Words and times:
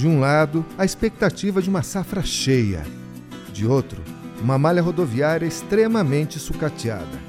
De 0.00 0.08
um 0.08 0.18
lado, 0.18 0.64
a 0.78 0.84
expectativa 0.86 1.60
de 1.60 1.68
uma 1.68 1.82
safra 1.82 2.22
cheia. 2.22 2.86
De 3.52 3.66
outro, 3.66 4.02
uma 4.40 4.56
malha 4.56 4.80
rodoviária 4.80 5.44
extremamente 5.44 6.38
sucateada. 6.38 7.20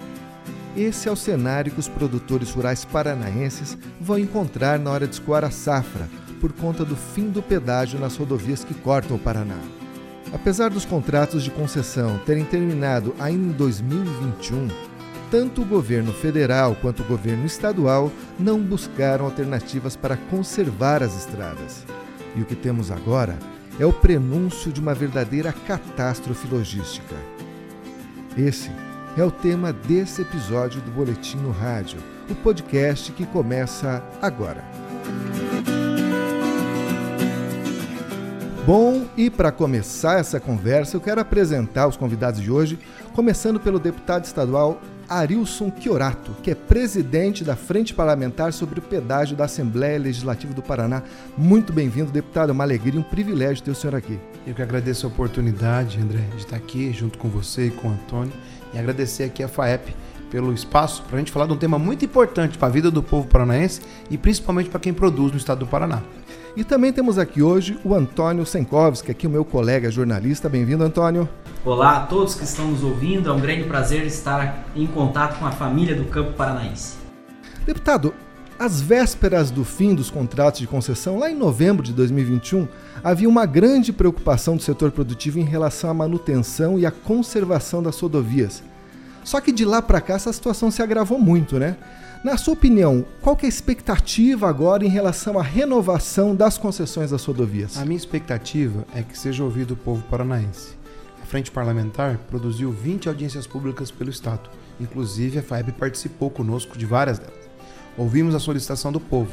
Esse 0.77 1.09
é 1.09 1.11
o 1.11 1.15
cenário 1.17 1.73
que 1.73 1.81
os 1.81 1.89
produtores 1.89 2.49
rurais 2.51 2.85
paranaenses 2.85 3.77
vão 3.99 4.17
encontrar 4.17 4.79
na 4.79 4.89
hora 4.89 5.05
de 5.05 5.15
escoar 5.15 5.43
a 5.43 5.51
safra, 5.51 6.07
por 6.39 6.53
conta 6.53 6.85
do 6.85 6.95
fim 6.95 7.29
do 7.29 7.43
pedágio 7.43 7.99
nas 7.99 8.15
rodovias 8.15 8.63
que 8.63 8.73
cortam 8.73 9.17
o 9.17 9.19
Paraná. 9.19 9.59
Apesar 10.31 10.69
dos 10.69 10.85
contratos 10.85 11.43
de 11.43 11.51
concessão 11.51 12.19
terem 12.25 12.45
terminado 12.45 13.13
ainda 13.19 13.49
em 13.49 13.51
2021, 13.51 14.69
tanto 15.29 15.61
o 15.61 15.65
governo 15.65 16.13
federal 16.13 16.77
quanto 16.81 17.03
o 17.03 17.05
governo 17.05 17.45
estadual 17.45 18.09
não 18.39 18.61
buscaram 18.61 19.25
alternativas 19.25 19.97
para 19.97 20.15
conservar 20.15 21.03
as 21.03 21.17
estradas. 21.17 21.85
E 22.35 22.41
o 22.41 22.45
que 22.45 22.55
temos 22.55 22.91
agora 22.91 23.37
é 23.79 23.85
o 23.85 23.93
prenúncio 23.93 24.71
de 24.71 24.79
uma 24.79 24.93
verdadeira 24.93 25.51
catástrofe 25.51 26.47
logística. 26.47 27.15
Esse 28.37 28.71
é 29.17 29.23
o 29.23 29.31
tema 29.31 29.73
desse 29.73 30.21
episódio 30.21 30.81
do 30.81 30.91
Boletim 30.91 31.37
no 31.37 31.51
Rádio, 31.51 31.99
o 32.29 32.35
podcast 32.35 33.11
que 33.11 33.25
começa 33.25 34.03
agora. 34.21 34.63
Bom, 38.65 39.05
e 39.17 39.29
para 39.29 39.51
começar 39.51 40.19
essa 40.19 40.39
conversa, 40.39 40.95
eu 40.95 41.01
quero 41.01 41.19
apresentar 41.19 41.87
os 41.87 41.97
convidados 41.97 42.39
de 42.39 42.51
hoje, 42.51 42.79
começando 43.13 43.59
pelo 43.59 43.79
deputado 43.79 44.23
estadual 44.23 44.79
Arilson 45.11 45.69
Chiorato, 45.77 46.31
que 46.41 46.51
é 46.51 46.55
presidente 46.55 47.43
da 47.43 47.53
Frente 47.53 47.93
Parlamentar 47.93 48.53
sobre 48.53 48.79
o 48.79 48.81
Pedágio 48.81 49.35
da 49.35 49.43
Assembleia 49.43 49.99
Legislativa 49.99 50.53
do 50.53 50.61
Paraná. 50.61 51.03
Muito 51.37 51.73
bem-vindo, 51.73 52.09
deputado. 52.09 52.51
É 52.51 52.53
uma 52.53 52.63
alegria 52.63 52.95
e 52.95 52.97
um 52.97 53.03
privilégio 53.03 53.61
ter 53.61 53.71
o 53.71 53.75
senhor 53.75 53.93
aqui. 53.93 54.17
Eu 54.47 54.53
que 54.53 54.61
agradeço 54.61 55.05
a 55.05 55.09
oportunidade, 55.09 55.99
André, 55.99 56.21
de 56.31 56.37
estar 56.37 56.55
aqui 56.55 56.93
junto 56.93 57.17
com 57.17 57.27
você 57.27 57.67
e 57.67 57.71
com 57.71 57.89
o 57.89 57.91
Antônio 57.91 58.31
e 58.73 58.79
agradecer 58.79 59.25
aqui 59.25 59.43
a 59.43 59.49
FAEP 59.49 59.93
pelo 60.31 60.53
espaço 60.53 61.03
para 61.03 61.17
a 61.17 61.19
gente 61.19 61.31
falar 61.31 61.45
de 61.45 61.51
um 61.51 61.57
tema 61.57 61.77
muito 61.77 62.05
importante 62.05 62.57
para 62.57 62.69
a 62.69 62.71
vida 62.71 62.89
do 62.89 63.03
povo 63.03 63.27
paranaense 63.27 63.81
e 64.09 64.17
principalmente 64.17 64.69
para 64.69 64.79
quem 64.79 64.93
produz 64.93 65.33
no 65.33 65.37
estado 65.37 65.59
do 65.59 65.67
Paraná. 65.67 66.01
E 66.55 66.63
também 66.63 66.93
temos 66.93 67.17
aqui 67.17 67.41
hoje 67.41 67.77
o 67.83 67.93
Antônio 67.93 68.45
Senkovski, 68.45 69.11
aqui 69.11 69.27
o 69.27 69.29
meu 69.29 69.43
colega 69.43 69.91
jornalista. 69.91 70.47
Bem-vindo, 70.47 70.85
Antônio. 70.85 71.27
Olá 71.63 71.97
a 71.97 71.99
todos 72.07 72.33
que 72.33 72.43
estão 72.43 72.69
nos 72.69 72.83
ouvindo. 72.83 73.29
É 73.29 73.31
um 73.31 73.39
grande 73.39 73.65
prazer 73.65 74.03
estar 74.07 74.65
em 74.75 74.87
contato 74.87 75.37
com 75.37 75.45
a 75.45 75.51
família 75.51 75.95
do 75.95 76.05
campo 76.05 76.33
paranaense. 76.33 76.95
Deputado, 77.63 78.15
às 78.57 78.81
vésperas 78.81 79.51
do 79.51 79.63
fim 79.63 79.93
dos 79.93 80.09
contratos 80.09 80.59
de 80.59 80.65
concessão, 80.65 81.19
lá 81.19 81.29
em 81.29 81.35
novembro 81.35 81.83
de 81.83 81.93
2021, 81.93 82.67
havia 83.03 83.29
uma 83.29 83.45
grande 83.45 83.93
preocupação 83.93 84.57
do 84.57 84.63
setor 84.63 84.89
produtivo 84.89 85.37
em 85.37 85.43
relação 85.43 85.91
à 85.91 85.93
manutenção 85.93 86.79
e 86.79 86.85
à 86.85 86.89
conservação 86.89 87.83
das 87.83 87.99
rodovias. 87.99 88.63
Só 89.23 89.39
que 89.39 89.51
de 89.51 89.63
lá 89.63 89.83
para 89.83 90.01
cá 90.01 90.15
essa 90.15 90.33
situação 90.33 90.71
se 90.71 90.81
agravou 90.81 91.19
muito, 91.19 91.59
né? 91.59 91.77
Na 92.23 92.37
sua 92.37 92.55
opinião, 92.55 93.05
qual 93.21 93.37
é 93.39 93.45
a 93.45 93.49
expectativa 93.49 94.49
agora 94.49 94.83
em 94.83 94.89
relação 94.89 95.37
à 95.37 95.43
renovação 95.43 96.35
das 96.35 96.57
concessões 96.57 97.11
das 97.11 97.23
rodovias? 97.23 97.77
A 97.77 97.85
minha 97.85 97.97
expectativa 97.97 98.83
é 98.95 99.03
que 99.03 99.15
seja 99.15 99.43
ouvido 99.43 99.75
o 99.75 99.77
povo 99.77 100.03
paranaense. 100.09 100.80
Frente 101.31 101.49
Parlamentar 101.49 102.17
produziu 102.29 102.73
20 102.73 103.07
audiências 103.07 103.47
públicas 103.47 103.89
pelo 103.89 104.09
Estado. 104.09 104.49
Inclusive, 104.81 105.39
a 105.39 105.41
FAEB 105.41 105.71
participou 105.71 106.29
conosco 106.29 106.77
de 106.77 106.85
várias 106.85 107.19
delas. 107.19 107.49
Ouvimos 107.97 108.35
a 108.35 108.39
solicitação 108.39 108.91
do 108.91 108.99
povo, 108.99 109.31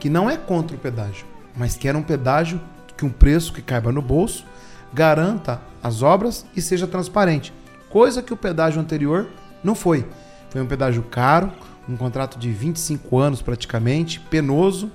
que 0.00 0.08
não 0.08 0.30
é 0.30 0.38
contra 0.38 0.74
o 0.74 0.80
pedágio, 0.80 1.26
mas 1.54 1.76
quer 1.76 1.94
um 1.94 2.02
pedágio 2.02 2.58
que 2.96 3.04
um 3.04 3.10
preço 3.10 3.52
que 3.52 3.60
caiba 3.60 3.92
no 3.92 4.00
bolso 4.00 4.46
garanta 4.90 5.60
as 5.82 6.00
obras 6.00 6.46
e 6.56 6.62
seja 6.62 6.86
transparente, 6.86 7.52
coisa 7.90 8.22
que 8.22 8.32
o 8.32 8.36
pedágio 8.36 8.80
anterior 8.80 9.28
não 9.62 9.74
foi. 9.74 10.06
Foi 10.48 10.62
um 10.62 10.66
pedágio 10.66 11.02
caro, 11.02 11.52
um 11.86 11.94
contrato 11.94 12.38
de 12.38 12.50
25 12.50 13.18
anos 13.18 13.42
praticamente, 13.42 14.18
penoso, 14.18 14.90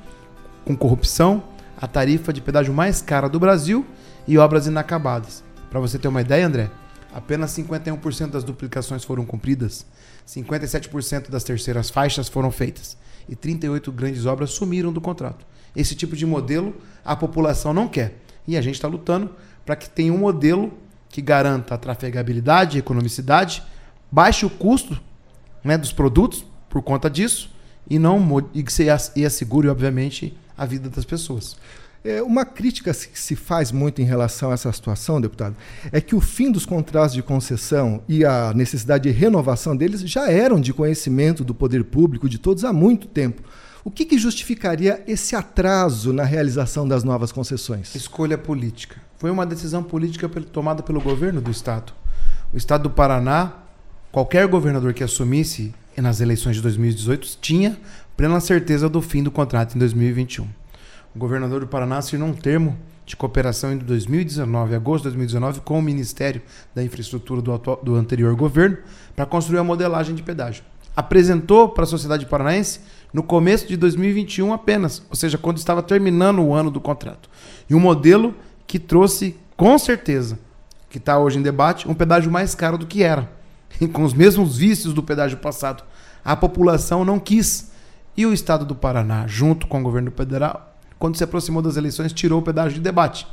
com 0.65 0.75
corrupção, 0.75 1.43
a 1.79 1.85
tarifa 1.85 2.33
de 2.33 2.41
pedágio 2.41 2.73
mais 2.73 3.03
cara 3.03 3.29
do 3.29 3.39
Brasil 3.39 3.85
e 4.27 4.39
obras 4.39 4.65
inacabadas. 4.65 5.43
Para 5.73 5.79
você 5.79 5.97
ter 5.97 6.07
uma 6.07 6.21
ideia, 6.21 6.45
André, 6.45 6.69
apenas 7.11 7.49
51% 7.49 8.29
das 8.29 8.43
duplicações 8.43 9.03
foram 9.03 9.25
cumpridas, 9.25 9.87
57% 10.27 11.31
das 11.31 11.43
terceiras 11.43 11.89
faixas 11.89 12.29
foram 12.29 12.51
feitas 12.51 12.95
e 13.27 13.35
38 13.35 13.91
grandes 13.91 14.27
obras 14.27 14.51
sumiram 14.51 14.93
do 14.93 15.01
contrato. 15.01 15.43
Esse 15.75 15.95
tipo 15.95 16.15
de 16.15 16.27
modelo 16.27 16.75
a 17.03 17.15
população 17.15 17.73
não 17.73 17.87
quer 17.87 18.19
e 18.47 18.55
a 18.55 18.61
gente 18.61 18.75
está 18.75 18.87
lutando 18.87 19.31
para 19.65 19.75
que 19.75 19.89
tenha 19.89 20.13
um 20.13 20.17
modelo 20.19 20.71
que 21.09 21.23
garanta 21.23 21.73
a 21.73 21.77
trafegabilidade, 21.79 22.77
a 22.77 22.79
economicidade, 22.79 23.63
baixe 24.11 24.45
o 24.45 24.51
custo 24.51 25.01
né, 25.63 25.75
dos 25.75 25.91
produtos 25.91 26.45
por 26.69 26.83
conta 26.83 27.09
disso 27.09 27.49
e 27.89 27.97
não 27.97 28.47
e 28.53 28.61
que 28.61 28.71
e 29.15 29.25
assegure, 29.25 29.69
obviamente, 29.69 30.37
a 30.55 30.67
vida 30.67 30.87
das 30.87 31.03
pessoas. 31.03 31.57
É, 32.03 32.21
uma 32.21 32.43
crítica 32.43 32.93
que 32.93 33.17
se 33.17 33.35
faz 33.35 33.71
muito 33.71 34.01
em 34.01 34.05
relação 34.05 34.51
a 34.51 34.53
essa 34.55 34.71
situação, 34.73 35.21
deputado, 35.21 35.55
é 35.89 36.01
que 36.01 36.13
o 36.13 36.19
fim 36.19 36.51
dos 36.51 36.65
contratos 36.65 37.13
de 37.13 37.23
concessão 37.23 38.03
e 38.09 38.25
a 38.25 38.53
necessidade 38.53 39.03
de 39.03 39.17
renovação 39.17 39.75
deles 39.75 40.01
já 40.01 40.29
eram 40.29 40.59
de 40.59 40.73
conhecimento 40.73 41.45
do 41.45 41.55
poder 41.55 41.85
público 41.85 42.27
de 42.27 42.37
todos 42.37 42.65
há 42.65 42.73
muito 42.73 43.07
tempo. 43.07 43.41
O 43.85 43.91
que, 43.91 44.05
que 44.05 44.17
justificaria 44.17 45.01
esse 45.07 45.35
atraso 45.35 46.11
na 46.11 46.23
realização 46.23 46.85
das 46.85 47.05
novas 47.05 47.31
concessões? 47.31 47.95
Escolha 47.95 48.37
política. 48.37 48.97
Foi 49.17 49.31
uma 49.31 49.45
decisão 49.45 49.81
política 49.81 50.27
tomada 50.27 50.83
pelo 50.83 50.99
governo 50.99 51.39
do 51.39 51.51
Estado. 51.51 51.93
O 52.53 52.57
Estado 52.57 52.83
do 52.83 52.89
Paraná, 52.89 53.53
qualquer 54.11 54.47
governador 54.47 54.93
que 54.93 55.03
assumisse 55.03 55.73
nas 55.97 56.19
eleições 56.19 56.57
de 56.57 56.61
2018 56.61 57.37
tinha 57.39 57.77
plena 58.17 58.39
certeza 58.39 58.89
do 58.89 59.01
fim 59.01 59.23
do 59.23 59.31
contrato 59.31 59.75
em 59.75 59.79
2021. 59.79 60.62
O 61.15 61.19
governador 61.19 61.59
do 61.59 61.67
Paraná 61.67 61.97
assinou 61.97 62.27
um 62.27 62.33
termo 62.33 62.77
de 63.05 63.15
cooperação 63.15 63.73
em 63.73 63.77
2019, 63.77 64.75
agosto 64.75 65.03
de 65.03 65.09
2019, 65.09 65.61
com 65.61 65.77
o 65.77 65.81
Ministério 65.81 66.41
da 66.73 66.83
Infraestrutura 66.83 67.41
do, 67.41 67.53
atual, 67.53 67.79
do 67.83 67.95
anterior 67.95 68.35
governo 68.35 68.77
para 69.15 69.25
construir 69.25 69.59
a 69.59 69.63
modelagem 69.63 70.15
de 70.15 70.23
pedágio. 70.23 70.63
Apresentou 70.95 71.69
para 71.69 71.83
a 71.83 71.87
sociedade 71.87 72.25
paranaense 72.25 72.79
no 73.11 73.21
começo 73.21 73.67
de 73.67 73.77
2021 73.77 74.53
apenas, 74.53 75.03
ou 75.09 75.15
seja, 75.15 75.37
quando 75.37 75.57
estava 75.57 75.83
terminando 75.83 76.39
o 76.39 76.53
ano 76.53 76.71
do 76.71 76.79
contrato. 76.79 77.29
E 77.69 77.75
um 77.75 77.79
modelo 77.79 78.33
que 78.65 78.79
trouxe, 78.79 79.35
com 79.55 79.77
certeza, 79.77 80.39
que 80.89 80.97
está 80.97 81.19
hoje 81.19 81.37
em 81.37 81.41
debate, 81.41 81.87
um 81.87 81.93
pedágio 81.93 82.31
mais 82.31 82.55
caro 82.55 82.77
do 82.77 82.87
que 82.87 83.03
era 83.03 83.29
com 83.91 84.03
os 84.03 84.13
mesmos 84.13 84.57
vícios 84.57 84.93
do 84.93 85.03
pedágio 85.03 85.37
passado. 85.37 85.83
A 86.23 86.35
população 86.35 87.03
não 87.03 87.19
quis. 87.19 87.71
E 88.15 88.25
o 88.25 88.33
Estado 88.33 88.63
do 88.63 88.75
Paraná, 88.75 89.25
junto 89.25 89.65
com 89.65 89.79
o 89.79 89.83
governo 89.83 90.11
federal, 90.11 90.72
quando 91.03 91.17
se 91.17 91.23
aproximou 91.25 91.61
das 91.61 91.75
eleições, 91.75 92.13
tirou 92.13 92.39
o 92.39 92.41
pedágio 92.41 92.75
de 92.75 92.79
debate. 92.79 93.27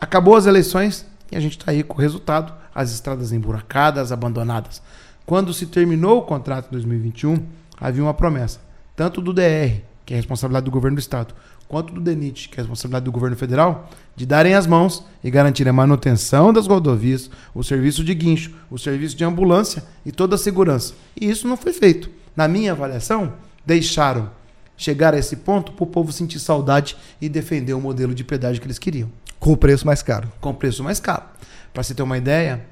Acabou 0.00 0.36
as 0.36 0.46
eleições 0.46 1.04
e 1.32 1.36
a 1.36 1.40
gente 1.40 1.58
está 1.58 1.72
aí 1.72 1.82
com 1.82 1.98
o 1.98 2.00
resultado: 2.00 2.52
as 2.72 2.92
estradas 2.92 3.32
emburacadas, 3.32 4.12
abandonadas. 4.12 4.80
Quando 5.26 5.52
se 5.52 5.66
terminou 5.66 6.18
o 6.18 6.22
contrato 6.22 6.68
em 6.68 6.70
2021, 6.70 7.44
havia 7.80 8.00
uma 8.00 8.14
promessa, 8.14 8.60
tanto 8.94 9.20
do 9.20 9.32
DR, 9.32 9.80
que 10.06 10.14
é 10.14 10.16
a 10.16 10.18
responsabilidade 10.18 10.66
do 10.66 10.70
governo 10.70 10.94
do 10.94 11.00
Estado, 11.00 11.34
quanto 11.66 11.92
do 11.92 12.00
DENIT, 12.00 12.48
que 12.48 12.58
é 12.58 12.60
a 12.60 12.62
responsabilidade 12.62 13.06
do 13.06 13.10
governo 13.10 13.36
federal, 13.36 13.90
de 14.14 14.24
darem 14.24 14.54
as 14.54 14.64
mãos 14.64 15.04
e 15.24 15.32
garantir 15.32 15.68
a 15.68 15.72
manutenção 15.72 16.52
das 16.52 16.68
rodovias, 16.68 17.28
o 17.52 17.64
serviço 17.64 18.04
de 18.04 18.14
guincho, 18.14 18.54
o 18.70 18.78
serviço 18.78 19.16
de 19.16 19.24
ambulância 19.24 19.82
e 20.06 20.12
toda 20.12 20.36
a 20.36 20.38
segurança. 20.38 20.94
E 21.20 21.28
isso 21.28 21.48
não 21.48 21.56
foi 21.56 21.72
feito. 21.72 22.08
Na 22.36 22.46
minha 22.46 22.70
avaliação, 22.70 23.32
deixaram 23.66 24.30
chegar 24.76 25.14
a 25.14 25.18
esse 25.18 25.36
ponto 25.36 25.72
para 25.72 25.84
o 25.84 25.86
povo 25.86 26.12
sentir 26.12 26.38
saudade 26.38 26.96
e 27.20 27.28
defender 27.28 27.74
o 27.74 27.80
modelo 27.80 28.14
de 28.14 28.24
pedágio 28.24 28.60
que 28.60 28.66
eles 28.66 28.78
queriam. 28.78 29.10
Com 29.38 29.52
o 29.52 29.56
preço 29.56 29.86
mais 29.86 30.02
caro. 30.02 30.30
Com 30.40 30.50
o 30.50 30.54
preço 30.54 30.82
mais 30.82 31.00
caro. 31.00 31.24
Para 31.72 31.82
você 31.82 31.94
ter 31.94 32.02
uma 32.02 32.18
ideia, 32.18 32.64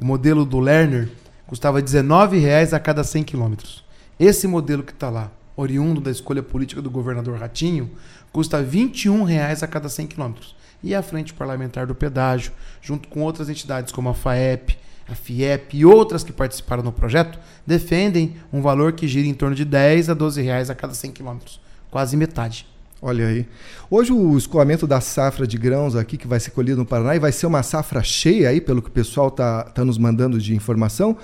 o 0.00 0.04
modelo 0.04 0.44
do 0.44 0.58
Lerner 0.58 1.10
custava 1.46 1.78
R$19,00 1.78 2.72
a 2.72 2.78
cada 2.78 3.02
100 3.02 3.24
quilômetros. 3.24 3.84
Esse 4.18 4.46
modelo 4.46 4.82
que 4.82 4.92
está 4.92 5.10
lá, 5.10 5.32
oriundo 5.56 6.00
da 6.00 6.10
escolha 6.10 6.42
política 6.42 6.80
do 6.80 6.90
governador 6.90 7.38
Ratinho, 7.38 7.90
custa 8.32 8.62
21 8.62 9.24
reais 9.24 9.62
a 9.62 9.66
cada 9.66 9.88
100 9.88 10.06
quilômetros. 10.06 10.54
E 10.82 10.94
a 10.94 11.02
Frente 11.02 11.34
Parlamentar 11.34 11.86
do 11.86 11.94
Pedágio, 11.94 12.52
junto 12.80 13.08
com 13.08 13.20
outras 13.20 13.48
entidades 13.48 13.92
como 13.92 14.08
a 14.08 14.14
FAEP, 14.14 14.78
a 15.12 15.16
FIEP 15.16 15.76
e 15.76 15.84
outras 15.84 16.22
que 16.22 16.32
participaram 16.32 16.82
do 16.82 16.92
projeto, 16.92 17.38
defendem 17.66 18.36
um 18.52 18.60
valor 18.60 18.92
que 18.92 19.08
gira 19.08 19.26
em 19.26 19.34
torno 19.34 19.54
de 19.54 19.64
10 19.64 20.10
a 20.10 20.14
12 20.14 20.42
reais 20.42 20.70
a 20.70 20.74
cada 20.74 20.94
100 20.94 21.12
quilômetros, 21.12 21.60
quase 21.90 22.16
metade. 22.16 22.66
Olha 23.02 23.26
aí. 23.26 23.46
Hoje 23.90 24.12
o 24.12 24.36
escoamento 24.36 24.86
da 24.86 25.00
safra 25.00 25.46
de 25.46 25.56
grãos 25.56 25.96
aqui, 25.96 26.18
que 26.18 26.26
vai 26.26 26.38
ser 26.38 26.50
colhido 26.50 26.78
no 26.78 26.86
Paraná, 26.86 27.16
e 27.16 27.18
vai 27.18 27.32
ser 27.32 27.46
uma 27.46 27.62
safra 27.62 28.02
cheia 28.02 28.50
aí, 28.50 28.60
pelo 28.60 28.82
que 28.82 28.88
o 28.88 28.92
pessoal 28.92 29.28
está 29.28 29.64
tá 29.64 29.84
nos 29.84 29.96
mandando 29.96 30.38
de 30.38 30.54
informação, 30.54 31.16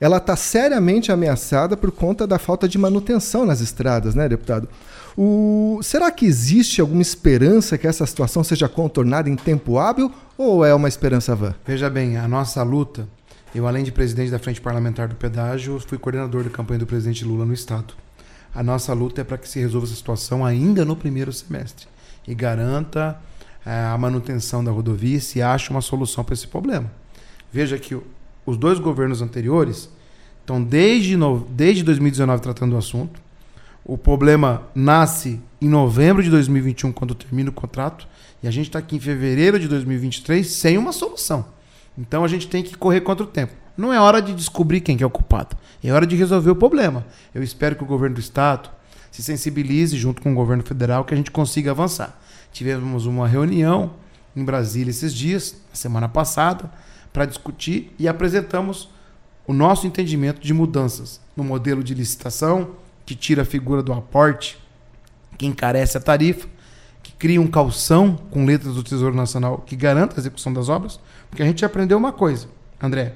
ela 0.00 0.16
está 0.16 0.34
seriamente 0.34 1.12
ameaçada 1.12 1.76
por 1.76 1.92
conta 1.92 2.26
da 2.26 2.38
falta 2.38 2.66
de 2.66 2.78
manutenção 2.78 3.44
nas 3.46 3.60
estradas, 3.60 4.14
né, 4.14 4.28
deputado? 4.28 4.68
O... 5.16 5.78
Será 5.82 6.10
que 6.10 6.24
existe 6.24 6.80
alguma 6.80 7.02
esperança 7.02 7.76
que 7.76 7.86
essa 7.86 8.06
situação 8.06 8.42
seja 8.42 8.68
contornada 8.68 9.28
em 9.28 9.36
tempo 9.36 9.78
hábil 9.78 10.10
ou 10.38 10.64
é 10.64 10.74
uma 10.74 10.88
esperança 10.88 11.34
vã? 11.34 11.54
Veja 11.66 11.90
bem, 11.90 12.16
a 12.16 12.26
nossa 12.26 12.62
luta, 12.62 13.06
eu 13.54 13.66
além 13.66 13.82
de 13.82 13.90
presidente 13.90 14.30
da 14.30 14.38
Frente 14.38 14.60
Parlamentar 14.60 15.08
do 15.08 15.16
Pedágio, 15.16 15.80
fui 15.80 15.98
coordenador 15.98 16.44
da 16.44 16.50
campanha 16.50 16.78
do 16.78 16.86
presidente 16.86 17.24
Lula 17.24 17.44
no 17.44 17.52
Estado. 17.52 17.94
A 18.54 18.62
nossa 18.62 18.92
luta 18.92 19.20
é 19.20 19.24
para 19.24 19.38
que 19.38 19.48
se 19.48 19.58
resolva 19.58 19.86
essa 19.86 19.96
situação 19.96 20.44
ainda 20.44 20.84
no 20.84 20.96
primeiro 20.96 21.32
semestre 21.32 21.86
e 22.26 22.34
garanta 22.34 23.20
é, 23.64 23.84
a 23.84 23.98
manutenção 23.98 24.62
da 24.64 24.70
rodovia 24.70 25.20
se 25.20 25.42
acha 25.42 25.70
uma 25.70 25.80
solução 25.80 26.24
para 26.24 26.34
esse 26.34 26.46
problema. 26.46 26.90
Veja 27.52 27.78
que 27.78 27.96
os 28.46 28.56
dois 28.56 28.78
governos 28.78 29.20
anteriores 29.20 29.90
estão 30.40 30.62
desde, 30.62 31.16
no, 31.16 31.46
desde 31.50 31.82
2019 31.82 32.42
tratando 32.42 32.72
do 32.72 32.78
assunto. 32.78 33.20
O 33.84 33.98
problema 33.98 34.62
nasce 34.74 35.40
em 35.60 35.68
novembro 35.68 36.22
de 36.22 36.30
2021, 36.30 36.92
quando 36.92 37.14
termina 37.14 37.50
o 37.50 37.52
contrato, 37.52 38.06
e 38.42 38.48
a 38.48 38.50
gente 38.50 38.66
está 38.66 38.78
aqui 38.78 38.96
em 38.96 39.00
fevereiro 39.00 39.58
de 39.58 39.68
2023 39.68 40.46
sem 40.46 40.78
uma 40.78 40.92
solução. 40.92 41.44
Então 42.00 42.24
a 42.24 42.28
gente 42.28 42.48
tem 42.48 42.62
que 42.62 42.76
correr 42.76 43.02
contra 43.02 43.24
o 43.24 43.26
tempo. 43.26 43.52
Não 43.76 43.92
é 43.92 44.00
hora 44.00 44.22
de 44.22 44.34
descobrir 44.34 44.80
quem 44.80 44.96
que 44.96 45.04
é 45.04 45.06
o 45.06 45.10
culpado. 45.10 45.56
É 45.84 45.92
hora 45.92 46.06
de 46.06 46.16
resolver 46.16 46.50
o 46.50 46.56
problema. 46.56 47.06
Eu 47.34 47.42
espero 47.42 47.76
que 47.76 47.82
o 47.82 47.86
governo 47.86 48.14
do 48.16 48.20
estado 48.20 48.70
se 49.10 49.22
sensibilize 49.22 49.96
junto 49.96 50.22
com 50.22 50.32
o 50.32 50.34
governo 50.34 50.62
federal 50.62 51.04
que 51.04 51.12
a 51.12 51.16
gente 51.16 51.30
consiga 51.30 51.72
avançar. 51.72 52.18
Tivemos 52.52 53.04
uma 53.04 53.28
reunião 53.28 53.92
em 54.34 54.44
Brasília 54.44 54.90
esses 54.90 55.12
dias, 55.12 55.56
na 55.68 55.76
semana 55.76 56.08
passada, 56.08 56.70
para 57.12 57.26
discutir 57.26 57.94
e 57.98 58.08
apresentamos 58.08 58.88
o 59.46 59.52
nosso 59.52 59.86
entendimento 59.86 60.40
de 60.40 60.54
mudanças 60.54 61.20
no 61.36 61.44
modelo 61.44 61.82
de 61.82 61.94
licitação, 61.94 62.70
que 63.04 63.14
tira 63.14 63.42
a 63.42 63.44
figura 63.44 63.82
do 63.82 63.92
aporte, 63.92 64.58
que 65.36 65.46
encarece 65.46 65.98
a 65.98 66.00
tarifa, 66.00 66.46
cria 67.20 67.40
um 67.40 67.46
calção 67.46 68.16
com 68.30 68.46
letras 68.46 68.74
do 68.74 68.82
Tesouro 68.82 69.14
Nacional 69.14 69.58
que 69.58 69.76
garanta 69.76 70.16
a 70.16 70.20
execução 70.20 70.52
das 70.54 70.70
obras, 70.70 70.98
porque 71.28 71.42
a 71.42 71.46
gente 71.46 71.62
aprendeu 71.64 71.98
uma 71.98 72.12
coisa, 72.12 72.48
André, 72.82 73.12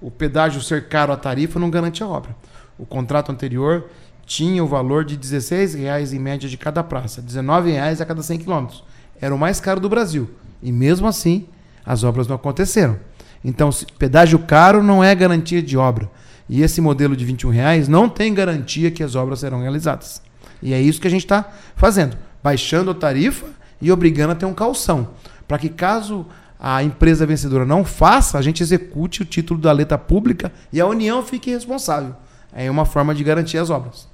o 0.00 0.12
pedágio 0.12 0.62
ser 0.62 0.88
caro 0.88 1.12
a 1.12 1.16
tarifa 1.16 1.58
não 1.58 1.68
garante 1.68 2.04
a 2.04 2.06
obra. 2.06 2.36
O 2.78 2.86
contrato 2.86 3.32
anterior 3.32 3.86
tinha 4.24 4.62
o 4.62 4.68
valor 4.68 5.04
de 5.04 5.16
R$ 5.16 5.66
reais 5.76 6.12
em 6.12 6.20
média 6.20 6.48
de 6.48 6.56
cada 6.56 6.84
praça, 6.84 7.20
R$ 7.20 7.70
reais 7.72 8.00
a 8.00 8.06
cada 8.06 8.22
100 8.22 8.38
quilômetros. 8.38 8.84
Era 9.20 9.34
o 9.34 9.38
mais 9.38 9.58
caro 9.58 9.80
do 9.80 9.88
Brasil. 9.88 10.30
E 10.62 10.70
mesmo 10.70 11.08
assim, 11.08 11.48
as 11.84 12.04
obras 12.04 12.28
não 12.28 12.36
aconteceram. 12.36 12.96
Então, 13.44 13.70
pedágio 13.98 14.38
caro 14.38 14.84
não 14.84 15.02
é 15.02 15.12
garantia 15.14 15.60
de 15.60 15.76
obra. 15.76 16.08
E 16.48 16.62
esse 16.62 16.80
modelo 16.80 17.16
de 17.16 17.24
21 17.24 17.50
reais 17.50 17.88
não 17.88 18.08
tem 18.08 18.32
garantia 18.32 18.90
que 18.90 19.02
as 19.02 19.16
obras 19.16 19.40
serão 19.40 19.60
realizadas. 19.60 20.22
E 20.62 20.72
é 20.72 20.80
isso 20.80 21.00
que 21.00 21.08
a 21.08 21.10
gente 21.10 21.24
está 21.24 21.52
fazendo, 21.74 22.16
baixando 22.46 22.92
a 22.92 22.94
tarifa 22.94 23.46
e 23.82 23.90
obrigando 23.90 24.30
a 24.30 24.36
ter 24.36 24.46
um 24.46 24.54
calção, 24.54 25.08
para 25.48 25.58
que 25.58 25.68
caso 25.68 26.24
a 26.60 26.80
empresa 26.80 27.26
vencedora 27.26 27.66
não 27.66 27.84
faça, 27.84 28.38
a 28.38 28.42
gente 28.42 28.62
execute 28.62 29.20
o 29.20 29.24
título 29.24 29.60
da 29.60 29.72
letra 29.72 29.98
pública 29.98 30.52
e 30.72 30.80
a 30.80 30.86
União 30.86 31.24
fique 31.24 31.50
responsável. 31.50 32.14
É 32.52 32.70
uma 32.70 32.84
forma 32.84 33.12
de 33.12 33.24
garantir 33.24 33.58
as 33.58 33.68
obras. 33.68 34.06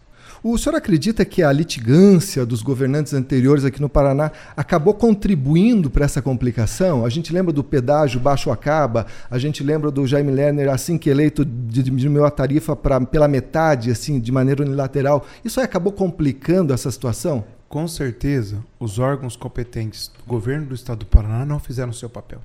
O 0.42 0.56
senhor 0.56 0.74
acredita 0.74 1.26
que 1.26 1.42
a 1.42 1.52
litigância 1.52 2.46
dos 2.46 2.62
governantes 2.62 3.12
anteriores 3.12 3.66
aqui 3.66 3.82
no 3.82 3.88
Paraná 3.88 4.32
acabou 4.56 4.94
contribuindo 4.94 5.90
para 5.90 6.06
essa 6.06 6.22
complicação? 6.22 7.04
A 7.04 7.10
gente 7.10 7.34
lembra 7.34 7.52
do 7.52 7.62
pedágio 7.62 8.18
baixo 8.18 8.50
acaba, 8.50 9.06
a 9.30 9.38
gente 9.38 9.62
lembra 9.62 9.90
do 9.90 10.06
Jaime 10.06 10.32
Lerner 10.32 10.70
assim 10.70 10.96
que 10.96 11.10
eleito 11.10 11.44
diminuiu 11.44 12.24
a 12.24 12.30
tarifa 12.30 12.74
pra, 12.74 12.98
pela 12.98 13.28
metade, 13.28 13.90
assim, 13.90 14.18
de 14.18 14.32
maneira 14.32 14.64
unilateral. 14.64 15.26
Isso 15.44 15.60
acabou 15.60 15.92
complicando 15.92 16.72
essa 16.72 16.90
situação? 16.90 17.44
Com 17.72 17.88
certeza, 17.88 18.62
os 18.78 18.98
órgãos 18.98 19.34
competentes 19.34 20.08
do 20.08 20.24
governo 20.26 20.66
do 20.66 20.74
estado 20.74 20.98
do 20.98 21.06
Paraná 21.06 21.46
não 21.46 21.58
fizeram 21.58 21.90
seu 21.90 22.06
papel. 22.06 22.42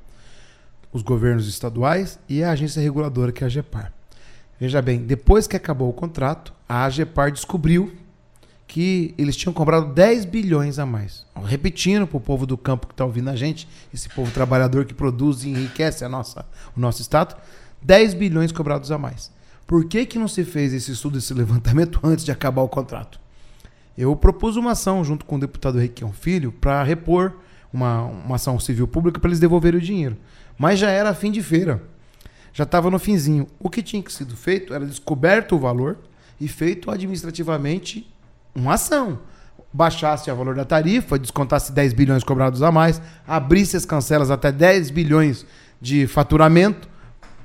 Os 0.89 1.01
governos 1.01 1.49
estaduais 1.49 2.17
e 2.29 2.41
a 2.41 2.51
agência 2.51 2.81
reguladora, 2.81 3.33
que 3.33 3.43
é 3.43 3.47
a 3.47 3.49
GEPAR. 3.49 3.91
Veja 4.57 4.81
bem, 4.81 4.99
depois 4.99 5.45
que 5.45 5.57
acabou 5.57 5.89
o 5.89 5.93
contrato, 5.93 6.53
a 6.65 6.85
AGEPAR 6.85 7.29
descobriu 7.29 7.93
que 8.65 9.13
eles 9.17 9.35
tinham 9.35 9.51
cobrado 9.51 9.93
10 9.93 10.23
bilhões 10.23 10.79
a 10.79 10.85
mais. 10.85 11.25
Repetindo 11.43 12.07
para 12.07 12.17
o 12.17 12.21
povo 12.21 12.45
do 12.45 12.57
campo 12.57 12.87
que 12.87 12.93
está 12.93 13.03
ouvindo 13.03 13.29
a 13.29 13.35
gente, 13.35 13.67
esse 13.93 14.07
povo 14.07 14.31
trabalhador 14.31 14.85
que 14.85 14.93
produz 14.93 15.43
e 15.43 15.49
enriquece 15.49 16.05
a 16.05 16.09
nossa, 16.09 16.45
o 16.73 16.79
nosso 16.79 17.01
estado, 17.01 17.35
10 17.81 18.13
bilhões 18.13 18.53
cobrados 18.53 18.93
a 18.93 18.97
mais. 18.97 19.29
Por 19.67 19.89
que, 19.89 20.05
que 20.05 20.17
não 20.17 20.29
se 20.29 20.45
fez 20.45 20.73
esse 20.73 20.93
estudo, 20.93 21.17
esse 21.17 21.33
levantamento 21.33 21.99
antes 22.01 22.23
de 22.23 22.31
acabar 22.31 22.61
o 22.61 22.69
contrato? 22.69 23.26
Eu 23.97 24.15
propus 24.15 24.55
uma 24.55 24.71
ação 24.71 25.03
junto 25.03 25.25
com 25.25 25.35
o 25.35 25.39
deputado 25.39 25.79
Requião 25.79 26.11
Filho 26.11 26.51
para 26.51 26.83
repor 26.83 27.33
uma, 27.73 28.03
uma 28.03 28.35
ação 28.35 28.59
civil 28.59 28.87
pública 28.87 29.19
para 29.19 29.29
eles 29.29 29.39
devolverem 29.39 29.79
o 29.79 29.83
dinheiro. 29.83 30.17
Mas 30.57 30.79
já 30.79 30.89
era 30.89 31.13
fim 31.13 31.31
de 31.31 31.41
feira 31.41 31.81
já 32.57 32.63
estava 32.63 32.89
no 32.89 32.97
finzinho. 32.97 33.45
O 33.59 33.69
que 33.69 33.83
tinha 33.83 34.01
que 34.01 34.11
sido 34.11 34.35
feito 34.35 34.73
era 34.73 34.83
descoberto 34.83 35.55
o 35.55 35.59
valor 35.59 35.95
e 36.41 36.47
feito 36.47 36.89
administrativamente 36.89 38.11
uma 38.55 38.73
ação. 38.73 39.19
Baixasse 39.71 40.31
o 40.31 40.35
valor 40.35 40.55
da 40.55 40.65
tarifa, 40.65 41.19
descontasse 41.19 41.71
10 41.71 41.93
bilhões 41.93 42.23
cobrados 42.23 42.63
a 42.63 42.71
mais, 42.71 42.99
abrisse 43.27 43.77
as 43.77 43.85
cancelas 43.85 44.31
até 44.31 44.51
10 44.51 44.89
bilhões 44.89 45.45
de 45.79 46.07
faturamento, 46.07 46.89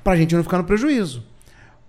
para 0.03 0.13
a 0.13 0.15
gente 0.15 0.33
não 0.33 0.41
ficar 0.41 0.57
no 0.57 0.63
prejuízo. 0.63 1.23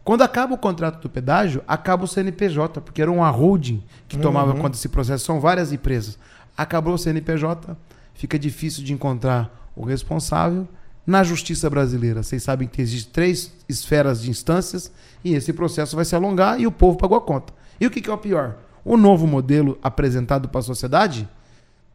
Quando 0.04 0.22
acaba 0.22 0.54
o 0.54 0.58
contrato 0.58 1.00
do 1.00 1.08
pedágio, 1.08 1.64
acaba 1.66 2.04
o 2.04 2.08
CNPJ, 2.08 2.80
porque 2.82 3.00
era 3.00 3.10
uma 3.10 3.30
holding 3.30 3.82
que 4.06 4.18
tomava 4.18 4.52
uhum. 4.52 4.58
conta 4.58 4.70
desse 4.70 4.88
processo, 4.88 5.24
são 5.24 5.40
várias 5.40 5.72
empresas. 5.72 6.18
Acabou 6.56 6.92
o 6.92 6.98
CNPJ, 6.98 7.74
fica 8.12 8.38
difícil 8.38 8.84
de 8.84 8.92
encontrar 8.92 9.50
o 9.74 9.82
responsável 9.82 10.68
na 11.06 11.22
justiça 11.22 11.68
brasileira, 11.68 12.22
vocês 12.22 12.42
sabem 12.42 12.66
que 12.66 12.80
existem 12.80 13.12
três 13.12 13.52
esferas 13.68 14.22
de 14.22 14.30
instâncias 14.30 14.90
e 15.22 15.34
esse 15.34 15.52
processo 15.52 15.96
vai 15.96 16.04
se 16.04 16.14
alongar 16.14 16.58
e 16.58 16.66
o 16.66 16.72
povo 16.72 16.96
pagou 16.96 17.16
a 17.16 17.20
conta. 17.20 17.52
E 17.78 17.86
o 17.86 17.90
que, 17.90 18.00
que 18.00 18.08
é 18.08 18.12
o 18.12 18.18
pior? 18.18 18.56
O 18.84 18.96
novo 18.96 19.26
modelo 19.26 19.78
apresentado 19.82 20.48
para 20.48 20.60
a 20.60 20.62
sociedade 20.62 21.28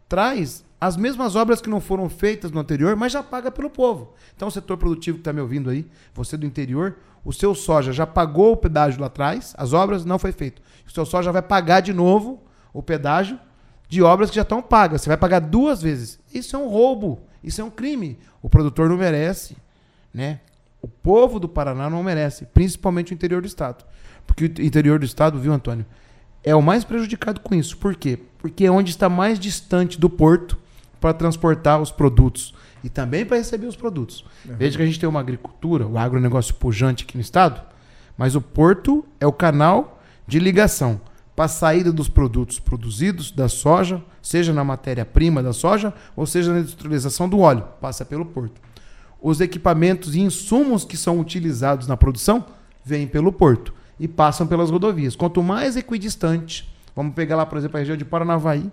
traz 0.07 0.63
as 0.79 0.95
mesmas 0.95 1.35
obras 1.35 1.61
que 1.61 1.69
não 1.69 1.81
foram 1.81 2.07
feitas 2.09 2.51
no 2.51 2.59
anterior, 2.59 2.95
mas 2.95 3.11
já 3.11 3.21
paga 3.21 3.51
pelo 3.51 3.69
povo. 3.69 4.13
Então, 4.35 4.47
o 4.47 4.51
setor 4.51 4.77
produtivo 4.77 5.17
que 5.17 5.21
está 5.21 5.33
me 5.33 5.41
ouvindo 5.41 5.69
aí, 5.69 5.85
você 6.13 6.37
do 6.37 6.45
interior, 6.45 6.95
o 7.25 7.33
seu 7.33 7.53
soja 7.53 7.91
já 7.91 8.07
pagou 8.07 8.53
o 8.53 8.57
pedágio 8.57 9.01
lá 9.01 9.07
atrás, 9.07 9.53
as 9.57 9.73
obras 9.73 10.05
não 10.05 10.17
foi 10.17 10.31
feito. 10.31 10.61
O 10.87 10.91
seu 10.91 11.05
soja 11.05 11.31
vai 11.31 11.41
pagar 11.41 11.81
de 11.81 11.93
novo 11.93 12.41
o 12.73 12.81
pedágio 12.81 13.37
de 13.89 14.01
obras 14.01 14.29
que 14.29 14.35
já 14.37 14.43
estão 14.43 14.61
pagas. 14.61 15.01
Você 15.01 15.09
vai 15.09 15.17
pagar 15.17 15.39
duas 15.39 15.81
vezes. 15.81 16.19
Isso 16.33 16.55
é 16.55 16.59
um 16.59 16.69
roubo. 16.69 17.19
Isso 17.43 17.59
é 17.59 17.63
um 17.63 17.69
crime. 17.69 18.17
O 18.41 18.49
produtor 18.49 18.87
não 18.87 18.97
merece, 18.97 19.57
né? 20.13 20.39
O 20.81 20.87
povo 20.87 21.39
do 21.39 21.49
Paraná 21.49 21.89
não 21.89 22.01
merece, 22.01 22.45
principalmente 22.45 23.11
o 23.11 23.15
interior 23.15 23.41
do 23.41 23.47
estado. 23.47 23.83
Porque 24.25 24.45
o 24.45 24.65
interior 24.65 24.97
do 24.99 25.05
estado, 25.05 25.39
viu, 25.39 25.51
Antônio, 25.51 25.85
é 26.41 26.55
o 26.55 26.61
mais 26.61 26.85
prejudicado 26.85 27.41
com 27.41 27.53
isso. 27.53 27.77
Por 27.77 27.95
quê? 27.95 28.17
Porque 28.37 28.65
é 28.65 28.71
onde 28.71 28.91
está 28.91 29.09
mais 29.09 29.37
distante 29.37 29.99
do 29.99 30.09
porto 30.09 30.57
para 30.99 31.13
transportar 31.13 31.81
os 31.81 31.91
produtos 31.91 32.53
e 32.83 32.89
também 32.89 33.25
para 33.25 33.37
receber 33.37 33.67
os 33.67 33.75
produtos. 33.75 34.25
Uhum. 34.45 34.55
Veja 34.57 34.77
que 34.77 34.83
a 34.83 34.85
gente 34.85 34.99
tem 34.99 35.09
uma 35.09 35.19
agricultura, 35.19 35.87
o 35.87 35.97
agronegócio 35.97 36.53
pujante 36.55 37.03
aqui 37.03 37.15
no 37.15 37.21
estado, 37.21 37.61
mas 38.17 38.35
o 38.35 38.41
porto 38.41 39.05
é 39.19 39.27
o 39.27 39.33
canal 39.33 40.01
de 40.27 40.39
ligação 40.39 40.99
para 41.35 41.45
a 41.45 41.47
saída 41.47 41.91
dos 41.91 42.09
produtos 42.09 42.59
produzidos 42.59 43.31
da 43.31 43.47
soja, 43.47 44.03
seja 44.21 44.51
na 44.51 44.63
matéria-prima 44.63 45.41
da 45.41 45.53
soja 45.53 45.93
ou 46.15 46.25
seja 46.25 46.51
na 46.51 46.59
industrialização 46.59 47.29
do 47.29 47.39
óleo, 47.39 47.63
passa 47.79 48.03
pelo 48.03 48.25
porto. 48.25 48.59
Os 49.21 49.39
equipamentos 49.41 50.15
e 50.15 50.19
insumos 50.19 50.83
que 50.83 50.97
são 50.97 51.19
utilizados 51.19 51.87
na 51.87 51.95
produção 51.95 52.45
vêm 52.83 53.07
pelo 53.07 53.31
porto 53.31 53.73
e 53.99 54.07
passam 54.07 54.47
pelas 54.47 54.69
rodovias. 54.69 55.15
Quanto 55.15 55.41
mais 55.41 55.75
equidistante, 55.75 56.69
vamos 56.95 57.13
pegar 57.13 57.35
lá, 57.35 57.45
por 57.45 57.57
exemplo, 57.57 57.77
a 57.77 57.79
região 57.79 57.97
de 57.97 58.05
Paranavaí 58.05 58.69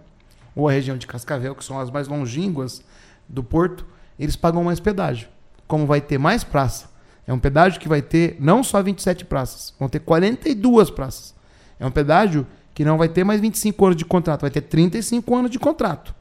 ou 0.57 0.69
a 0.69 0.73
região 0.73 0.97
de 0.97 1.07
Cascavel, 1.07 1.55
que 1.55 1.65
são 1.65 1.79
as 1.79 1.91
mais 1.91 2.09
longínquas 2.09 2.83
do 3.29 3.45
porto, 3.45 3.87
eles 4.19 4.35
pagam 4.35 4.65
mais 4.65 4.81
pedágio. 4.81 5.29
Como 5.69 5.87
vai 5.87 6.01
ter 6.01 6.17
mais 6.17 6.43
praça, 6.43 6.89
é 7.27 7.33
um 7.33 7.39
pedágio 7.39 7.79
que 7.79 7.89
vai 7.89 8.01
ter 8.01 8.37
não 8.41 8.65
só 8.65 8.83
27 8.83 9.27
praças, 9.27 9.75
vão 9.79 9.89
ter 9.89 10.01
42 10.01 10.91
praças. 10.91 11.35
É 11.79 11.85
um 11.85 11.91
pedágio 11.91 12.47
que 12.73 12.85
não 12.85 12.97
vai 12.97 13.09
ter 13.09 13.25
mais 13.25 13.41
25 13.41 13.85
anos 13.85 13.97
de 13.97 14.05
contrato, 14.05 14.43
vai 14.43 14.51
ter 14.51 14.63
35 14.63 15.35
anos 15.37 15.51
de 15.51 15.59
contrato. 15.59 16.15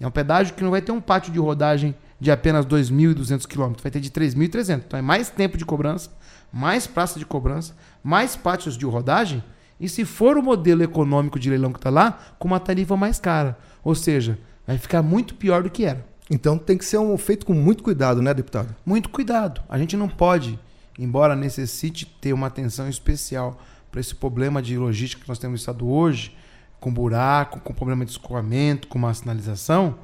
É 0.00 0.06
um 0.06 0.10
pedágio 0.10 0.54
que 0.54 0.62
não 0.62 0.70
vai 0.70 0.82
ter 0.82 0.92
um 0.92 1.00
pátio 1.00 1.32
de 1.32 1.38
rodagem 1.38 1.94
de 2.20 2.30
apenas 2.30 2.66
2.200 2.66 3.46
km, 3.46 3.74
vai 3.82 3.90
ter 3.90 4.00
de 4.00 4.10
3.300. 4.10 4.82
Então 4.86 4.98
é 4.98 5.02
mais 5.02 5.30
tempo 5.30 5.56
de 5.56 5.64
cobrança, 5.64 6.10
mais 6.52 6.86
praça 6.86 7.18
de 7.18 7.26
cobrança, 7.26 7.74
mais 8.02 8.36
pátios 8.36 8.76
de 8.76 8.84
rodagem. 8.84 9.42
E 9.80 9.88
se 9.88 10.04
for 10.04 10.36
o 10.36 10.42
modelo 10.42 10.82
econômico 10.82 11.38
de 11.38 11.48
leilão 11.48 11.72
que 11.72 11.78
está 11.78 11.90
lá, 11.90 12.18
com 12.38 12.48
uma 12.48 12.58
tarifa 12.58 12.96
mais 12.96 13.20
cara. 13.20 13.56
Ou 13.88 13.94
seja, 13.94 14.38
vai 14.66 14.76
ficar 14.76 15.02
muito 15.02 15.34
pior 15.34 15.62
do 15.62 15.70
que 15.70 15.82
era. 15.82 16.04
Então 16.30 16.58
tem 16.58 16.76
que 16.76 16.84
ser 16.84 16.98
um 16.98 17.16
feito 17.16 17.46
com 17.46 17.54
muito 17.54 17.82
cuidado, 17.82 18.20
né, 18.20 18.34
deputado? 18.34 18.76
Muito 18.84 19.08
cuidado. 19.08 19.62
A 19.66 19.78
gente 19.78 19.96
não 19.96 20.10
pode 20.10 20.58
embora 20.98 21.34
necessite 21.34 22.04
ter 22.20 22.34
uma 22.34 22.48
atenção 22.48 22.86
especial 22.86 23.58
para 23.90 23.98
esse 23.98 24.14
problema 24.14 24.60
de 24.60 24.76
logística 24.76 25.22
que 25.22 25.28
nós 25.30 25.38
temos 25.38 25.52
no 25.52 25.56
estado 25.56 25.88
hoje, 25.88 26.36
com 26.78 26.92
buraco, 26.92 27.60
com 27.60 27.72
problema 27.72 28.04
de 28.04 28.10
escoamento, 28.10 28.88
com 28.88 28.98
má 28.98 29.14
sinalização, 29.14 29.94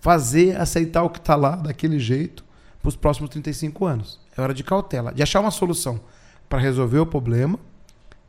fazer, 0.00 0.60
aceitar 0.60 1.04
o 1.04 1.10
que 1.10 1.20
está 1.20 1.36
lá 1.36 1.54
daquele 1.54 2.00
jeito 2.00 2.44
para 2.82 2.88
os 2.88 2.96
próximos 2.96 3.30
35 3.30 3.84
anos. 3.86 4.18
É 4.36 4.40
hora 4.40 4.52
de 4.52 4.64
cautela, 4.64 5.14
de 5.14 5.22
achar 5.22 5.38
uma 5.38 5.52
solução 5.52 6.00
para 6.48 6.58
resolver 6.58 6.98
o 6.98 7.06
problema, 7.06 7.56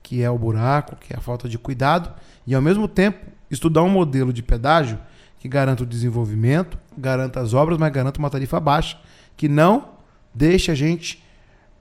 que 0.03 0.22
é 0.22 0.29
o 0.29 0.38
buraco, 0.38 0.96
que 0.98 1.15
é 1.15 1.17
a 1.17 1.19
falta 1.19 1.50
de 1.50 1.57
cuidado, 1.57 2.13
e 2.46 2.53
ao 2.53 2.62
mesmo 2.62 2.88
tempo 2.88 3.37
estudar 3.50 3.84
um 3.84 3.89
modelo 3.89 4.34
de 4.34 4.44
pedágio 4.44 5.00
que 5.39 5.48
garanta 5.48 5.84
o 5.84 5.86
desenvolvimento, 5.86 6.77
garanta 6.98 7.39
as 7.39 7.54
obras, 7.54 7.77
mas 7.77 7.92
garanta 7.92 8.20
uma 8.20 8.30
tarifa 8.30 8.60
baixa, 8.60 8.98
que 9.36 9.48
não 9.48 9.89
deixe 10.34 10.72
a 10.72 10.75
gente 10.75 11.24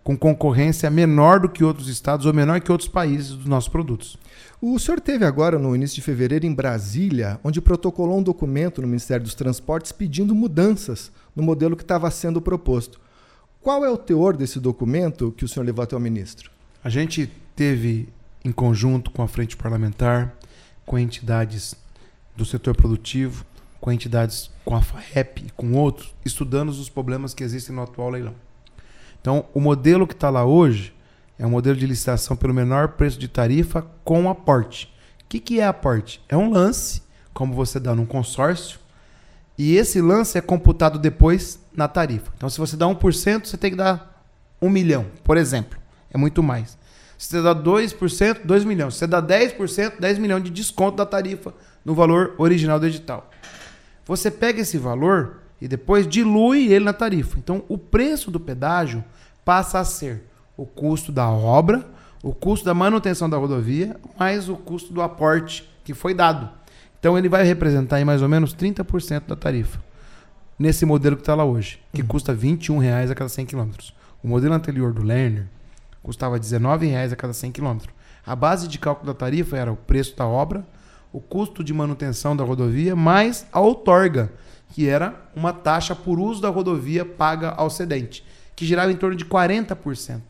com 0.04 0.16
concorrência 0.16 0.88
menor 0.88 1.40
do 1.40 1.48
que 1.48 1.64
outros 1.64 1.88
estados 1.88 2.26
ou 2.26 2.32
menor 2.32 2.60
que 2.60 2.70
outros 2.70 2.88
países 2.88 3.30
dos 3.32 3.46
nossos 3.46 3.68
produtos. 3.68 4.16
O 4.62 4.78
senhor 4.78 5.00
teve 5.00 5.24
agora, 5.24 5.58
no 5.58 5.74
início 5.74 5.96
de 5.96 6.02
fevereiro, 6.02 6.46
em 6.46 6.54
Brasília, 6.54 7.40
onde 7.42 7.60
protocolou 7.60 8.18
um 8.18 8.22
documento 8.22 8.80
no 8.80 8.86
Ministério 8.86 9.24
dos 9.24 9.34
Transportes 9.34 9.90
pedindo 9.90 10.32
mudanças 10.34 11.10
no 11.34 11.42
modelo 11.42 11.76
que 11.76 11.82
estava 11.82 12.08
sendo 12.10 12.40
proposto. 12.40 13.00
Qual 13.60 13.84
é 13.84 13.90
o 13.90 13.96
teor 13.96 14.36
desse 14.36 14.60
documento 14.60 15.34
que 15.36 15.44
o 15.44 15.48
senhor 15.48 15.66
levou 15.66 15.82
até 15.82 15.96
o 15.96 16.00
ministro? 16.00 16.52
A 16.84 16.88
gente 16.88 17.28
teve, 17.56 18.08
em 18.44 18.52
conjunto 18.52 19.10
com 19.10 19.22
a 19.22 19.28
Frente 19.28 19.56
Parlamentar, 19.56 20.36
com 20.86 20.98
entidades 20.98 21.74
do 22.36 22.44
setor 22.44 22.76
produtivo, 22.76 23.44
com 23.80 23.92
entidades 23.92 24.50
com 24.64 24.74
a 24.74 24.80
FAEP 24.80 25.46
e 25.46 25.50
com 25.50 25.72
outros, 25.72 26.14
estudando 26.24 26.70
os 26.70 26.88
problemas 26.88 27.34
que 27.34 27.44
existem 27.44 27.74
no 27.74 27.82
atual 27.82 28.10
leilão. 28.10 28.34
Então, 29.20 29.46
o 29.52 29.60
modelo 29.60 30.06
que 30.06 30.14
está 30.14 30.30
lá 30.30 30.44
hoje 30.44 30.94
é 31.38 31.46
um 31.46 31.50
modelo 31.50 31.76
de 31.76 31.86
licitação 31.86 32.36
pelo 32.36 32.54
menor 32.54 32.90
preço 32.90 33.18
de 33.18 33.28
tarifa 33.28 33.82
com 34.04 34.30
aporte. 34.30 34.86
O 35.24 35.28
que, 35.28 35.40
que 35.40 35.60
é 35.60 35.66
aporte? 35.66 36.22
É 36.28 36.36
um 36.36 36.50
lance, 36.50 37.02
como 37.34 37.52
você 37.52 37.80
dá 37.80 37.94
num 37.94 38.06
consórcio, 38.06 38.78
e 39.58 39.76
esse 39.76 40.00
lance 40.00 40.38
é 40.38 40.40
computado 40.40 40.98
depois 40.98 41.58
na 41.74 41.88
tarifa. 41.88 42.30
Então, 42.36 42.48
se 42.48 42.58
você 42.58 42.76
dá 42.76 42.86
1%, 42.86 43.46
você 43.46 43.56
tem 43.56 43.70
que 43.70 43.76
dar 43.76 44.24
1 44.60 44.68
milhão, 44.68 45.06
por 45.24 45.36
exemplo. 45.36 45.78
É 46.10 46.18
muito 46.18 46.42
mais. 46.42 46.78
Se 47.18 47.28
você 47.30 47.42
dá 47.42 47.54
2%, 47.54 48.40
2 48.44 48.64
milhões. 48.64 48.94
Se 48.94 49.00
você 49.00 49.06
dá 49.06 49.22
10%, 49.22 50.00
10 50.00 50.18
milhões 50.18 50.44
de 50.44 50.50
desconto 50.50 50.96
da 50.96 51.06
tarifa 51.06 51.54
no 51.84 51.94
valor 51.94 52.34
original 52.38 52.78
do 52.78 52.86
edital. 52.86 53.30
Você 54.04 54.30
pega 54.30 54.60
esse 54.60 54.78
valor 54.78 55.38
e 55.60 55.66
depois 55.66 56.06
dilui 56.06 56.72
ele 56.72 56.84
na 56.84 56.92
tarifa. 56.92 57.38
Então, 57.38 57.64
o 57.68 57.78
preço 57.78 58.30
do 58.30 58.38
pedágio 58.38 59.04
passa 59.44 59.78
a 59.78 59.84
ser 59.84 60.24
o 60.56 60.66
custo 60.66 61.12
da 61.12 61.28
obra, 61.28 61.86
o 62.22 62.34
custo 62.34 62.64
da 62.64 62.74
manutenção 62.74 63.28
da 63.30 63.36
rodovia, 63.36 63.96
mais 64.18 64.48
o 64.48 64.56
custo 64.56 64.92
do 64.92 65.00
aporte 65.00 65.68
que 65.84 65.94
foi 65.94 66.12
dado. 66.12 66.50
Então 66.98 67.16
ele 67.16 67.28
vai 67.28 67.44
representar 67.44 68.00
em 68.00 68.04
mais 68.04 68.22
ou 68.22 68.28
menos 68.28 68.54
30% 68.54 69.28
da 69.28 69.36
tarifa. 69.36 69.80
Nesse 70.58 70.84
modelo 70.84 71.14
que 71.14 71.22
está 71.22 71.34
lá 71.34 71.44
hoje, 71.44 71.78
que 71.92 72.00
uhum. 72.00 72.08
custa 72.08 72.32
R$ 72.32 72.58
reais 72.80 73.10
a 73.10 73.14
cada 73.14 73.28
100 73.28 73.46
km. 73.46 73.70
O 74.22 74.28
modelo 74.28 74.54
anterior 74.54 74.92
do 74.92 75.02
Lerner 75.02 75.46
custava 76.06 76.36
R$ 76.36 76.86
reais 76.86 77.12
a 77.12 77.16
cada 77.16 77.32
100 77.32 77.50
km. 77.50 77.78
A 78.24 78.36
base 78.36 78.68
de 78.68 78.78
cálculo 78.78 79.12
da 79.12 79.18
tarifa 79.18 79.56
era 79.56 79.72
o 79.72 79.76
preço 79.76 80.16
da 80.16 80.24
obra, 80.24 80.64
o 81.12 81.20
custo 81.20 81.64
de 81.64 81.74
manutenção 81.74 82.36
da 82.36 82.44
rodovia, 82.44 82.94
mais 82.94 83.44
a 83.52 83.60
outorga, 83.60 84.32
que 84.70 84.88
era 84.88 85.28
uma 85.34 85.52
taxa 85.52 85.96
por 85.96 86.20
uso 86.20 86.40
da 86.40 86.48
rodovia 86.48 87.04
paga 87.04 87.50
ao 87.50 87.68
cedente 87.68 88.24
que 88.56 88.64
girava 88.64 88.90
em 88.90 88.96
torno 88.96 89.14
de 89.14 89.24
40%. 89.24 90.22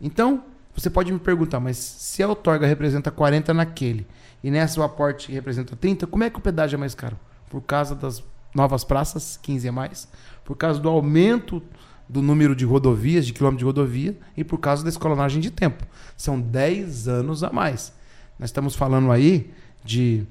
Então, 0.00 0.44
você 0.74 0.88
pode 0.88 1.12
me 1.12 1.18
perguntar, 1.18 1.58
mas 1.58 1.76
se 1.76 2.22
a 2.22 2.28
outorga 2.28 2.66
representa 2.66 3.10
40 3.10 3.52
naquele 3.52 4.06
e 4.42 4.50
nessa 4.50 4.80
o 4.80 4.84
aporte 4.84 5.32
representa 5.32 5.74
30, 5.74 6.06
como 6.06 6.22
é 6.22 6.30
que 6.30 6.38
o 6.38 6.40
pedágio 6.40 6.76
é 6.76 6.78
mais 6.78 6.94
caro? 6.94 7.18
Por 7.50 7.60
causa 7.60 7.94
das 7.94 8.22
novas 8.54 8.84
praças, 8.84 9.36
15 9.42 9.68
a 9.68 9.72
mais, 9.72 10.08
por 10.44 10.56
causa 10.56 10.78
do 10.78 10.88
aumento 10.88 11.60
do 12.08 12.22
número 12.22 12.54
de 12.54 12.64
rodovias, 12.64 13.26
de 13.26 13.32
quilômetros 13.32 13.60
de 13.60 13.64
rodovia 13.64 14.16
e 14.36 14.44
por 14.44 14.58
causa 14.58 14.82
da 14.82 14.88
escolonagem 14.88 15.40
de 15.40 15.50
tempo. 15.50 15.84
São 16.16 16.40
10 16.40 17.08
anos 17.08 17.42
a 17.42 17.50
mais. 17.50 17.92
Nós 18.38 18.50
estamos 18.50 18.74
falando 18.74 19.10
aí 19.10 19.50
de 19.84 20.24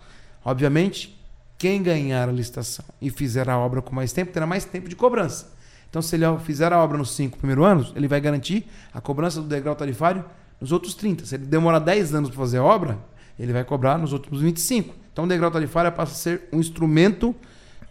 obviamente 0.45 1.17
quem 1.57 1.81
ganhar 1.81 2.29
a 2.29 2.33
licitação 2.33 2.85
e 3.01 3.11
fizer 3.11 3.49
a 3.49 3.57
obra 3.57 3.81
com 3.81 3.95
mais 3.95 4.13
tempo, 4.13 4.33
terá 4.33 4.45
mais 4.45 4.65
tempo 4.65 4.89
de 4.89 4.97
cobrança. 4.97 5.55
Então, 5.89 6.03
se 6.03 6.17
ele 6.17 6.25
fizer 6.41 6.73
a 6.73 6.83
obra 6.83 6.99
nos 6.99 7.15
cinco 7.15 7.39
primeiros 7.39 7.65
anos, 7.65 7.93
ele 7.95 8.09
vai 8.09 8.21
garantir 8.21 8.67
a 8.93 9.01
cobrança 9.01 9.41
do 9.41 9.47
degrau 9.47 9.77
tarifário 9.77 10.25
nos 10.61 10.73
outros 10.73 10.95
30. 10.95 11.25
Se 11.25 11.37
ele 11.37 11.47
demorar 11.47 11.79
10 11.79 12.13
anos 12.13 12.31
para 12.31 12.39
fazer 12.41 12.59
a 12.59 12.65
obra, 12.65 12.99
ele 13.39 13.53
vai 13.53 13.65
cobrar 13.65 13.99
nos 13.99 14.13
outros 14.13 14.41
25. 14.41 14.95
Então, 15.13 15.25
o 15.25 15.29
degrau 15.29 15.51
tarifário 15.51 15.91
passa 15.93 16.13
a 16.13 16.17
ser 16.17 16.49
um 16.53 16.59
instrumento 16.59 17.35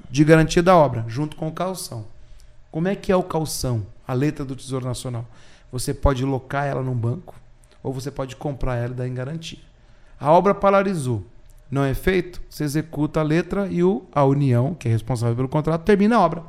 de 0.10 0.24
garantia 0.24 0.62
da 0.62 0.76
obra, 0.76 1.06
junto 1.08 1.36
com 1.36 1.48
o 1.48 1.52
calção. 1.52 2.06
Como 2.72 2.88
é 2.88 2.96
que 2.96 3.12
é 3.12 3.16
o 3.16 3.24
calção? 3.24 3.86
A 4.08 4.14
letra 4.14 4.44
do 4.44 4.56
Tesouro 4.56 4.86
Nacional. 4.86 5.26
Você 5.72 5.94
pode 5.94 6.24
locar 6.24 6.66
ela 6.66 6.84
num 6.84 6.94
banco 6.94 7.36
ou 7.82 7.92
você 7.92 8.12
pode 8.12 8.36
comprar 8.36 8.76
ela 8.76 8.94
e 8.94 8.96
dar 8.96 9.08
em 9.08 9.14
garantia. 9.14 9.60
A 10.20 10.32
obra 10.32 10.54
paralisou 10.54 11.26
não 11.70 11.84
é 11.84 11.94
feito, 11.96 12.40
você 12.48 12.64
executa 12.64 13.20
a 13.20 13.24
letra 13.24 13.68
e 13.68 13.84
o, 13.84 14.06
a 14.14 14.24
União, 14.24 14.76
que 14.76 14.88
é 14.88 14.92
responsável 14.92 15.36
pelo 15.36 15.50
contrato, 15.50 15.82
termina 15.82 16.16
a 16.16 16.20
obra. 16.20 16.44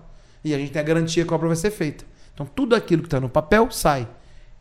E 0.44 0.54
a 0.54 0.58
gente 0.58 0.72
tem 0.72 0.80
a 0.80 0.84
garantia 0.84 1.24
que 1.24 1.32
a 1.32 1.34
obra 1.34 1.48
vai 1.48 1.56
ser 1.56 1.70
feita. 1.70 2.04
Então 2.34 2.44
tudo 2.44 2.76
aquilo 2.76 3.00
que 3.00 3.06
está 3.06 3.18
no 3.18 3.28
papel 3.28 3.70
sai. 3.70 4.06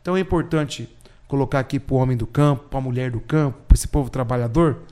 Então 0.00 0.16
é 0.16 0.20
importante 0.20 0.88
colocar 1.34 1.58
aqui 1.58 1.80
para 1.80 1.96
o 1.96 1.98
homem 1.98 2.16
do 2.16 2.28
campo, 2.28 2.68
para 2.70 2.78
a 2.78 2.82
mulher 2.82 3.10
do 3.10 3.18
campo, 3.18 3.58
para 3.66 3.74
esse 3.74 3.88
povo 3.88 4.08
trabalhador, 4.08 4.82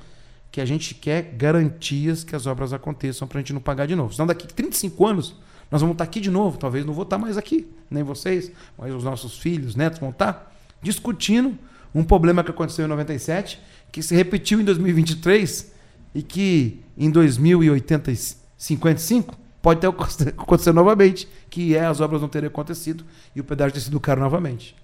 que 0.50 0.60
a 0.60 0.64
gente 0.64 0.92
quer 0.92 1.22
garantias 1.36 2.24
que 2.24 2.34
as 2.34 2.46
obras 2.46 2.72
aconteçam 2.72 3.28
para 3.28 3.38
a 3.38 3.40
gente 3.40 3.52
não 3.52 3.60
pagar 3.60 3.86
de 3.86 3.94
novo. 3.94 4.12
Senão 4.12 4.26
daqui 4.26 4.48
35 4.48 5.06
anos 5.06 5.36
nós 5.70 5.80
vamos 5.80 5.94
estar 5.94 6.02
aqui 6.02 6.18
de 6.18 6.32
novo. 6.32 6.58
Talvez 6.58 6.84
não 6.84 6.92
vou 6.92 7.04
estar 7.04 7.16
mais 7.16 7.38
aqui, 7.38 7.72
nem 7.88 8.02
vocês, 8.02 8.50
mas 8.76 8.92
os 8.92 9.04
nossos 9.04 9.38
filhos, 9.38 9.76
netos 9.76 10.00
vão 10.00 10.10
estar 10.10 10.52
discutindo 10.82 11.56
um 11.94 12.02
problema 12.02 12.42
que 12.42 12.50
aconteceu 12.50 12.86
em 12.86 12.88
97, 12.88 13.60
que 13.92 14.02
se 14.02 14.16
repetiu 14.16 14.60
em 14.60 14.64
2023 14.64 15.70
e 16.12 16.24
que 16.24 16.82
em 16.98 17.08
2055 17.08 19.36
pode 19.62 19.80
ter 19.80 19.86
acontecido 20.36 20.74
novamente, 20.74 21.28
que 21.48 21.76
é 21.76 21.86
as 21.86 22.00
obras 22.00 22.20
não 22.20 22.28
terem 22.28 22.48
acontecido 22.48 23.04
e 23.32 23.40
o 23.40 23.44
pedágio 23.44 23.74
ter 23.74 23.80
sido 23.80 24.00
caro 24.00 24.20
novamente. 24.20 24.81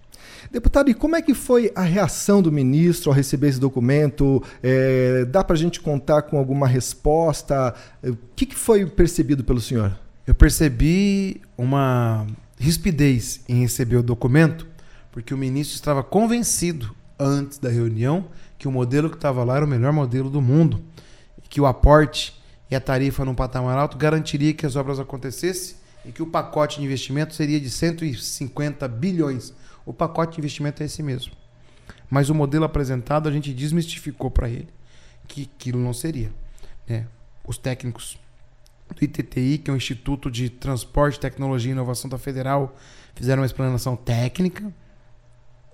Deputado, 0.51 0.91
e 0.91 0.95
como 0.95 1.17
é 1.17 1.23
que 1.23 1.35
foi 1.35 1.71
a 1.75 1.83
reação 1.83 2.41
do 2.41 2.51
ministro 2.51 3.11
ao 3.11 3.17
receber 3.17 3.49
esse 3.49 3.61
documento? 3.61 4.43
É, 4.63 5.25
dá 5.25 5.43
para 5.43 5.55
a 5.55 5.59
gente 5.59 5.81
contar 5.81 6.23
com 6.23 6.39
alguma 6.39 6.67
resposta? 6.67 7.75
O 8.03 8.17
que, 8.35 8.47
que 8.47 8.57
foi 8.57 8.87
percebido 8.87 9.45
pelo 9.45 9.61
senhor? 9.61 9.99
Eu 10.27 10.35
percebi 10.35 11.41
uma 11.57 12.27
rispidez 12.59 13.41
em 13.49 13.61
receber 13.61 13.97
o 13.97 14.03
documento, 14.03 14.67
porque 15.11 15.33
o 15.33 15.39
ministro 15.39 15.75
estava 15.75 16.03
convencido 16.03 16.95
antes 17.19 17.59
da 17.59 17.69
reunião 17.69 18.27
que 18.59 18.69
o 18.69 18.73
modelo 18.73 19.09
que 19.09 19.17
estava 19.17 19.45
lá 19.45 19.57
era 19.57 19.65
o 19.65 19.69
melhor 19.69 19.93
modelo 19.93 20.29
do 20.29 20.43
mundo, 20.43 20.83
que 21.49 21.61
o 21.61 21.67
aporte 21.67 22.39
e 22.71 22.77
a 22.77 22.81
tarifa 22.81 23.25
num 23.25 23.35
patamar 23.35 23.79
alto 23.79 23.97
garantiria 23.97 24.53
que 24.53 24.67
as 24.67 24.77
obras 24.77 24.99
acontecessem 24.99 25.77
e 26.05 26.13
que 26.13 26.23
o 26.23 26.27
pacote 26.27 26.79
de 26.79 26.85
investimento 26.85 27.35
seria 27.35 27.61
de 27.61 27.71
150 27.71 28.87
bilhões. 28.89 29.53
O 29.89 29.93
pacote 29.95 30.35
de 30.35 30.41
investimento 30.41 30.83
é 30.83 30.87
esse 30.87 31.03
mesmo. 31.03 31.33
Mas 32.11 32.29
o 32.29 32.35
modelo 32.35 32.67
apresentado 32.67 33.27
a 33.27 33.33
gente 33.33 33.55
desmistificou 33.55 34.31
para 34.31 34.47
ele 34.47 34.69
que 35.27 35.49
aquilo 35.55 35.81
não 35.81 35.95
seria. 35.95 36.31
Né? 36.87 37.07
Os 37.47 37.57
técnicos 37.57 38.19
do 38.95 39.03
ITTI, 39.03 39.57
que 39.57 39.71
é 39.71 39.73
o 39.73 39.77
Instituto 39.79 40.31
de 40.31 40.51
Transporte, 40.51 41.19
Tecnologia 41.19 41.71
e 41.71 41.73
Inovação 41.73 42.11
da 42.11 42.19
Federal, 42.19 42.77
fizeram 43.15 43.41
uma 43.41 43.47
explanação 43.47 43.97
técnica. 43.97 44.71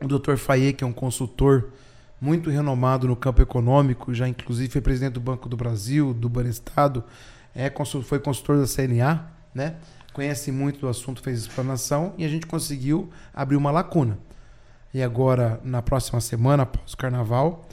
O 0.01 0.07
Dr. 0.07 0.37
Faye, 0.37 0.73
que 0.73 0.85
é 0.85 0.87
um 0.87 0.93
consultor 0.93 1.73
muito 2.21 2.51
renomado 2.51 3.09
no 3.09 3.17
campo 3.17 3.43
econômico, 3.43 4.15
já 4.15 4.29
inclusive 4.29 4.71
foi 4.71 4.81
presidente 4.81 5.15
do 5.15 5.21
Banco 5.21 5.49
do 5.49 5.57
Brasil, 5.57 6.15
do 6.15 6.29
Banestado, 6.29 7.03
é, 7.53 7.69
foi 8.05 8.21
consultor 8.21 8.59
da 8.59 8.67
CNA, 8.67 9.29
né? 9.53 9.75
Conhece 10.15 10.53
muito 10.53 10.81
do 10.81 10.89
assunto, 10.89 11.21
fez 11.21 11.41
explanação 11.41 12.15
e 12.17 12.25
a 12.25 12.29
gente 12.29 12.47
conseguiu 12.47 13.11
abrir 13.35 13.57
uma 13.57 13.71
lacuna. 13.71 14.17
E 14.95 15.03
agora, 15.03 15.61
na 15.65 15.83
próxima 15.83 16.21
semana, 16.21 16.63
após 16.63 16.93
o 16.93 16.97
carnaval, 16.97 17.67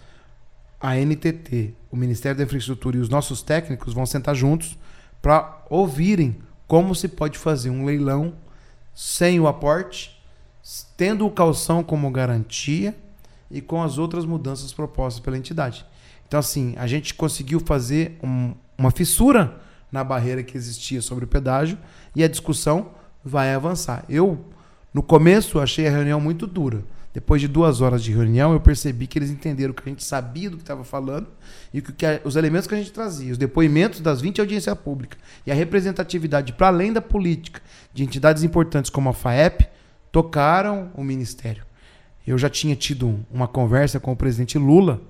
a 0.80 0.96
NTT, 0.96 1.76
o 1.92 1.96
Ministério 1.96 2.40
da 2.40 2.44
Infraestrutura 2.44 2.98
e 2.98 3.00
os 3.00 3.10
nossos 3.10 3.44
técnicos 3.44 3.94
vão 3.94 4.08
sentar 4.08 4.36
juntos 4.36 4.76
para 5.22 5.64
ouvirem 5.70 6.40
como 6.68 6.96
se 6.96 7.08
pode 7.08 7.38
fazer 7.38 7.70
um 7.70 7.86
leilão 7.86 8.34
sem 8.96 9.40
o 9.40 9.48
aporte, 9.48 10.20
tendo 10.98 11.26
o 11.28 11.32
calção 11.32 11.84
como 11.84 12.10
garantia 12.10 12.98
e 13.52 13.62
com 13.62 13.84
as 13.84 14.00
outras 14.00 14.26
mudanças 14.26 14.74
propostas 14.74 15.24
pela 15.24 15.38
entidade. 15.38 15.86
Então, 16.28 16.40
assim, 16.40 16.74
a 16.78 16.88
gente 16.88 17.14
conseguiu 17.14 17.60
fazer 17.60 18.18
um, 18.24 18.56
uma 18.78 18.90
fissura 18.90 19.62
na 19.92 20.04
barreira 20.04 20.42
que 20.44 20.58
existia 20.58 21.02
sobre 21.02 21.26
o 21.26 21.28
pedágio 21.28 21.78
e 22.16 22.24
a 22.24 22.28
discussão 22.28 22.92
vai 23.24 23.54
avançar. 23.54 24.06
Eu, 24.08 24.46
no 24.94 25.04
começo, 25.04 25.60
achei 25.60 25.88
a 25.88 25.92
reunião 25.92 26.20
muito 26.20 26.48
dura. 26.48 26.84
Depois 27.14 27.42
de 27.42 27.48
duas 27.48 27.82
horas 27.82 28.02
de 28.02 28.12
reunião, 28.14 28.54
eu 28.54 28.60
percebi 28.60 29.06
que 29.06 29.20
eles 29.20 29.30
entenderam 29.30 29.74
que 29.74 29.82
a 29.86 29.90
gente 29.90 30.04
sabia 30.04 30.50
do 30.50 30.56
que 30.56 30.64
estava 30.64 30.86
falando 30.86 31.28
e 31.74 31.82
que, 31.82 31.92
que 31.92 32.06
os 32.24 32.38
elementos 32.38 32.68
que 32.68 32.74
a 32.74 32.78
gente 32.78 32.92
trazia, 32.92 33.34
os 33.34 33.38
depoimentos 33.38 34.00
das 34.00 34.22
20 34.22 34.40
audiências 34.40 34.78
públicas 34.78 35.20
e 35.46 35.52
a 35.52 35.56
representatividade 35.56 36.54
para 36.54 36.68
além 36.68 36.94
da 36.94 37.02
política 37.02 37.62
de 37.94 38.04
entidades 38.04 38.44
importantes 38.44 38.90
como 38.90 39.10
a 39.10 39.14
FAEP 39.14 39.68
tocaram 40.10 40.90
o 40.96 41.04
Ministério. 41.04 41.66
Eu 42.26 42.38
já 42.38 42.50
tinha 42.50 42.78
tido 42.78 43.20
uma 43.30 43.48
conversa 43.48 44.00
com 44.00 44.14
o 44.14 44.16
presidente 44.16 44.58
Lula 44.58 45.02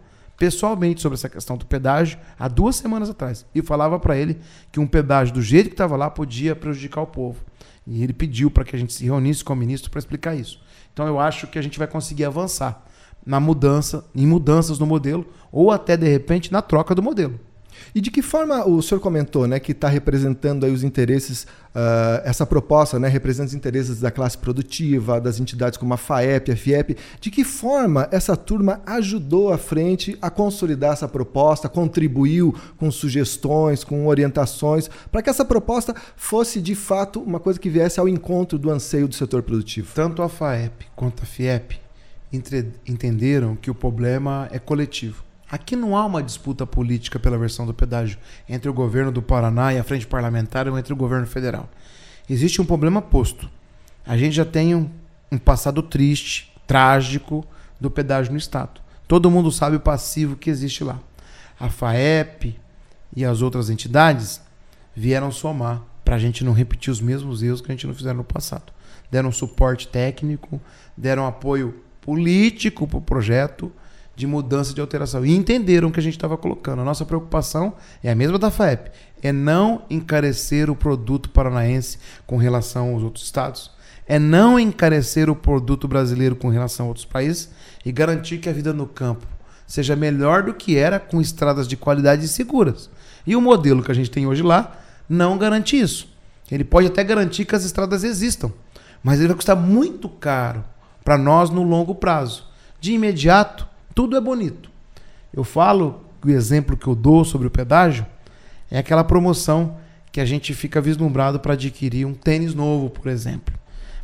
pessoalmente 0.42 1.04
sobre 1.04 1.14
essa 1.14 1.30
questão 1.30 1.56
do 1.56 1.68
pedágio 1.68 2.18
há 2.40 2.48
duas 2.48 2.76
semanas 2.76 3.12
atrás 3.12 3.46
e 3.54 3.62
falava 3.62 4.00
para 4.00 4.18
ele 4.18 4.40
que 4.72 4.80
um 4.80 4.88
pedágio 4.88 5.36
do 5.36 5.40
jeito 5.40 5.68
que 5.68 5.76
estava 5.76 5.96
lá 5.96 6.10
podia 6.10 6.56
prejudicar 6.56 7.02
o 7.04 7.06
povo. 7.06 7.46
E 7.86 8.02
ele 8.02 8.12
pediu 8.12 8.50
para 8.50 8.64
que 8.64 8.76
a 8.76 8.80
gente 8.80 8.92
se 8.92 9.06
reunisse 9.06 9.44
com 9.44 9.54
o 9.54 9.56
ministro 9.56 9.92
para 9.92 10.00
explicar 10.00 10.34
isso. 10.34 10.60
Então 10.92 11.06
eu 11.06 11.20
acho 11.20 11.46
que 11.46 11.60
a 11.60 11.62
gente 11.62 11.78
vai 11.78 11.88
conseguir 11.88 12.26
avançar 12.26 12.84
na 13.24 13.40
mudança, 13.40 14.04
em 14.16 14.26
mudanças 14.26 14.80
no 14.80 14.88
modelo, 14.88 15.28
ou 15.52 15.70
até 15.70 15.96
de 15.96 16.08
repente 16.08 16.52
na 16.52 16.64
troca 16.64 16.96
do 16.96 17.04
modelo. 17.04 17.40
E 17.94 18.02
de 18.02 18.12
que 18.12 18.22
forma 18.22 18.68
o 18.68 18.82
senhor 18.82 19.02
comentou 19.02 19.48
né, 19.48 19.60
que 19.60 19.72
está 19.72 19.88
representando 19.88 20.66
aí 20.66 20.72
os 20.72 20.84
interesses, 20.84 21.44
uh, 21.44 22.22
essa 22.24 22.46
proposta 22.46 23.00
né, 23.00 23.08
representa 23.08 23.48
os 23.48 23.54
interesses 23.54 24.00
da 24.00 24.12
classe 24.12 24.38
produtiva, 24.38 25.20
das 25.20 25.40
entidades 25.40 25.78
como 25.78 25.94
a 25.94 25.98
FAEP, 25.98 26.52
a 26.52 26.56
FIEP. 26.56 26.98
De 27.20 27.30
que 27.30 27.44
forma 27.44 28.08
essa 28.12 28.36
turma 28.36 28.82
ajudou 28.86 29.52
a 29.52 29.58
frente 29.58 30.18
a 30.22 30.30
consolidar 30.30 30.94
essa 30.94 31.08
proposta, 31.08 31.68
contribuiu 31.68 32.56
com 32.78 32.92
sugestões, 32.92 33.84
com 33.84 34.08
orientações, 34.08 34.90
para 35.12 35.22
que 35.22 35.30
essa 35.30 35.46
proposta 35.46 35.96
fosse 36.16 36.62
de 36.62 36.76
fato 36.76 37.22
uma 37.22 37.40
coisa 37.40 37.60
que 37.60 37.70
viesse 37.70 38.00
ao 38.00 38.08
encontro 38.08 38.58
do 38.58 38.70
anseio 38.70 39.08
do 39.08 39.16
setor 39.16 39.44
produtivo? 39.44 39.92
Tanto 39.94 40.22
a 40.22 40.30
FAEP 40.30 40.88
quanto 40.96 41.24
a 41.24 41.26
FIEP 41.26 41.80
entenderam 42.88 43.58
que 43.58 43.70
o 43.70 43.76
problema 43.76 44.48
é 44.52 44.60
coletivo 44.60 45.31
Aqui 45.52 45.76
não 45.76 45.98
há 45.98 46.06
uma 46.06 46.24
disputa 46.24 46.66
política 46.66 47.20
pela 47.20 47.38
versão 47.38 47.66
do 47.66 47.74
pedágio 47.74 48.18
entre 48.48 48.70
o 48.70 48.74
governo 48.74 49.12
do 49.12 49.22
Paraná 49.22 49.74
e 49.74 49.78
a 49.78 49.84
frente 49.84 50.08
parlamentar 50.08 50.66
ou 50.66 50.80
entre 50.80 50.94
o 50.94 50.96
governo 50.96 51.28
federal. 51.28 51.70
Existe 52.30 52.62
um 52.62 52.66
problema 52.66 53.02
posto. 53.02 53.50
A 54.08 54.16
gente 54.16 54.34
já 54.34 54.46
tem 54.46 54.74
um, 54.74 54.90
um 55.30 55.38
passado 55.38 55.84
triste, 55.84 56.54
trágico 56.66 57.46
do 57.82 57.92
pedágio 57.92 58.32
no 58.32 58.38
Estado. 58.38 58.80
Todo 59.10 59.30
mundo 59.30 59.52
sabe 59.52 59.76
o 59.76 59.82
passivo 59.82 60.38
que 60.38 60.50
existe 60.50 60.86
lá. 60.86 60.98
A 61.60 61.70
FAEP 61.70 62.58
e 63.14 63.26
as 63.26 63.42
outras 63.42 63.70
entidades 63.70 64.40
vieram 64.96 65.34
somar 65.34 65.82
para 66.06 66.16
a 66.16 66.20
gente 66.20 66.46
não 66.46 66.54
repetir 66.54 66.92
os 66.92 67.02
mesmos 67.02 67.44
erros 67.44 67.60
que 67.60 67.70
a 67.70 67.76
gente 67.76 67.88
não 67.88 67.94
fizeram 67.94 68.20
no 68.20 68.24
passado. 68.24 68.72
Deram 69.12 69.34
suporte 69.34 69.90
técnico, 69.90 70.62
deram 70.96 71.28
apoio 71.28 71.76
político 72.00 72.88
para 72.88 73.00
o 73.00 73.02
projeto 73.02 73.70
de 74.22 74.28
mudança 74.28 74.72
de 74.72 74.80
alteração. 74.80 75.26
E 75.26 75.36
entenderam 75.36 75.88
o 75.90 75.92
que 75.92 76.00
a 76.00 76.04
gente 76.04 76.16
estava 76.16 76.38
colocando. 76.38 76.84
A 76.84 76.86
nossa 76.86 77.04
preocupação 77.04 77.74
é 78.04 78.12
a 78.12 78.16
mesma 78.16 78.38
da 78.38 78.52
FAEP, 78.52 78.92
é 79.24 79.32
não 79.32 79.82
encarecer 79.90 80.70
o 80.70 80.76
produto 80.76 81.28
paranaense 81.30 81.98
com 82.28 82.38
relação 82.38 82.94
aos 82.94 83.02
outros 83.02 83.26
estados, 83.26 83.72
é 84.08 84.20
não 84.20 84.60
encarecer 84.60 85.28
o 85.28 85.36
produto 85.36 85.88
brasileiro 85.88 86.36
com 86.36 86.50
relação 86.50 86.86
a 86.86 86.90
outros 86.90 87.06
países 87.06 87.50
e 87.84 87.92
garantir 87.92 88.38
que 88.38 88.48
a 88.48 88.54
vida 88.54 88.72
no 88.72 88.86
campo 88.86 89.26
seja 89.66 89.96
melhor 89.96 90.44
do 90.44 90.54
que 90.54 90.78
era 90.78 91.00
com 91.00 91.20
estradas 91.20 91.68
de 91.68 91.76
qualidade 91.76 92.26
e 92.26 92.28
seguras. 92.28 92.92
E 93.26 93.36
o 93.36 93.42
modelo 93.42 93.82
que 93.82 93.92
a 93.92 93.96
gente 93.96 94.12
tem 94.12 94.28
hoje 94.28 94.44
lá 94.44 94.78
não 95.10 95.36
garante 95.36 95.80
isso. 95.80 96.08
Ele 96.52 96.64
pode 96.64 96.88
até 96.88 97.04
garantir 97.04 97.46
que 97.46 97.56
as 97.56 97.64
estradas 97.64 98.04
existam, 98.04 98.52
mas 99.02 99.18
ele 99.18 99.30
vai 99.30 99.38
custar 99.38 99.56
muito 99.56 100.08
caro 100.08 100.64
para 101.04 101.18
nós 101.18 101.50
no 101.50 101.64
longo 101.64 101.96
prazo. 101.96 102.46
De 102.80 102.94
imediato, 102.94 103.71
tudo 103.94 104.16
é 104.16 104.22
bonito. 104.22 104.70
Eu 105.34 105.44
falo 105.44 106.06
que 106.22 106.28
o 106.28 106.32
exemplo 106.32 106.78
que 106.78 106.88
eu 106.88 106.96
dou 106.96 107.24
sobre 107.24 107.48
o 107.48 107.52
pedágio 107.52 108.06
é 108.70 108.78
aquela 108.78 109.04
promoção 109.04 109.78
que 110.12 110.20
a 110.20 110.26
gente 110.26 110.54
fica 110.54 110.82
vislumbrado 110.82 111.40
para 111.40 111.54
adquirir 111.54 112.06
um 112.06 112.14
tênis 112.14 112.54
novo, 112.54 112.90
por 112.90 113.08
exemplo. 113.08 113.54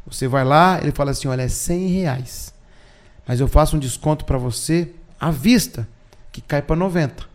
Você 0.05 0.27
vai 0.27 0.45
lá, 0.45 0.79
ele 0.81 0.91
fala 0.91 1.11
assim: 1.11 1.27
olha, 1.27 1.41
é 1.41 1.47
100 1.47 1.87
reais. 1.87 2.53
Mas 3.27 3.39
eu 3.39 3.47
faço 3.47 3.75
um 3.75 3.79
desconto 3.79 4.23
para 4.23 4.37
você 4.37 4.89
à 5.19 5.29
vista, 5.29 5.87
que 6.31 6.39
cai 6.39 6.61
para 6.61 6.75
90. 6.75 7.25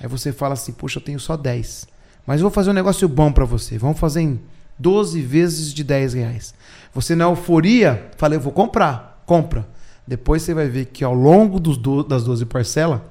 Aí 0.00 0.06
você 0.06 0.32
fala 0.32 0.52
assim: 0.52 0.72
puxa, 0.72 0.98
eu 0.98 1.02
tenho 1.02 1.18
só 1.18 1.36
10. 1.36 1.88
Mas 2.26 2.40
eu 2.40 2.42
vou 2.42 2.50
fazer 2.50 2.70
um 2.70 2.74
negócio 2.74 3.08
bom 3.08 3.32
para 3.32 3.46
você. 3.46 3.78
Vamos 3.78 3.98
fazer 3.98 4.20
em 4.20 4.38
12 4.78 5.20
vezes 5.22 5.72
de 5.72 5.82
10 5.82 6.14
reais. 6.14 6.54
Você 6.92 7.14
na 7.14 7.24
euforia, 7.24 8.10
fala: 8.18 8.34
eu 8.34 8.40
vou 8.40 8.52
comprar. 8.52 9.22
Compra. 9.24 9.66
Depois 10.08 10.40
você 10.40 10.54
vai 10.54 10.66
ver 10.68 10.86
que 10.86 11.04
ao 11.04 11.12
longo 11.12 11.60
do, 11.60 12.02
das 12.02 12.24
12 12.24 12.46
parcelas, 12.46 13.02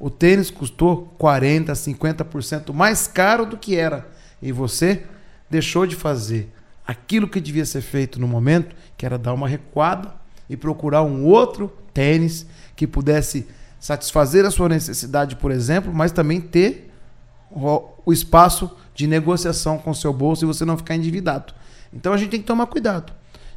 o 0.00 0.08
tênis 0.08 0.50
custou 0.50 1.14
40%, 1.20 1.66
50% 1.66 2.72
mais 2.72 3.06
caro 3.06 3.44
do 3.44 3.58
que 3.58 3.76
era. 3.76 4.08
E 4.40 4.52
você 4.52 5.02
deixou 5.50 5.86
de 5.86 5.94
fazer 5.94 6.50
aquilo 6.86 7.28
que 7.28 7.42
devia 7.42 7.66
ser 7.66 7.82
feito 7.82 8.18
no 8.18 8.26
momento, 8.26 8.74
que 8.96 9.04
era 9.04 9.18
dar 9.18 9.34
uma 9.34 9.46
recuada 9.46 10.14
e 10.48 10.56
procurar 10.56 11.02
um 11.02 11.26
outro 11.26 11.70
tênis 11.92 12.46
que 12.74 12.86
pudesse 12.86 13.46
satisfazer 13.78 14.46
a 14.46 14.50
sua 14.50 14.70
necessidade, 14.70 15.36
por 15.36 15.50
exemplo, 15.50 15.92
mas 15.92 16.10
também 16.10 16.40
ter 16.40 16.90
o 17.50 18.10
espaço 18.10 18.74
de 18.94 19.06
negociação 19.06 19.76
com 19.76 19.90
o 19.90 19.94
seu 19.94 20.10
bolso 20.10 20.42
e 20.42 20.46
você 20.46 20.64
não 20.64 20.78
ficar 20.78 20.96
endividado. 20.96 21.52
Então 21.92 22.14
a 22.14 22.16
gente 22.16 22.30
tem 22.30 22.40
que 22.40 22.46
tomar 22.46 22.66
cuidado. 22.66 23.12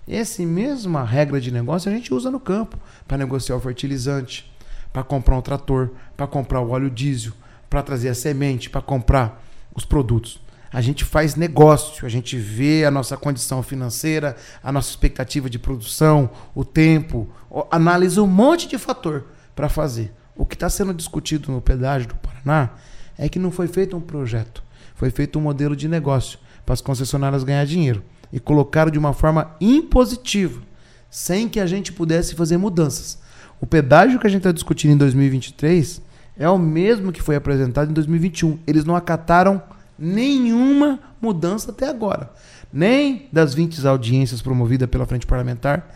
Essa 0.10 0.42
mesma 0.42 1.04
regra 1.04 1.40
de 1.40 1.52
negócio 1.52 1.92
a 1.92 1.94
gente 1.94 2.12
usa 2.12 2.32
no 2.32 2.40
campo 2.40 2.80
para 3.08 3.16
negociar 3.16 3.56
o 3.56 3.60
fertilizante, 3.60 4.52
para 4.92 5.04
comprar 5.04 5.38
um 5.38 5.42
trator, 5.42 5.92
para 6.18 6.26
comprar 6.26 6.62
o 6.62 6.72
óleo 6.72 6.90
diesel, 6.90 7.32
para 7.70 7.84
trazer 7.84 8.10
a 8.10 8.16
semente, 8.16 8.72
para 8.72 8.82
comprar 8.82 9.46
os 9.76 9.86
produtos. 9.86 10.42
A 10.74 10.82
gente 10.82 11.06
faz 11.06 11.36
negócio, 11.36 12.08
a 12.08 12.10
gente 12.10 12.38
vê 12.38 12.86
a 12.86 12.92
nossa 12.92 13.16
condição 13.16 13.62
financeira, 13.62 14.36
a 14.64 14.72
nossa 14.72 14.90
expectativa 14.90 15.48
de 15.48 15.60
produção, 15.60 16.32
o 16.56 16.66
tempo, 16.66 17.30
analisa 17.70 18.24
um 18.24 18.28
monte 18.28 18.68
de 18.68 18.80
fator 18.80 19.26
para 19.56 19.70
fazer. 19.70 20.12
O 20.36 20.44
que 20.44 20.56
está 20.56 20.72
sendo 20.72 20.92
discutido 20.92 21.52
no 21.52 21.62
pedágio 21.62 22.08
do 22.08 22.16
Paraná 22.16 22.72
é 23.16 23.30
que 23.30 23.38
não 23.38 23.52
foi 23.52 23.68
feito 23.68 23.96
um 23.96 24.02
projeto, 24.02 24.64
foi 24.96 25.12
feito 25.12 25.38
um 25.38 25.42
modelo 25.44 25.76
de 25.76 25.88
negócio 25.88 26.40
para 26.66 26.74
as 26.74 26.82
concessionárias 26.82 27.44
ganhar 27.44 27.66
dinheiro 27.66 28.04
e 28.32 28.40
colocaram 28.40 28.92
de 28.92 29.00
uma 29.00 29.14
forma 29.14 29.56
impositiva, 29.60 30.62
sem 31.10 31.50
que 31.50 31.60
a 31.60 31.66
gente 31.66 31.92
pudesse 31.92 32.36
fazer 32.36 32.58
mudanças. 32.58 33.20
O 33.62 33.66
pedágio 33.66 34.20
que 34.20 34.28
a 34.28 34.30
gente 34.30 34.40
está 34.40 34.52
discutindo 34.52 34.92
em 34.92 34.98
2023 34.98 36.02
é 36.38 36.50
o 36.50 36.58
mesmo 36.58 37.12
que 37.12 37.22
foi 37.22 37.36
apresentado 37.36 37.90
em 37.90 37.94
2021. 37.94 38.60
Eles 38.66 38.86
não 38.86 38.96
acataram 38.96 39.62
nenhuma 39.98 41.00
mudança 41.22 41.72
até 41.72 41.90
agora. 41.90 42.32
Nem 42.72 43.28
das 43.32 43.54
20 43.54 43.86
audiências 43.86 44.42
promovidas 44.42 44.90
pela 44.90 45.06
Frente 45.06 45.28
Parlamentar. 45.28 45.94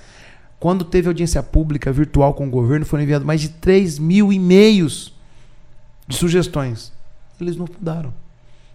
Quando 0.60 0.84
teve 0.84 1.08
audiência 1.08 1.41
pública 1.41 1.91
virtual 1.91 2.34
com 2.34 2.48
o 2.48 2.50
governo, 2.50 2.86
foram 2.86 3.04
enviados 3.04 3.26
mais 3.26 3.39
de 3.39 3.50
3 3.50 4.00
mil 4.00 4.34
e-mails 4.34 5.13
de 6.08 6.17
sugestões. 6.17 6.91
Eles 7.39 7.56
não 7.56 7.65
mudaram. 7.65 8.13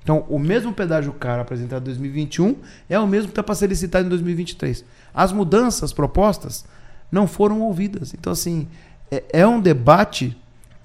Então, 0.09 0.25
o 0.27 0.38
mesmo 0.38 0.73
pedágio 0.73 1.12
caro 1.12 1.42
apresentado 1.42 1.83
em 1.83 1.85
2021 1.85 2.57
é 2.88 2.99
o 2.99 3.07
mesmo 3.07 3.27
que 3.27 3.33
está 3.33 3.42
para 3.42 3.55
ser 3.55 3.66
licitado 3.66 4.07
em 4.07 4.09
2023. 4.09 4.83
As 5.12 5.33
mudanças 5.33 5.92
propostas 5.92 6.64
não 7.12 7.27
foram 7.27 7.61
ouvidas. 7.61 8.14
Então, 8.14 8.33
assim, 8.33 8.66
é, 9.11 9.23
é 9.31 9.47
um 9.47 9.61
debate 9.61 10.35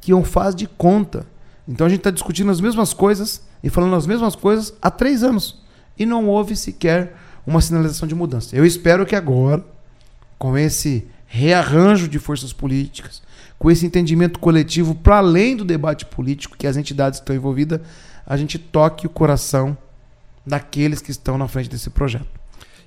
que 0.01 0.11
não 0.11 0.25
faz 0.25 0.53
de 0.53 0.67
conta. 0.67 1.25
Então, 1.65 1.87
a 1.87 1.89
gente 1.89 1.99
está 1.99 2.11
discutindo 2.11 2.51
as 2.51 2.59
mesmas 2.59 2.93
coisas 2.93 3.41
e 3.63 3.69
falando 3.69 3.95
as 3.95 4.05
mesmas 4.05 4.35
coisas 4.35 4.73
há 4.81 4.91
três 4.91 5.23
anos. 5.23 5.63
E 5.97 6.05
não 6.05 6.27
houve 6.27 6.53
sequer 6.53 7.15
uma 7.47 7.61
sinalização 7.61 8.05
de 8.05 8.15
mudança. 8.15 8.53
Eu 8.53 8.65
espero 8.65 9.05
que 9.05 9.15
agora, 9.15 9.63
com 10.37 10.57
esse 10.57 11.07
rearranjo 11.27 12.09
de 12.09 12.19
forças 12.19 12.51
políticas, 12.51 13.21
com 13.63 13.71
esse 13.71 13.85
entendimento 13.85 14.39
coletivo 14.39 14.93
para 14.93 15.19
além 15.19 15.55
do 15.55 15.63
debate 15.63 16.05
político 16.05 16.57
que 16.57 16.67
as 16.67 16.75
entidades 16.75 17.19
estão 17.19 17.33
envolvidas, 17.33 17.79
a 18.25 18.35
gente 18.35 18.59
toque 18.59 19.07
o 19.07 19.09
coração 19.09 19.77
daqueles 20.45 20.99
que 20.99 21.11
estão 21.11 21.37
na 21.37 21.47
frente 21.47 21.69
desse 21.69 21.89
projeto. 21.89 22.27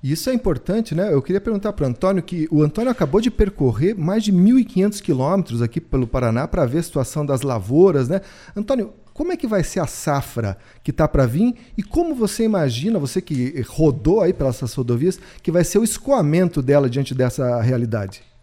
Isso 0.05 0.29
é 0.29 0.35
importante, 0.35 0.95
né? 0.95 1.11
Eu 1.11 1.23
queria 1.23 1.41
perguntar 1.41 1.73
para 1.73 1.87
o 1.87 1.89
Antônio 1.89 2.23
que 2.23 2.47
o 2.51 2.63
Antônio 2.63 2.91
acabou 2.91 3.23
de 3.23 3.31
percorrer 3.31 3.95
mais 3.95 4.23
de 4.23 4.31
1.500 4.31 5.01
quilômetros 5.01 5.63
aqui 5.63 5.81
pelo 5.81 6.07
Paraná 6.07 6.47
para 6.47 6.67
ver 6.67 6.81
a 6.81 6.83
situação 6.83 7.25
das 7.25 7.41
lavouras, 7.41 8.11
né? 8.11 8.21
Antônio, 8.55 8.93
como 9.15 9.33
é 9.33 9.37
que 9.39 9.47
vai 9.47 9.65
ser 9.65 9.81
a 9.81 9.87
safra 9.87 10.59
que 10.85 10.91
está 10.91 11.09
para 11.09 11.25
vir 11.25 11.55
e 11.75 11.83
como 11.83 12.15
você 12.15 12.45
imagina, 12.45 12.99
você 12.99 13.23
que 13.23 13.65
rodou 13.67 14.21
aí 14.21 14.35
pelas 14.35 14.61
rodovias, 14.75 15.19
que 15.43 15.51
vai 15.51 15.65
ser 15.65 15.79
o 15.79 15.85
escoamento 15.85 16.61
dela 16.61 16.91
diante 16.91 17.15
dessa 17.15 17.63
realidade? 17.63 18.36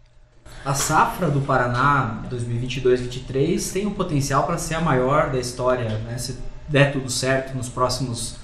A 0.65 0.73
safra 0.73 1.29
do 1.29 1.41
Paraná 1.41 2.21
2022-23 2.31 3.73
tem 3.73 3.85
o 3.85 3.91
potencial 3.91 4.43
para 4.43 4.57
ser 4.57 4.75
a 4.75 4.81
maior 4.81 5.29
da 5.29 5.37
história, 5.37 5.89
né? 5.99 6.17
Se 6.17 6.37
der 6.69 6.93
tudo 6.93 7.09
certo 7.09 7.55
nos 7.55 7.67
próximos, 7.67 8.37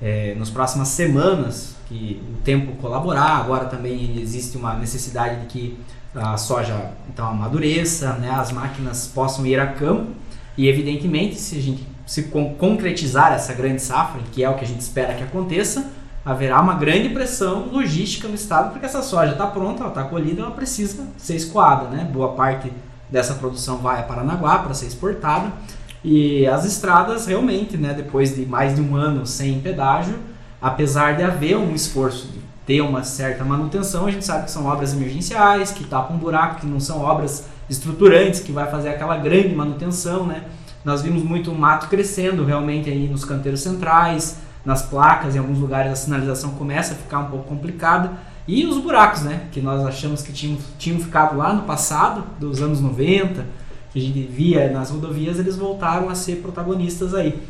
é, 0.00 0.34
próximas 0.52 0.88
semanas, 0.88 1.76
que 1.86 2.22
o 2.32 2.40
tempo 2.42 2.72
colaborar. 2.76 3.36
Agora 3.36 3.66
também 3.66 4.18
existe 4.18 4.56
uma 4.56 4.74
necessidade 4.74 5.42
de 5.42 5.46
que 5.46 5.78
a 6.14 6.38
soja 6.38 6.92
então 7.10 7.28
amadureça, 7.28 8.14
né? 8.14 8.30
As 8.30 8.50
máquinas 8.50 9.06
possam 9.14 9.44
ir 9.44 9.60
a 9.60 9.66
campo 9.66 10.12
e 10.56 10.68
evidentemente, 10.68 11.36
se 11.36 11.58
a 11.58 11.60
gente 11.60 11.86
se 12.06 12.22
concretizar 12.58 13.32
essa 13.32 13.52
grande 13.52 13.82
safra, 13.82 14.22
que 14.32 14.42
é 14.42 14.48
o 14.48 14.54
que 14.54 14.64
a 14.64 14.66
gente 14.66 14.80
espera 14.80 15.14
que 15.14 15.22
aconteça, 15.22 15.90
haverá 16.26 16.60
uma 16.60 16.74
grande 16.74 17.10
pressão 17.10 17.68
logística 17.70 18.26
no 18.26 18.34
estado, 18.34 18.72
porque 18.72 18.84
essa 18.84 19.00
soja 19.00 19.30
está 19.30 19.46
pronta, 19.46 19.82
ela 19.82 19.90
está 19.90 20.02
colhida, 20.02 20.42
ela 20.42 20.50
precisa 20.50 21.06
ser 21.16 21.36
escoada, 21.36 21.86
né? 21.86 22.02
Boa 22.12 22.32
parte 22.32 22.72
dessa 23.08 23.34
produção 23.34 23.76
vai 23.76 24.00
a 24.00 24.02
Paranaguá 24.02 24.58
para 24.58 24.74
ser 24.74 24.86
exportada. 24.86 25.52
E 26.02 26.44
as 26.48 26.64
estradas 26.64 27.26
realmente, 27.26 27.76
né, 27.76 27.94
depois 27.94 28.34
de 28.34 28.44
mais 28.44 28.74
de 28.74 28.80
um 28.80 28.96
ano 28.96 29.24
sem 29.24 29.60
pedágio, 29.60 30.18
apesar 30.60 31.16
de 31.16 31.22
haver 31.22 31.56
um 31.56 31.72
esforço 31.72 32.26
de 32.26 32.40
ter 32.66 32.80
uma 32.80 33.04
certa 33.04 33.44
manutenção, 33.44 34.06
a 34.06 34.10
gente 34.10 34.24
sabe 34.24 34.46
que 34.46 34.50
são 34.50 34.66
obras 34.66 34.92
emergenciais, 34.92 35.70
que 35.70 35.84
tapam 35.84 36.16
um 36.16 36.18
buraco, 36.18 36.60
que 36.60 36.66
não 36.66 36.80
são 36.80 37.02
obras 37.02 37.46
estruturantes 37.70 38.40
que 38.40 38.50
vai 38.50 38.68
fazer 38.68 38.88
aquela 38.88 39.16
grande 39.16 39.54
manutenção, 39.54 40.26
né? 40.26 40.42
Nós 40.84 41.02
vimos 41.02 41.22
muito 41.22 41.52
mato 41.52 41.88
crescendo 41.88 42.44
realmente 42.44 42.90
aí 42.90 43.08
nos 43.08 43.24
canteiros 43.24 43.60
centrais, 43.60 44.38
nas 44.66 44.82
placas, 44.82 45.36
em 45.36 45.38
alguns 45.38 45.58
lugares 45.58 45.92
a 45.92 45.96
sinalização 45.96 46.50
começa 46.50 46.92
a 46.92 46.96
ficar 46.96 47.20
um 47.20 47.26
pouco 47.26 47.44
complicada. 47.44 48.10
E 48.48 48.66
os 48.66 48.78
buracos, 48.78 49.22
né? 49.22 49.42
Que 49.52 49.60
nós 49.60 49.86
achamos 49.86 50.22
que 50.22 50.32
tinham, 50.32 50.58
tinham 50.76 50.98
ficado 50.98 51.36
lá 51.36 51.52
no 51.52 51.62
passado, 51.62 52.24
dos 52.38 52.60
anos 52.60 52.80
90, 52.80 53.46
que 53.92 53.98
a 53.98 54.02
gente 54.02 54.20
via 54.22 54.70
nas 54.70 54.90
rodovias, 54.90 55.38
eles 55.38 55.56
voltaram 55.56 56.08
a 56.08 56.14
ser 56.14 56.36
protagonistas 56.36 57.14
aí. 57.14 57.40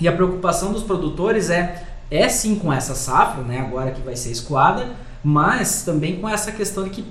E 0.00 0.08
a 0.08 0.12
preocupação 0.12 0.72
dos 0.72 0.82
produtores 0.82 1.50
é, 1.50 1.84
é 2.10 2.28
sim 2.28 2.56
com 2.56 2.72
essa 2.72 2.94
safra, 2.94 3.42
né? 3.42 3.60
Agora 3.60 3.90
que 3.90 4.00
vai 4.00 4.16
ser 4.16 4.30
escoada, 4.30 4.90
mas 5.22 5.82
também 5.82 6.20
com 6.20 6.28
essa 6.28 6.52
questão 6.52 6.84
de 6.84 6.90
que 6.90 7.04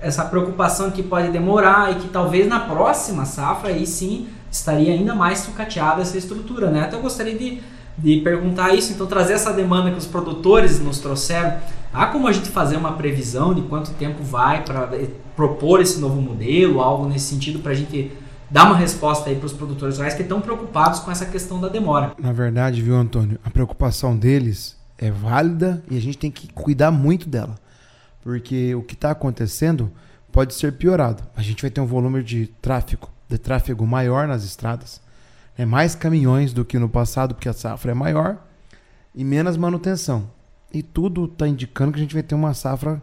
essa 0.00 0.24
preocupação 0.26 0.90
que 0.90 1.02
pode 1.02 1.30
demorar 1.30 1.92
e 1.92 1.94
que 1.96 2.08
talvez 2.08 2.46
na 2.46 2.60
próxima 2.60 3.24
safra 3.24 3.70
aí 3.70 3.86
sim 3.86 4.28
estaria 4.50 4.92
ainda 4.92 5.14
mais 5.14 5.38
sucateada 5.38 6.02
essa 6.02 6.18
estrutura, 6.18 6.70
né? 6.70 6.82
Até 6.82 6.96
eu 6.96 7.00
gostaria 7.00 7.36
de, 7.36 7.62
de 7.96 8.20
perguntar 8.20 8.74
isso, 8.74 8.92
então 8.92 9.06
trazer 9.06 9.34
essa 9.34 9.52
demanda 9.52 9.90
que 9.90 9.98
os 9.98 10.06
produtores 10.06 10.80
nos 10.80 10.98
trouxeram. 10.98 11.58
Há 11.92 12.06
como 12.06 12.26
a 12.26 12.32
gente 12.32 12.48
fazer 12.48 12.76
uma 12.76 12.92
previsão 12.92 13.54
de 13.54 13.62
quanto 13.62 13.92
tempo 13.92 14.22
vai 14.22 14.64
para 14.64 14.90
propor 15.36 15.80
esse 15.80 16.00
novo 16.00 16.20
modelo, 16.20 16.80
algo 16.80 17.08
nesse 17.08 17.26
sentido 17.26 17.60
para 17.60 17.72
a 17.72 17.74
gente 17.74 18.10
dar 18.50 18.64
uma 18.64 18.76
resposta 18.76 19.30
aí 19.30 19.36
para 19.36 19.46
os 19.46 19.52
produtores 19.52 19.96
rurais 19.96 20.14
que 20.14 20.22
estão 20.22 20.40
preocupados 20.40 21.00
com 21.00 21.10
essa 21.10 21.26
questão 21.26 21.60
da 21.60 21.68
demora? 21.68 22.12
Na 22.20 22.32
verdade, 22.32 22.82
viu, 22.82 22.96
Antônio, 22.96 23.38
a 23.44 23.50
preocupação 23.50 24.16
deles 24.16 24.76
é 24.98 25.10
válida 25.10 25.82
e 25.90 25.96
a 25.96 26.00
gente 26.00 26.18
tem 26.18 26.30
que 26.30 26.52
cuidar 26.52 26.90
muito 26.90 27.28
dela 27.28 27.56
porque 28.24 28.74
o 28.74 28.82
que 28.82 28.94
está 28.94 29.10
acontecendo 29.10 29.92
pode 30.32 30.54
ser 30.54 30.72
piorado. 30.72 31.22
A 31.36 31.42
gente 31.42 31.60
vai 31.60 31.70
ter 31.70 31.82
um 31.82 31.86
volume 31.86 32.22
de 32.22 32.46
tráfego, 32.60 33.10
de 33.28 33.36
tráfego 33.36 33.86
maior 33.86 34.26
nas 34.26 34.42
estradas, 34.42 35.00
é 35.56 35.64
mais 35.64 35.94
caminhões 35.94 36.52
do 36.52 36.64
que 36.64 36.78
no 36.78 36.88
passado, 36.88 37.34
porque 37.34 37.48
a 37.48 37.52
safra 37.52 37.92
é 37.92 37.94
maior 37.94 38.38
e 39.14 39.24
menos 39.24 39.56
manutenção. 39.56 40.28
E 40.72 40.82
tudo 40.82 41.26
está 41.26 41.46
indicando 41.46 41.92
que 41.92 41.98
a 41.98 42.02
gente 42.02 42.14
vai 42.14 42.22
ter 42.22 42.34
uma 42.34 42.52
safra 42.52 43.00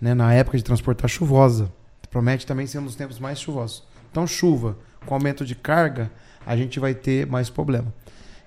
né, 0.00 0.12
na 0.12 0.32
época 0.34 0.58
de 0.58 0.64
transportar 0.64 1.08
chuvosa. 1.08 1.72
Promete 2.10 2.46
também 2.46 2.66
ser 2.66 2.78
um 2.78 2.84
dos 2.84 2.94
tempos 2.94 3.18
mais 3.18 3.40
chuvosos. 3.40 3.82
Então, 4.10 4.26
chuva 4.26 4.76
com 5.04 5.14
aumento 5.14 5.44
de 5.44 5.54
carga, 5.54 6.10
a 6.46 6.56
gente 6.56 6.78
vai 6.78 6.94
ter 6.94 7.26
mais 7.26 7.50
problema. 7.50 7.92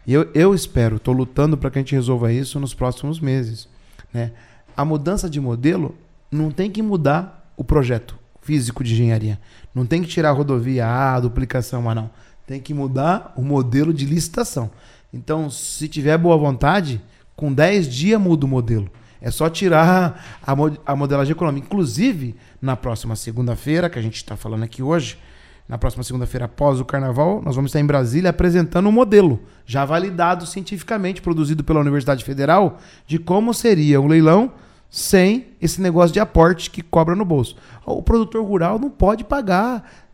E 0.05 0.13
eu, 0.13 0.29
eu 0.33 0.53
espero, 0.53 0.95
estou 0.95 1.13
lutando 1.13 1.57
para 1.57 1.69
que 1.69 1.79
a 1.79 1.81
gente 1.81 1.95
resolva 1.95 2.31
isso 2.31 2.59
nos 2.59 2.73
próximos 2.73 3.19
meses. 3.19 3.67
Né? 4.13 4.31
A 4.75 4.85
mudança 4.85 5.29
de 5.29 5.41
modelo 5.41 5.95
não 6.31 6.51
tem 6.51 6.71
que 6.71 6.81
mudar 6.81 7.51
o 7.57 7.63
projeto 7.63 8.17
físico 8.41 8.83
de 8.83 8.93
engenharia. 8.93 9.39
Não 9.75 9.85
tem 9.85 10.01
que 10.01 10.07
tirar 10.07 10.29
a 10.29 10.31
rodovia 10.31 10.85
A, 10.85 11.15
a 11.15 11.19
duplicação 11.19 11.81
mas 11.81 11.95
não. 11.95 12.09
Tem 12.47 12.59
que 12.59 12.73
mudar 12.73 13.33
o 13.35 13.43
modelo 13.43 13.93
de 13.93 14.05
licitação. 14.05 14.71
Então, 15.13 15.49
se 15.49 15.87
tiver 15.87 16.17
boa 16.17 16.37
vontade, 16.37 17.01
com 17.35 17.53
10 17.53 17.87
dias 17.87 18.19
muda 18.19 18.45
o 18.45 18.49
modelo. 18.49 18.89
É 19.21 19.29
só 19.29 19.49
tirar 19.49 20.39
a, 20.85 20.95
modelagem 20.95 21.31
econômica. 21.31 21.65
Inclusive, 21.65 22.35
na 22.61 22.75
próxima 22.75 23.15
segunda-feira, 23.15 23.89
que 23.89 23.99
a 23.99 24.01
gente 24.01 24.15
está 24.15 24.35
falando 24.35 24.63
aqui 24.63 24.81
hoje, 24.81 25.17
na 25.67 25.77
próxima 25.77 26.03
segunda-feira 26.03 26.45
após 26.45 26.79
o 26.79 26.85
carnaval, 26.85 27.41
nós 27.43 27.55
vamos 27.55 27.69
estar 27.69 27.79
em 27.79 27.85
Brasília 27.85 28.29
apresentando 28.29 28.87
um 28.87 28.91
modelo 28.91 29.39
já 29.65 29.83
validado 29.83 30.45
cientificamente, 30.45 31.21
produzido 31.21 31.63
pela 31.63 31.81
Universidade 31.81 32.23
Federal, 32.23 32.77
de 33.05 33.19
como 33.19 33.53
seria 33.53 33.99
o 33.99 34.07
leilão 34.07 34.53
sem 34.89 35.47
esse 35.61 35.81
negócio 35.81 36.13
de 36.13 36.19
aporte 36.19 36.71
que 36.71 36.81
cobra 36.81 37.15
no 37.15 37.25
bolso. 37.25 37.57
O 37.85 38.01
produtor 38.01 38.45
rural 38.45 38.79
não 38.79 38.89
pode 38.89 39.23
pagar 39.23 40.06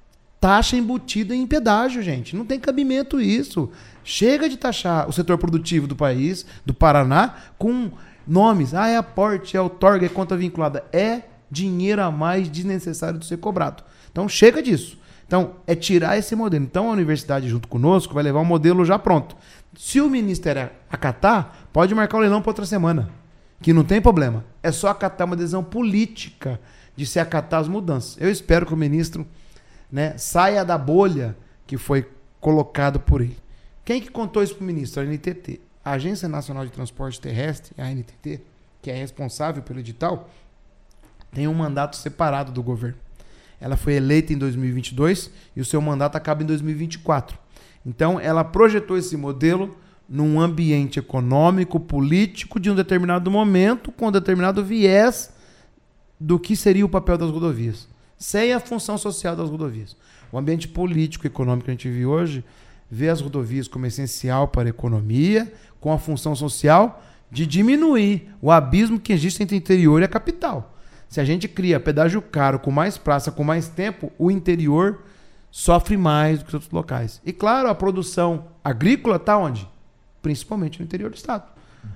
taxa 0.43 0.75
embutida 0.75 1.33
em 1.33 1.47
pedágio, 1.47 2.03
gente. 2.03 2.35
Não 2.35 2.45
tem 2.45 2.59
cabimento 2.59 3.21
isso. 3.21 3.69
Chega 4.03 4.49
de 4.49 4.57
taxar 4.57 5.07
o 5.07 5.13
setor 5.13 5.37
produtivo 5.37 5.87
do 5.87 5.95
país, 5.95 6.45
do 6.65 6.73
Paraná, 6.73 7.35
com 7.57 7.89
nomes. 8.27 8.73
Ah, 8.73 8.89
é 8.89 8.97
aporte, 8.97 9.55
é 9.55 9.61
outorga, 9.61 10.05
é 10.05 10.09
conta 10.09 10.35
vinculada. 10.35 10.83
É 10.91 11.21
dinheiro 11.49 12.03
a 12.03 12.11
mais 12.11 12.49
desnecessário 12.49 13.19
de 13.19 13.25
ser 13.25 13.37
cobrado. 13.37 13.85
Então 14.11 14.27
chega 14.27 14.61
disso. 14.61 14.97
Então, 15.25 15.51
é 15.65 15.75
tirar 15.75 16.17
esse 16.17 16.35
modelo. 16.35 16.65
Então, 16.65 16.89
a 16.89 16.91
universidade, 16.91 17.47
junto 17.47 17.69
conosco, 17.69 18.13
vai 18.13 18.21
levar 18.21 18.41
um 18.41 18.45
modelo 18.45 18.83
já 18.83 18.99
pronto. 18.99 19.37
Se 19.77 20.01
o 20.01 20.09
ministério 20.09 20.69
acatar, 20.91 21.69
pode 21.71 21.95
marcar 21.95 22.17
o 22.17 22.19
leilão 22.19 22.41
para 22.41 22.49
outra 22.49 22.65
semana. 22.65 23.09
que 23.61 23.71
não 23.71 23.85
tem 23.85 24.01
problema. 24.01 24.43
É 24.61 24.73
só 24.73 24.89
acatar 24.89 25.25
uma 25.25 25.37
decisão 25.37 25.63
política 25.63 26.59
de 26.97 27.05
se 27.05 27.17
acatar 27.17 27.61
as 27.61 27.69
mudanças. 27.69 28.17
Eu 28.19 28.29
espero 28.29 28.65
que 28.65 28.73
o 28.73 28.77
ministro 28.77 29.25
né, 29.93 30.17
saia 30.17 30.65
da 30.65 30.75
bolha 30.75 31.37
que 31.67 31.77
foi 31.77 32.09
colocado 32.41 32.99
por 32.99 33.21
ele. 33.21 33.37
Quem 33.85 34.01
que 34.01 34.09
contou 34.09 34.41
isso 34.41 34.55
para 34.55 34.63
o 34.63 34.65
ministro? 34.65 35.03
A 35.03 35.05
NTT. 35.05 35.61
A 35.85 35.91
Agência 35.91 36.27
Nacional 36.27 36.65
de 36.65 36.71
Transporte 36.71 37.21
Terrestre, 37.21 37.75
a 37.77 37.93
NTT, 37.93 38.41
que 38.81 38.89
é 38.89 38.95
responsável 38.95 39.61
pelo 39.61 39.79
edital, 39.79 40.31
tem 41.31 41.47
um 41.47 41.53
mandato 41.53 41.95
separado 41.95 42.51
do 42.51 42.63
governo. 42.63 42.97
Ela 43.61 43.77
foi 43.77 43.93
eleita 43.93 44.33
em 44.33 44.37
2022 44.37 45.29
e 45.55 45.61
o 45.61 45.65
seu 45.65 45.79
mandato 45.79 46.15
acaba 46.15 46.41
em 46.41 46.45
2024. 46.47 47.37
Então, 47.85 48.19
ela 48.19 48.43
projetou 48.43 48.97
esse 48.97 49.15
modelo 49.15 49.77
num 50.09 50.41
ambiente 50.41 50.97
econômico, 50.97 51.79
político 51.79 52.59
de 52.59 52.71
um 52.71 52.75
determinado 52.75 53.29
momento, 53.29 53.91
com 53.91 54.07
um 54.07 54.11
determinado 54.11 54.65
viés 54.65 55.31
do 56.19 56.39
que 56.39 56.55
seria 56.55 56.85
o 56.85 56.89
papel 56.89 57.17
das 57.17 57.29
rodovias, 57.29 57.87
sem 58.23 58.53
a 58.53 58.59
função 58.61 58.97
social 58.97 59.35
das 59.35 59.49
rodovias. 59.49 59.97
O 60.31 60.37
ambiente 60.37 60.65
político 60.65 61.25
e 61.25 61.27
econômico 61.27 61.65
que 61.65 61.71
a 61.71 61.73
gente 61.73 61.89
vive 61.89 62.05
hoje 62.05 62.41
vê 62.89 63.09
as 63.09 63.19
rodovias 63.19 63.67
como 63.67 63.85
essencial 63.85 64.47
para 64.47 64.63
a 64.63 64.71
economia, 64.71 65.51
com 65.81 65.91
a 65.91 65.99
função 65.99 66.33
social 66.33 67.03
de 67.29 67.45
diminuir 67.45 68.33
o 68.41 68.49
abismo 68.49 68.97
que 68.97 69.11
existe 69.11 69.43
entre 69.43 69.57
o 69.57 69.59
interior 69.59 70.01
e 70.01 70.05
a 70.05 70.07
capital. 70.07 70.73
Se 71.09 71.19
a 71.19 71.25
gente 71.25 71.49
cria 71.49 71.81
pedágio 71.81 72.21
caro, 72.21 72.59
com 72.59 72.71
mais 72.71 72.97
praça, 72.97 73.29
com 73.29 73.43
mais 73.43 73.67
tempo, 73.67 74.09
o 74.17 74.31
interior 74.31 75.03
sofre 75.51 75.97
mais 75.97 76.39
do 76.39 76.45
que 76.45 76.55
outros 76.55 76.71
locais. 76.71 77.21
E 77.25 77.33
claro, 77.33 77.67
a 77.67 77.75
produção 77.75 78.45
agrícola 78.63 79.17
está 79.17 79.37
onde? 79.37 79.67
Principalmente 80.21 80.79
no 80.79 80.85
interior 80.85 81.09
do 81.09 81.17
estado. 81.17 81.52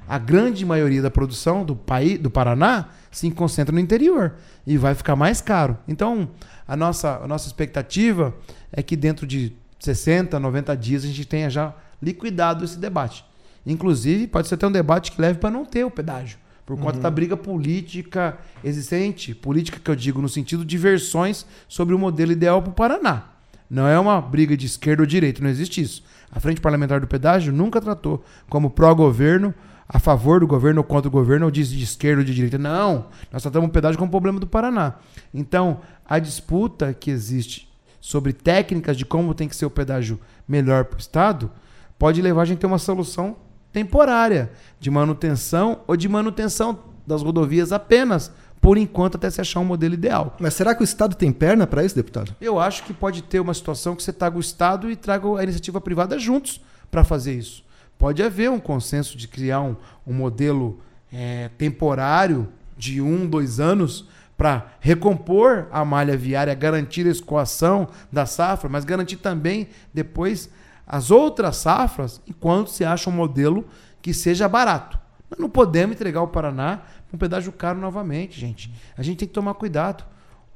A 0.08 0.17
grande 0.17 0.65
maioria 0.65 1.02
da 1.02 1.12
produção 1.12 1.65
do 1.65 1.76
país, 1.76 2.17
do 2.19 2.30
Paraná, 2.30 2.89
se 3.12 3.30
concentra 3.32 3.73
no 3.73 3.80
interior 3.80 4.36
e 4.65 4.78
vai 4.78 4.95
ficar 4.95 5.15
mais 5.15 5.41
caro. 5.41 5.78
Então, 5.88 6.30
a 6.67 6.76
nossa, 6.76 7.17
a 7.17 7.28
nossa 7.28 7.47
expectativa 7.47 8.34
é 8.71 8.82
que 8.82 8.95
dentro 8.95 9.28
de 9.28 9.54
60, 9.80 10.39
90 10.39 10.76
dias 10.78 11.04
a 11.04 11.08
gente 11.08 11.26
tenha 11.26 11.50
já 11.50 11.73
liquidado 12.02 12.63
esse 12.63 12.78
debate. 12.78 13.26
Inclusive, 13.65 14.28
pode 14.28 14.47
ser 14.47 14.56
até 14.56 14.67
um 14.67 14.71
debate 14.71 15.12
que 15.12 15.21
leve 15.21 15.39
para 15.39 15.52
não 15.52 15.65
ter 15.65 15.84
o 15.84 15.91
pedágio 15.91 16.38
por 16.67 16.78
conta 16.78 16.97
uhum. 16.97 17.04
da 17.04 17.10
briga 17.10 17.38
política 17.38 18.38
existente, 18.62 19.34
política 19.34 19.80
que 19.82 19.89
eu 19.89 19.95
digo 19.95 20.21
no 20.21 20.28
sentido 20.28 20.65
de 20.65 20.78
versões 20.78 21.45
sobre 21.65 21.95
o 21.95 21.97
modelo 21.97 22.34
ideal 22.34 22.62
para 22.62 22.71
o 22.71 22.73
Paraná. 22.73 23.23
Não 23.69 23.88
é 23.88 23.97
uma 23.97 24.19
briga 24.19 24.56
de 24.56 24.65
esquerda 24.65 25.02
ou 25.02 25.08
direita, 25.08 25.41
não 25.41 25.50
existe 25.50 25.82
isso. 25.82 26.04
A 26.30 26.41
Frente 26.41 26.60
Parlamentar 26.60 27.00
do 27.00 27.08
Pedágio 27.08 27.54
nunca 27.54 27.80
tratou 27.80 28.21
como 28.50 28.69
pró-governo, 28.69 29.56
a 29.88 30.00
favor 30.00 30.39
do 30.39 30.47
governo 30.47 30.82
ou 30.82 30.84
contra 30.84 31.08
o 31.08 31.12
governo, 31.12 31.45
ou 31.45 31.52
de, 31.52 31.63
de 31.63 31.84
esquerda 31.84 32.21
ou 32.21 32.26
de 32.26 32.34
direita. 32.34 32.58
Não, 32.58 33.08
nós 33.32 33.41
tratamos 33.41 33.69
o 33.69 33.71
pedágio 33.71 33.97
como 33.97 34.12
problema 34.12 34.39
do 34.39 34.47
Paraná. 34.47 34.95
Então, 35.34 35.80
a 36.06 36.19
disputa 36.19 36.93
que 36.93 37.10
existe 37.10 37.67
sobre 38.00 38.34
técnicas 38.34 38.97
de 38.97 39.06
como 39.06 39.34
tem 39.34 39.47
que 39.47 39.56
ser 39.56 39.65
o 39.65 39.69
pedágio 39.69 40.19
melhor 40.47 40.86
para 40.86 40.97
o 40.97 41.00
Estado 41.00 41.52
pode 41.97 42.21
levar 42.21 42.43
a 42.43 42.45
gente 42.45 42.58
a 42.58 42.62
ter 42.62 42.67
uma 42.67 42.78
solução 42.78 43.36
temporária 43.71 44.52
de 44.80 44.89
manutenção 44.89 45.82
ou 45.88 45.95
de 45.95 46.08
manutenção 46.08 46.80
das 47.06 47.21
rodovias 47.21 47.71
apenas 47.71 48.32
por 48.60 48.78
enquanto, 48.78 49.15
até 49.15 49.30
se 49.30 49.39
achar 49.39 49.60
um 49.60 49.65
modelo 49.65 49.93
ideal. 49.93 50.36
Mas 50.39 50.54
será 50.54 50.73
que 50.73 50.82
o 50.82 50.84
Estado 50.84 51.15
tem 51.15 51.32
perna 51.32 51.67
para 51.67 51.86
isso, 51.86 51.95
deputado? 51.95 52.36
Eu 52.41 52.60
acho 52.60 52.84
que 52.84 52.93
pode 52.93 53.21
ter 53.21 53.39
uma 53.39 53.54
situação 53.54 53.95
que 53.95 54.04
você 54.04 54.12
traga 54.12 54.36
o 54.36 54.41
Estado 54.41 54.89
e 54.89 54.95
traga 54.95 55.28
a 55.39 55.43
iniciativa 55.43 55.80
privada 55.80 56.17
juntos 56.17 56.60
para 56.89 57.04
fazer 57.04 57.34
isso. 57.34 57.63
Pode 57.97 58.21
haver 58.21 58.49
um 58.49 58.60
consenso 58.60 59.17
de 59.17 59.27
criar 59.27 59.62
um, 59.62 59.75
um 60.05 60.13
modelo 60.13 60.79
é, 61.12 61.49
temporário 61.57 62.47
de 62.77 63.01
um, 63.01 63.27
dois 63.27 63.60
anos 63.60 64.07
para 64.38 64.67
recompor 64.79 65.67
a 65.71 65.83
malha 65.83 66.15
viária, 66.15 66.53
garantir 66.53 67.07
a 67.07 67.12
escoação 67.12 67.88
da 68.12 68.25
safra, 68.25 68.69
mas 68.69 68.86
garantir 68.86 69.17
também 69.17 69.67
depois 69.91 70.49
as 70.86 71.10
outras 71.10 71.57
safras, 71.57 72.21
enquanto 72.27 72.69
se 72.69 72.86
acha 72.86 73.10
um 73.10 73.13
modelo 73.13 73.65
que 74.01 74.13
seja 74.13 74.47
barato. 74.47 74.99
Nós 75.29 75.39
não 75.39 75.49
podemos 75.49 75.95
entregar 75.95 76.21
o 76.21 76.27
Paraná 76.27 76.83
um 77.12 77.17
pedágio 77.17 77.51
caro 77.51 77.79
novamente, 77.79 78.39
gente. 78.39 78.71
A 78.97 79.01
gente 79.01 79.17
tem 79.17 79.27
que 79.27 79.33
tomar 79.33 79.53
cuidado. 79.55 80.05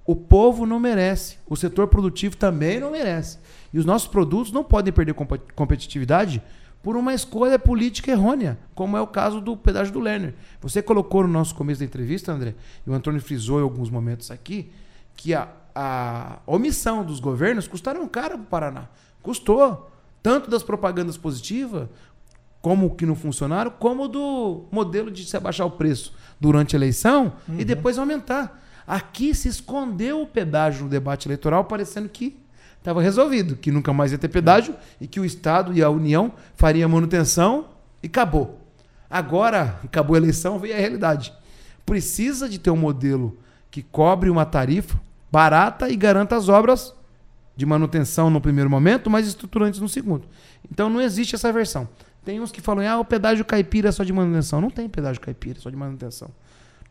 O 0.05 0.15
povo 0.15 0.65
não 0.65 0.79
merece. 0.79 1.37
O 1.47 1.55
setor 1.55 1.87
produtivo 1.87 2.35
também 2.35 2.79
não 2.79 2.91
merece. 2.91 3.39
E 3.73 3.79
os 3.79 3.85
nossos 3.85 4.07
produtos 4.07 4.51
não 4.51 4.63
podem 4.63 4.91
perder 4.91 5.13
competitividade 5.55 6.41
por 6.81 6.97
uma 6.97 7.13
escolha 7.13 7.59
política 7.59 8.11
errônea, 8.11 8.57
como 8.73 8.97
é 8.97 9.01
o 9.01 9.07
caso 9.07 9.39
do 9.39 9.55
pedágio 9.55 9.93
do 9.93 9.99
Lerner. 9.99 10.33
Você 10.61 10.81
colocou 10.81 11.23
no 11.23 11.29
nosso 11.29 11.53
começo 11.53 11.79
da 11.79 11.85
entrevista, 11.85 12.31
André, 12.31 12.55
e 12.85 12.89
o 12.89 12.93
Antônio 12.93 13.21
frisou 13.21 13.59
em 13.59 13.63
alguns 13.63 13.89
momentos 13.89 14.31
aqui, 14.31 14.71
que 15.15 15.33
a, 15.33 15.47
a 15.75 16.39
omissão 16.47 17.03
dos 17.03 17.19
governos 17.19 17.67
custaram 17.67 18.07
caro 18.07 18.37
para 18.37 18.43
o 18.43 18.45
Paraná. 18.45 18.87
Custou. 19.21 19.89
Tanto 20.23 20.51
das 20.51 20.61
propagandas 20.61 21.17
positivas, 21.17 21.89
como 22.61 22.95
que 22.95 23.07
não 23.07 23.15
funcionaram, 23.15 23.71
como 23.71 24.07
do 24.07 24.65
modelo 24.71 25.09
de 25.09 25.25
se 25.25 25.35
abaixar 25.35 25.65
o 25.65 25.71
preço 25.71 26.13
durante 26.39 26.75
a 26.75 26.77
eleição 26.77 27.33
uhum. 27.47 27.59
e 27.59 27.65
depois 27.65 27.97
aumentar. 27.97 28.61
Aqui 28.85 29.33
se 29.33 29.47
escondeu 29.47 30.21
o 30.21 30.27
pedágio 30.27 30.83
no 30.83 30.89
debate 30.89 31.27
eleitoral, 31.27 31.65
parecendo 31.65 32.07
que 32.07 32.37
estava 32.81 33.01
resolvido, 33.01 33.55
que 33.55 33.71
nunca 33.71 33.93
mais 33.93 34.11
ia 34.11 34.17
ter 34.17 34.27
pedágio 34.27 34.75
e 34.99 35.07
que 35.07 35.19
o 35.19 35.25
Estado 35.25 35.71
e 35.71 35.83
a 35.83 35.89
União 35.89 36.33
fariam 36.55 36.89
manutenção 36.89 37.67
e 38.01 38.07
acabou. 38.07 38.59
Agora, 39.09 39.79
acabou 39.83 40.15
a 40.15 40.17
eleição, 40.17 40.57
veio 40.57 40.73
a 40.73 40.77
realidade. 40.77 41.31
Precisa 41.85 42.49
de 42.49 42.57
ter 42.57 42.71
um 42.71 42.77
modelo 42.77 43.37
que 43.69 43.83
cobre 43.83 44.29
uma 44.29 44.45
tarifa 44.45 44.99
barata 45.31 45.89
e 45.89 45.95
garanta 45.95 46.35
as 46.35 46.49
obras 46.49 46.93
de 47.55 47.65
manutenção 47.65 48.29
no 48.29 48.41
primeiro 48.41 48.69
momento, 48.69 49.09
mas 49.09 49.27
estruturantes 49.27 49.79
no 49.79 49.87
segundo. 49.87 50.27
Então 50.69 50.89
não 50.89 50.99
existe 50.99 51.35
essa 51.35 51.53
versão. 51.53 51.87
Tem 52.25 52.39
uns 52.39 52.51
que 52.51 52.61
falam, 52.61 52.87
ah, 52.87 52.99
o 52.99 53.05
pedágio 53.05 53.45
caipira 53.45 53.89
é 53.89 53.91
só 53.91 54.03
de 54.03 54.13
manutenção. 54.13 54.59
Não 54.59 54.69
tem 54.69 54.89
pedágio 54.89 55.21
caipira, 55.21 55.59
é 55.59 55.61
só 55.61 55.69
de 55.69 55.75
manutenção. 55.75 56.29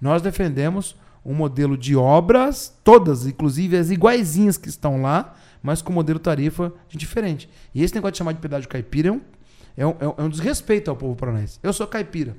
Nós 0.01 0.23
defendemos 0.23 0.97
um 1.25 1.35
modelo 1.35 1.77
de 1.77 1.95
obras, 1.97 2.75
todas, 2.83 3.27
inclusive 3.27 3.77
as 3.77 3.91
iguaizinhas 3.91 4.57
que 4.57 4.69
estão 4.69 5.03
lá, 5.03 5.35
mas 5.63 5.83
com 5.83 5.93
modelo 5.93 6.19
tarifa 6.19 6.73
diferente. 6.89 7.49
E 7.75 7.83
esse 7.83 7.95
negócio 7.95 8.13
de 8.13 8.19
chamar 8.19 8.33
de 8.33 8.41
pedágio 8.41 8.69
caipira 8.69 9.09
é 9.09 9.13
um, 9.13 9.21
é 9.77 9.87
um, 9.87 10.15
é 10.19 10.23
um 10.23 10.29
desrespeito 10.29 10.91
ao 10.91 10.97
povo 10.97 11.17
paranaense. 11.17 11.59
Eu 11.63 11.73
sou 11.73 11.87
caipira. 11.87 12.37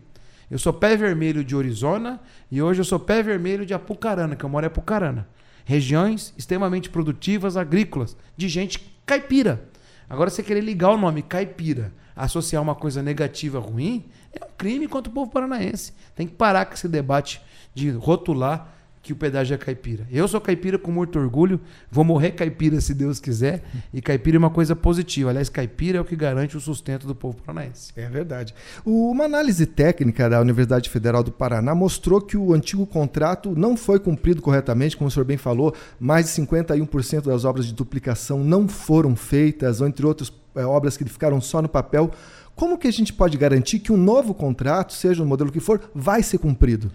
Eu 0.49 0.59
sou 0.59 0.73
pé 0.73 0.97
vermelho 0.97 1.43
de 1.43 1.55
Orizona 1.55 2.19
e 2.51 2.61
hoje 2.61 2.81
eu 2.81 2.85
sou 2.85 2.99
pé 2.99 3.23
vermelho 3.23 3.65
de 3.65 3.73
Apucarana, 3.73 4.35
que 4.35 4.43
eu 4.43 4.49
moro 4.49 4.65
em 4.65 4.67
Apucarana. 4.67 5.27
Regiões 5.63 6.33
extremamente 6.37 6.89
produtivas, 6.89 7.55
agrícolas, 7.55 8.17
de 8.35 8.49
gente 8.49 8.93
caipira. 9.05 9.63
Agora, 10.09 10.29
você 10.29 10.43
querer 10.43 10.61
ligar 10.61 10.89
o 10.89 10.97
nome 10.97 11.21
caipira 11.21 11.93
associar 12.15 12.61
uma 12.61 12.75
coisa 12.75 13.01
negativa 13.01 13.59
ruim, 13.59 14.05
é 14.31 14.45
um 14.45 14.49
crime 14.57 14.87
contra 14.87 15.09
o 15.09 15.13
povo 15.13 15.31
paranaense. 15.31 15.93
Tem 16.15 16.27
que 16.27 16.33
parar 16.33 16.65
com 16.65 16.73
esse 16.73 16.87
debate 16.87 17.41
de 17.73 17.89
rotular 17.89 18.73
que 19.01 19.11
o 19.11 19.15
pedágio 19.15 19.55
é 19.55 19.57
caipira. 19.57 20.05
Eu 20.11 20.27
sou 20.27 20.39
caipira 20.39 20.77
com 20.77 20.91
muito 20.91 21.17
orgulho, 21.17 21.59
vou 21.89 22.03
morrer 22.03 22.31
caipira 22.31 22.79
se 22.79 22.93
Deus 22.93 23.19
quiser, 23.19 23.63
e 23.91 24.01
caipira 24.01 24.37
é 24.37 24.39
uma 24.39 24.49
coisa 24.49 24.75
positiva. 24.75 25.31
Aliás, 25.31 25.49
caipira 25.49 25.97
é 25.97 26.01
o 26.01 26.05
que 26.05 26.15
garante 26.15 26.55
o 26.55 26.59
sustento 26.59 27.07
do 27.07 27.15
povo 27.15 27.37
paranaense. 27.37 27.91
É 27.95 28.07
verdade. 28.07 28.53
Uma 28.85 29.25
análise 29.25 29.65
técnica 29.65 30.29
da 30.29 30.39
Universidade 30.39 30.89
Federal 30.89 31.23
do 31.23 31.31
Paraná 31.31 31.73
mostrou 31.73 32.21
que 32.21 32.37
o 32.37 32.53
antigo 32.53 32.85
contrato 32.85 33.53
não 33.57 33.75
foi 33.75 33.99
cumprido 33.99 34.41
corretamente, 34.41 34.95
como 34.95 35.07
o 35.07 35.11
senhor 35.11 35.25
bem 35.25 35.37
falou, 35.37 35.73
mais 35.99 36.25
de 36.27 36.41
51% 36.41 37.23
das 37.23 37.43
obras 37.43 37.65
de 37.65 37.73
duplicação 37.73 38.43
não 38.43 38.67
foram 38.67 39.15
feitas, 39.15 39.81
entre 39.81 40.05
outros 40.05 40.31
é, 40.55 40.63
obras 40.63 40.95
que 40.95 41.05
ficaram 41.05 41.41
só 41.41 41.61
no 41.61 41.69
papel. 41.69 42.11
Como 42.55 42.77
que 42.77 42.87
a 42.87 42.93
gente 42.93 43.13
pode 43.13 43.37
garantir 43.37 43.79
que 43.79 43.91
um 43.91 43.97
novo 43.97 44.33
contrato, 44.33 44.93
seja 44.93 45.23
o 45.23 45.25
modelo 45.25 45.51
que 45.51 45.59
for, 45.59 45.81
vai 45.95 46.21
ser 46.21 46.37
cumprido? 46.37 46.91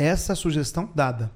Essa 0.00 0.34
sugestão 0.34 0.88
dada 0.94 1.30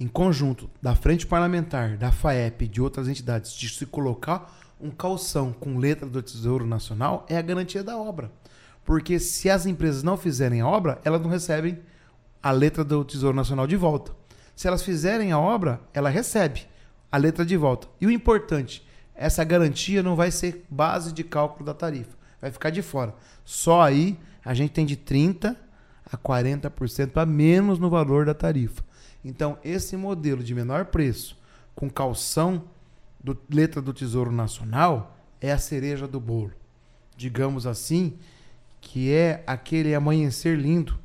em 0.00 0.08
conjunto 0.08 0.70
da 0.80 0.94
Frente 0.94 1.26
Parlamentar, 1.26 1.98
da 1.98 2.10
FAEP 2.10 2.64
e 2.64 2.68
de 2.68 2.80
outras 2.80 3.06
entidades 3.06 3.52
de 3.52 3.68
se 3.68 3.84
colocar 3.84 4.50
um 4.80 4.90
calção 4.90 5.52
com 5.52 5.76
letra 5.76 6.08
do 6.08 6.22
Tesouro 6.22 6.66
Nacional 6.66 7.26
é 7.28 7.36
a 7.36 7.42
garantia 7.42 7.84
da 7.84 7.98
obra. 7.98 8.32
Porque 8.82 9.18
se 9.18 9.50
as 9.50 9.66
empresas 9.66 10.02
não 10.02 10.16
fizerem 10.16 10.62
a 10.62 10.66
obra, 10.66 10.98
elas 11.04 11.20
não 11.20 11.28
recebem 11.28 11.80
a 12.42 12.50
letra 12.50 12.82
do 12.82 13.04
Tesouro 13.04 13.36
Nacional 13.36 13.66
de 13.66 13.76
volta. 13.76 14.12
Se 14.56 14.66
elas 14.66 14.82
fizerem 14.82 15.30
a 15.30 15.38
obra, 15.38 15.78
ela 15.92 16.08
recebe 16.08 16.62
a 17.12 17.18
letra 17.18 17.44
de 17.44 17.58
volta. 17.58 17.88
E 18.00 18.06
o 18.06 18.10
importante, 18.10 18.88
essa 19.14 19.44
garantia 19.44 20.02
não 20.02 20.16
vai 20.16 20.30
ser 20.30 20.64
base 20.70 21.12
de 21.12 21.22
cálculo 21.22 21.66
da 21.66 21.74
tarifa. 21.74 22.16
Vai 22.40 22.50
ficar 22.50 22.70
de 22.70 22.80
fora. 22.80 23.14
Só 23.44 23.82
aí 23.82 24.18
a 24.42 24.54
gente 24.54 24.70
tem 24.70 24.86
de 24.86 24.96
30% 24.96 25.56
a 26.10 26.16
40% 26.16 27.16
a 27.16 27.26
menos 27.26 27.78
no 27.78 27.90
valor 27.90 28.26
da 28.26 28.34
tarifa. 28.34 28.82
Então, 29.24 29.58
esse 29.64 29.96
modelo 29.96 30.42
de 30.42 30.54
menor 30.54 30.86
preço, 30.86 31.36
com 31.74 31.90
calção 31.90 32.64
do 33.22 33.36
letra 33.50 33.82
do 33.82 33.92
Tesouro 33.92 34.30
Nacional, 34.30 35.16
é 35.40 35.52
a 35.52 35.58
cereja 35.58 36.06
do 36.06 36.20
bolo. 36.20 36.52
Digamos 37.16 37.66
assim, 37.66 38.16
que 38.80 39.12
é 39.12 39.42
aquele 39.46 39.94
amanhecer 39.94 40.56
lindo 40.56 40.98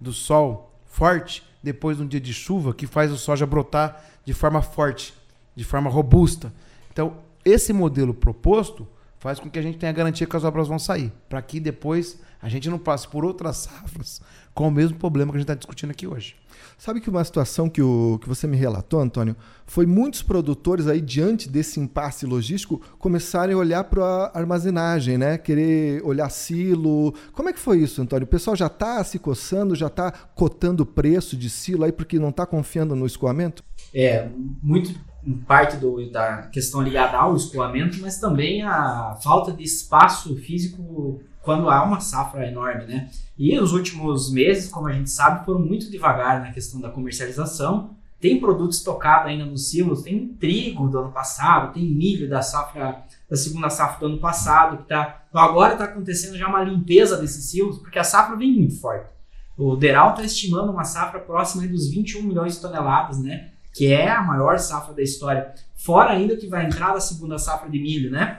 do 0.00 0.12
sol 0.12 0.72
forte 0.84 1.42
depois 1.62 1.96
de 1.96 2.02
um 2.02 2.06
dia 2.06 2.20
de 2.20 2.34
chuva 2.34 2.74
que 2.74 2.86
faz 2.86 3.12
o 3.12 3.16
soja 3.16 3.46
brotar 3.46 4.04
de 4.24 4.34
forma 4.34 4.60
forte, 4.60 5.14
de 5.54 5.64
forma 5.64 5.88
robusta. 5.88 6.52
Então, 6.92 7.16
esse 7.44 7.72
modelo 7.72 8.12
proposto 8.12 8.86
faz 9.22 9.38
com 9.38 9.48
que 9.48 9.56
a 9.56 9.62
gente 9.62 9.78
tenha 9.78 9.92
garantia 9.92 10.26
que 10.26 10.36
as 10.36 10.42
obras 10.42 10.66
vão 10.66 10.80
sair, 10.80 11.12
para 11.28 11.40
que 11.40 11.60
depois 11.60 12.18
a 12.42 12.48
gente 12.48 12.68
não 12.68 12.76
passe 12.76 13.06
por 13.06 13.24
outras 13.24 13.58
safras 13.70 14.20
com 14.52 14.66
o 14.66 14.70
mesmo 14.70 14.98
problema 14.98 15.30
que 15.30 15.36
a 15.36 15.38
gente 15.38 15.44
está 15.44 15.54
discutindo 15.54 15.92
aqui 15.92 16.08
hoje. 16.08 16.34
Sabe 16.76 17.00
que 17.00 17.08
uma 17.08 17.22
situação 17.22 17.70
que, 17.70 17.80
o, 17.80 18.18
que 18.20 18.28
você 18.28 18.48
me 18.48 18.56
relatou, 18.56 18.98
Antônio, 18.98 19.36
foi 19.64 19.86
muitos 19.86 20.22
produtores 20.22 20.88
aí, 20.88 21.00
diante 21.00 21.48
desse 21.48 21.78
impasse 21.78 22.26
logístico, 22.26 22.82
começarem 22.98 23.54
a 23.54 23.58
olhar 23.58 23.84
para 23.84 24.04
a 24.04 24.38
armazenagem, 24.40 25.16
né? 25.16 25.38
Querer 25.38 26.04
olhar 26.04 26.28
silo. 26.28 27.14
Como 27.32 27.48
é 27.48 27.52
que 27.52 27.60
foi 27.60 27.78
isso, 27.78 28.02
Antônio? 28.02 28.24
O 28.24 28.28
pessoal 28.28 28.56
já 28.56 28.66
está 28.66 29.04
se 29.04 29.20
coçando, 29.20 29.76
já 29.76 29.86
está 29.86 30.10
cotando 30.10 30.82
o 30.82 30.86
preço 30.86 31.36
de 31.36 31.48
silo 31.48 31.84
aí 31.84 31.92
porque 31.92 32.18
não 32.18 32.30
está 32.30 32.44
confiando 32.44 32.96
no 32.96 33.06
escoamento? 33.06 33.62
É, 33.94 34.28
muito 34.60 34.92
parte 35.46 35.76
do, 35.76 36.10
da 36.10 36.42
questão 36.48 36.82
ligada 36.82 37.16
ao 37.16 37.36
escoamento, 37.36 37.98
mas 38.00 38.18
também 38.18 38.62
a 38.62 39.16
falta 39.22 39.52
de 39.52 39.62
espaço 39.62 40.34
físico 40.36 41.20
quando 41.42 41.68
há 41.68 41.82
uma 41.82 42.00
safra 42.00 42.46
enorme, 42.46 42.86
né? 42.86 43.10
E 43.36 43.58
os 43.58 43.72
últimos 43.72 44.30
meses, 44.30 44.70
como 44.70 44.88
a 44.88 44.92
gente 44.92 45.10
sabe, 45.10 45.44
foram 45.44 45.60
muito 45.60 45.90
devagar 45.90 46.40
na 46.40 46.52
questão 46.52 46.80
da 46.80 46.88
comercialização. 46.88 47.90
Tem 48.20 48.38
produto 48.38 48.72
estocado 48.72 49.26
ainda 49.26 49.44
nos 49.44 49.68
silos, 49.68 50.02
tem 50.02 50.28
trigo 50.28 50.88
do 50.88 50.98
ano 51.00 51.10
passado, 51.10 51.72
tem 51.72 51.84
milho 51.84 52.28
da 52.28 52.40
safra 52.40 53.02
da 53.28 53.36
segunda 53.36 53.70
safra 53.70 54.00
do 54.00 54.12
ano 54.12 54.18
passado 54.18 54.78
que 54.78 54.88
tá. 54.88 55.22
Então 55.28 55.40
agora 55.40 55.72
está 55.72 55.84
acontecendo 55.86 56.36
já 56.36 56.46
uma 56.46 56.62
limpeza 56.62 57.16
desses 57.16 57.46
silos, 57.46 57.78
porque 57.78 57.98
a 57.98 58.04
safra 58.04 58.36
vem 58.36 58.52
muito 58.52 58.78
forte. 58.78 59.06
O 59.56 59.74
Deral 59.74 60.10
está 60.10 60.22
estimando 60.22 60.70
uma 60.70 60.84
safra 60.84 61.18
próxima 61.18 61.66
dos 61.66 61.88
21 61.90 62.22
milhões 62.22 62.54
de 62.54 62.60
toneladas, 62.60 63.18
né? 63.18 63.51
Que 63.72 63.92
é 63.92 64.10
a 64.10 64.22
maior 64.22 64.58
safra 64.58 64.94
da 64.94 65.02
história. 65.02 65.52
Fora 65.74 66.10
ainda 66.10 66.36
que 66.36 66.46
vai 66.46 66.66
entrar 66.66 66.92
da 66.92 67.00
segunda 67.00 67.38
safra 67.38 67.68
de 67.70 67.78
milho, 67.78 68.10
né? 68.10 68.38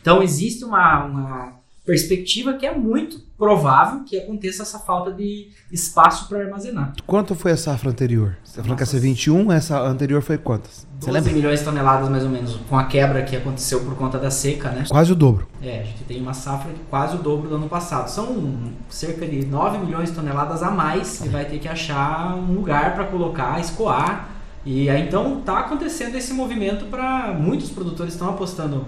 Então 0.00 0.22
existe 0.22 0.64
uma, 0.64 1.04
uma 1.04 1.52
perspectiva 1.84 2.54
que 2.54 2.64
é 2.64 2.74
muito 2.74 3.20
provável 3.36 4.04
que 4.04 4.18
aconteça 4.18 4.62
essa 4.62 4.78
falta 4.78 5.12
de 5.12 5.50
espaço 5.70 6.28
para 6.28 6.38
armazenar. 6.38 6.94
Quanto 7.06 7.34
foi 7.34 7.52
a 7.52 7.56
safra 7.56 7.90
anterior? 7.90 8.36
Você 8.42 8.56
tá 8.56 8.62
falou 8.62 8.76
que 8.76 8.82
essa 8.82 8.98
21, 8.98 9.52
essa 9.52 9.78
anterior 9.80 10.22
foi 10.22 10.38
quantas? 10.38 10.86
Você 10.98 11.10
12 11.10 11.12
lembra? 11.12 11.32
milhões 11.32 11.58
de 11.58 11.64
toneladas 11.66 12.08
mais 12.08 12.24
ou 12.24 12.30
menos, 12.30 12.56
com 12.68 12.78
a 12.78 12.84
quebra 12.84 13.22
que 13.22 13.36
aconteceu 13.36 13.80
por 13.80 13.94
conta 13.96 14.18
da 14.18 14.30
seca, 14.30 14.70
né? 14.70 14.84
Quase 14.88 15.12
o 15.12 15.14
dobro. 15.14 15.46
É, 15.60 15.80
a 15.80 15.84
gente 15.84 16.04
tem 16.04 16.20
uma 16.22 16.32
safra 16.32 16.72
de 16.72 16.80
quase 16.88 17.16
o 17.16 17.18
dobro 17.18 17.48
do 17.48 17.56
ano 17.56 17.68
passado. 17.68 18.08
São 18.08 18.72
cerca 18.88 19.26
de 19.26 19.44
9 19.44 19.78
milhões 19.78 20.08
de 20.08 20.14
toneladas 20.14 20.62
a 20.62 20.70
mais 20.70 21.20
e 21.22 21.28
vai 21.28 21.44
ter 21.44 21.58
que 21.58 21.68
achar 21.68 22.34
um 22.36 22.52
lugar 22.54 22.94
para 22.94 23.04
colocar, 23.04 23.60
escoar. 23.60 24.30
E 24.64 24.88
aí 24.88 25.02
então 25.06 25.40
está 25.40 25.60
acontecendo 25.60 26.14
esse 26.14 26.32
movimento 26.32 26.86
para 26.86 27.34
muitos 27.34 27.70
produtores 27.70 28.14
estão 28.14 28.30
apostando 28.30 28.86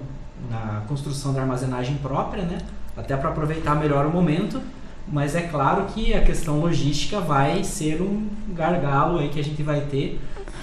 na 0.50 0.82
construção 0.88 1.34
da 1.34 1.42
armazenagem 1.42 1.96
própria, 1.96 2.44
né? 2.44 2.58
até 2.96 3.16
para 3.16 3.28
aproveitar 3.28 3.74
melhor 3.74 4.06
o 4.06 4.10
momento. 4.10 4.60
Mas 5.08 5.36
é 5.36 5.42
claro 5.42 5.84
que 5.94 6.14
a 6.14 6.22
questão 6.22 6.58
logística 6.58 7.20
vai 7.20 7.62
ser 7.62 8.02
um 8.02 8.26
gargalo 8.48 9.18
aí 9.18 9.28
que 9.28 9.38
a 9.38 9.44
gente 9.44 9.62
vai 9.62 9.82
ter. 9.82 10.20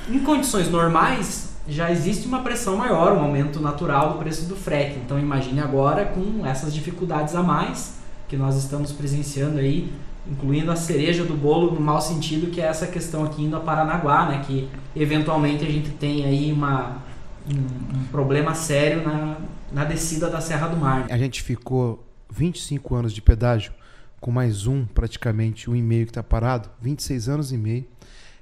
Em 0.09 0.19
condições 0.19 0.69
normais, 0.69 1.55
já 1.65 1.89
existe 1.89 2.27
uma 2.27 2.41
pressão 2.41 2.75
maior, 2.75 3.13
um 3.13 3.21
aumento 3.21 3.61
natural 3.61 4.13
do 4.13 4.19
preço 4.19 4.45
do 4.49 4.55
frete. 4.55 4.99
Então 4.99 5.17
imagine 5.17 5.61
agora 5.61 6.05
com 6.05 6.45
essas 6.45 6.73
dificuldades 6.73 7.35
a 7.35 7.41
mais 7.41 7.93
que 8.27 8.35
nós 8.35 8.57
estamos 8.57 8.91
presenciando 8.91 9.59
aí, 9.59 9.93
incluindo 10.27 10.71
a 10.71 10.75
cereja 10.75 11.23
do 11.23 11.33
bolo 11.33 11.73
no 11.73 11.81
mau 11.81 12.01
sentido, 12.01 12.49
que 12.49 12.61
é 12.61 12.65
essa 12.65 12.87
questão 12.87 13.23
aqui 13.23 13.43
indo 13.43 13.55
a 13.55 13.59
Paranaguá, 13.59 14.27
né, 14.27 14.43
que 14.45 14.69
eventualmente 14.95 15.63
a 15.63 15.69
gente 15.69 15.89
tem 15.91 16.23
aí 16.25 16.51
uma, 16.51 17.03
um, 17.49 17.99
um 17.99 18.03
problema 18.05 18.55
sério 18.55 19.03
na, 19.03 19.37
na 19.71 19.85
descida 19.85 20.29
da 20.29 20.39
Serra 20.39 20.67
do 20.67 20.77
Mar. 20.77 21.07
A 21.09 21.17
gente 21.17 21.41
ficou 21.41 22.05
25 22.29 22.95
anos 22.95 23.13
de 23.13 23.21
pedágio, 23.21 23.73
com 24.19 24.31
mais 24.31 24.65
um, 24.65 24.85
praticamente, 24.85 25.69
um 25.69 25.75
e 25.75 25.81
meio 25.81 26.05
que 26.05 26.11
está 26.11 26.23
parado, 26.23 26.69
26 26.81 27.27
anos 27.27 27.51
e 27.51 27.57
meio, 27.57 27.85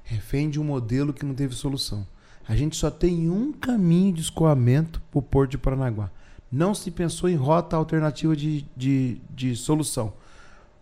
refém 0.04 0.50
de 0.50 0.60
um 0.60 0.64
modelo 0.64 1.12
que 1.12 1.26
não 1.26 1.34
teve 1.34 1.56
solução. 1.56 2.06
A 2.48 2.56
gente 2.56 2.76
só 2.76 2.92
tem 2.92 3.30
um 3.30 3.52
caminho 3.52 4.14
de 4.14 4.22
escoamento 4.22 5.02
para 5.10 5.20
o 5.20 5.22
Porto 5.22 5.52
de 5.52 5.58
Paranaguá. 5.58 6.12
Não 6.52 6.76
se 6.76 6.92
pensou 6.92 7.30
em 7.30 7.36
rota 7.36 7.76
alternativa 7.76 8.36
de, 8.36 8.66
de, 8.76 9.18
de 9.30 9.56
solução. 9.56 10.14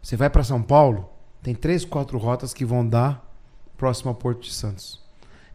Você 0.02 0.16
vai 0.16 0.30
para 0.30 0.44
São 0.44 0.62
Paulo, 0.62 1.10
tem 1.42 1.54
três, 1.54 1.86
quatro 1.86 2.18
rotas 2.18 2.54
que 2.54 2.66
vão 2.66 2.88
dar 2.88 3.26
próximo 3.78 4.10
ao 4.10 4.16
Porto 4.16 4.42
de 4.42 4.54
Santos. 4.54 5.02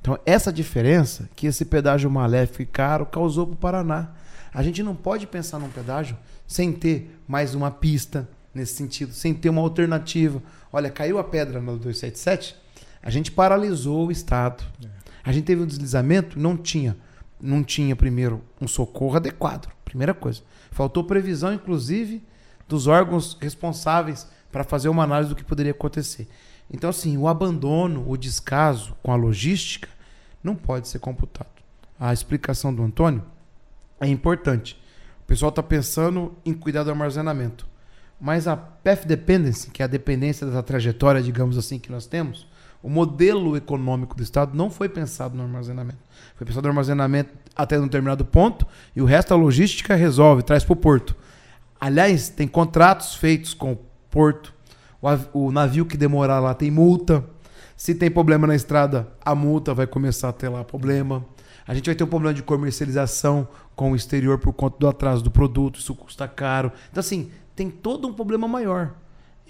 Então, 0.00 0.18
essa 0.26 0.52
diferença 0.52 1.30
que 1.34 1.46
esse 1.46 1.64
pedágio 1.64 2.10
maléfico 2.10 2.62
e 2.62 2.66
caro 2.66 3.06
causou 3.06 3.46
para 3.46 3.54
o 3.54 3.56
Paraná. 3.56 4.10
A 4.52 4.62
gente 4.62 4.82
não 4.82 4.94
pode 4.94 5.26
pensar 5.26 5.58
num 5.58 5.70
pedágio 5.70 6.16
sem 6.46 6.72
ter 6.72 7.18
mais 7.26 7.54
uma 7.54 7.70
pista 7.70 8.28
nesse 8.54 8.74
sentido, 8.74 9.12
sem 9.12 9.32
ter 9.34 9.48
uma 9.48 9.62
alternativa. 9.62 10.42
Olha, 10.72 10.90
caiu 10.90 11.18
a 11.18 11.24
pedra 11.24 11.60
no 11.60 11.78
277, 11.78 12.54
a 13.02 13.10
gente 13.10 13.32
paralisou 13.32 14.06
o 14.06 14.12
Estado. 14.12 14.62
A 15.24 15.32
gente 15.32 15.44
teve 15.44 15.62
um 15.62 15.66
deslizamento, 15.66 16.38
não 16.38 16.56
tinha, 16.56 16.96
não 17.40 17.64
tinha 17.64 17.96
primeiro 17.96 18.42
um 18.60 18.68
socorro 18.68 19.16
adequado, 19.16 19.72
primeira 19.84 20.12
coisa. 20.12 20.42
Faltou 20.70 21.04
previsão, 21.04 21.52
inclusive, 21.52 22.22
dos 22.68 22.86
órgãos 22.86 23.36
responsáveis 23.40 24.26
para 24.50 24.64
fazer 24.64 24.88
uma 24.88 25.02
análise 25.02 25.30
do 25.30 25.36
que 25.36 25.44
poderia 25.44 25.72
acontecer. 25.72 26.28
Então, 26.72 26.90
assim, 26.90 27.16
o 27.16 27.28
abandono, 27.28 28.04
o 28.08 28.16
descaso 28.16 28.96
com 29.02 29.12
a 29.12 29.16
logística 29.16 29.88
não 30.42 30.54
pode 30.54 30.88
ser 30.88 30.98
computado. 30.98 31.48
A 31.98 32.12
explicação 32.12 32.74
do 32.74 32.82
Antônio 32.82 33.22
é 34.00 34.06
importante. 34.06 34.80
O 35.22 35.26
pessoal 35.26 35.48
está 35.48 35.62
pensando 35.62 36.34
em 36.44 36.52
cuidar 36.52 36.84
do 36.84 36.90
armazenamento. 36.90 37.66
Mas 38.20 38.46
a 38.46 38.56
path 38.56 39.06
dependency, 39.06 39.70
que 39.70 39.82
é 39.82 39.84
a 39.84 39.88
dependência 39.88 40.46
da 40.46 40.62
trajetória, 40.62 41.22
digamos 41.22 41.58
assim, 41.58 41.78
que 41.78 41.90
nós 41.90 42.06
temos, 42.06 42.46
o 42.82 42.88
modelo 42.88 43.56
econômico 43.56 44.14
do 44.14 44.22
Estado 44.22 44.56
não 44.56 44.70
foi 44.70 44.88
pensado 44.88 45.36
no 45.36 45.42
armazenamento. 45.42 45.98
Foi 46.36 46.46
pensado 46.46 46.64
no 46.64 46.68
armazenamento 46.68 47.30
até 47.56 47.78
um 47.78 47.84
determinado 47.84 48.24
ponto 48.24 48.66
e 48.94 49.00
o 49.00 49.04
resto 49.04 49.32
a 49.32 49.36
logística 49.36 49.94
resolve, 49.94 50.42
traz 50.42 50.64
para 50.64 50.72
o 50.74 50.76
porto. 50.76 51.16
Aliás, 51.84 52.30
tem 52.30 52.48
contratos 52.48 53.14
feitos 53.14 53.52
com 53.52 53.72
o 53.72 53.78
porto. 54.10 54.54
O, 55.02 55.48
o 55.48 55.52
navio 55.52 55.84
que 55.84 55.98
demorar 55.98 56.40
lá 56.40 56.54
tem 56.54 56.70
multa. 56.70 57.22
Se 57.76 57.94
tem 57.94 58.10
problema 58.10 58.46
na 58.46 58.54
estrada, 58.54 59.06
a 59.22 59.34
multa 59.34 59.74
vai 59.74 59.86
começar 59.86 60.30
a 60.30 60.32
ter 60.32 60.48
lá 60.48 60.64
problema. 60.64 61.22
A 61.66 61.74
gente 61.74 61.84
vai 61.84 61.94
ter 61.94 62.02
um 62.02 62.06
problema 62.06 62.32
de 62.32 62.42
comercialização 62.42 63.46
com 63.76 63.92
o 63.92 63.96
exterior 63.96 64.38
por 64.38 64.54
conta 64.54 64.78
do 64.78 64.88
atraso 64.88 65.22
do 65.22 65.30
produto, 65.30 65.78
isso 65.78 65.94
custa 65.94 66.26
caro. 66.26 66.72
Então, 66.90 67.00
assim, 67.00 67.30
tem 67.54 67.68
todo 67.68 68.08
um 68.08 68.14
problema 68.14 68.48
maior. 68.48 68.94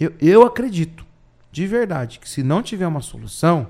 Eu, 0.00 0.12
eu 0.20 0.42
acredito, 0.42 1.06
de 1.52 1.68
verdade, 1.68 2.18
que 2.18 2.28
se 2.28 2.42
não 2.42 2.64
tiver 2.64 2.88
uma 2.88 3.00
solução, 3.00 3.68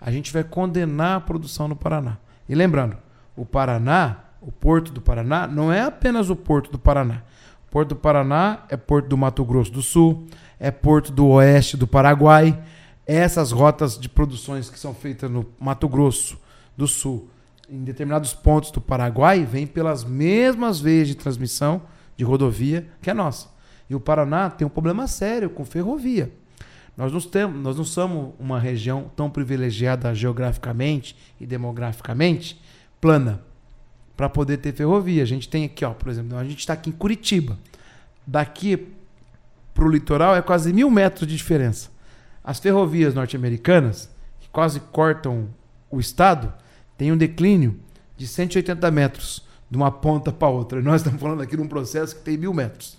a 0.00 0.12
gente 0.12 0.32
vai 0.32 0.44
condenar 0.44 1.16
a 1.16 1.20
produção 1.20 1.66
no 1.66 1.74
Paraná. 1.74 2.18
E 2.48 2.54
lembrando, 2.54 2.96
o 3.34 3.44
Paraná, 3.44 4.18
o 4.40 4.52
Porto 4.52 4.92
do 4.92 5.00
Paraná, 5.00 5.48
não 5.48 5.72
é 5.72 5.80
apenas 5.80 6.30
o 6.30 6.36
Porto 6.36 6.70
do 6.70 6.78
Paraná. 6.78 7.24
Porto 7.74 7.88
do 7.88 7.96
Paraná 7.96 8.60
é 8.68 8.76
Porto 8.76 9.08
do 9.08 9.16
Mato 9.16 9.44
Grosso 9.44 9.72
do 9.72 9.82
Sul, 9.82 10.28
é 10.60 10.70
Porto 10.70 11.10
do 11.10 11.26
Oeste 11.26 11.76
do 11.76 11.88
Paraguai. 11.88 12.62
Essas 13.04 13.50
rotas 13.50 13.98
de 13.98 14.08
produções 14.08 14.70
que 14.70 14.78
são 14.78 14.94
feitas 14.94 15.28
no 15.28 15.44
Mato 15.58 15.88
Grosso 15.88 16.38
do 16.76 16.86
Sul, 16.86 17.28
em 17.68 17.82
determinados 17.82 18.32
pontos 18.32 18.70
do 18.70 18.80
Paraguai 18.80 19.44
vem 19.44 19.66
pelas 19.66 20.04
mesmas 20.04 20.78
veias 20.78 21.08
de 21.08 21.16
transmissão 21.16 21.82
de 22.16 22.22
rodovia 22.22 22.86
que 23.02 23.10
a 23.10 23.14
nossa. 23.14 23.48
E 23.90 23.94
o 23.96 23.98
Paraná 23.98 24.50
tem 24.50 24.64
um 24.64 24.70
problema 24.70 25.08
sério 25.08 25.50
com 25.50 25.64
ferrovia. 25.64 26.32
Nós 26.96 27.10
não, 27.10 27.20
temos, 27.20 27.60
nós 27.60 27.76
não 27.76 27.84
somos 27.84 28.34
uma 28.38 28.60
região 28.60 29.10
tão 29.16 29.28
privilegiada 29.28 30.14
geograficamente 30.14 31.16
e 31.40 31.44
demograficamente 31.44 32.62
plana 33.00 33.42
para 34.16 34.28
poder 34.28 34.58
ter 34.58 34.72
ferrovia. 34.72 35.22
A 35.22 35.26
gente 35.26 35.48
tem 35.48 35.64
aqui, 35.64 35.84
ó, 35.84 35.90
por 35.90 36.08
exemplo, 36.08 36.36
a 36.36 36.44
gente 36.44 36.58
está 36.58 36.72
aqui 36.72 36.90
em 36.90 36.92
Curitiba. 36.92 37.58
Daqui 38.26 38.88
para 39.72 39.84
o 39.84 39.88
litoral 39.88 40.36
é 40.36 40.42
quase 40.42 40.72
mil 40.72 40.90
metros 40.90 41.26
de 41.26 41.36
diferença. 41.36 41.90
As 42.42 42.60
ferrovias 42.60 43.14
norte-americanas, 43.14 44.08
que 44.40 44.48
quase 44.48 44.78
cortam 44.80 45.48
o 45.90 45.98
estado, 45.98 46.52
tem 46.96 47.10
um 47.10 47.16
declínio 47.16 47.78
de 48.16 48.26
180 48.26 48.90
metros 48.90 49.44
de 49.68 49.76
uma 49.76 49.90
ponta 49.90 50.30
para 50.30 50.48
outra. 50.48 50.80
Nós 50.80 51.00
estamos 51.00 51.20
falando 51.20 51.42
aqui 51.42 51.56
de 51.56 51.62
um 51.62 51.68
processo 51.68 52.14
que 52.14 52.22
tem 52.22 52.36
mil 52.36 52.54
metros. 52.54 52.96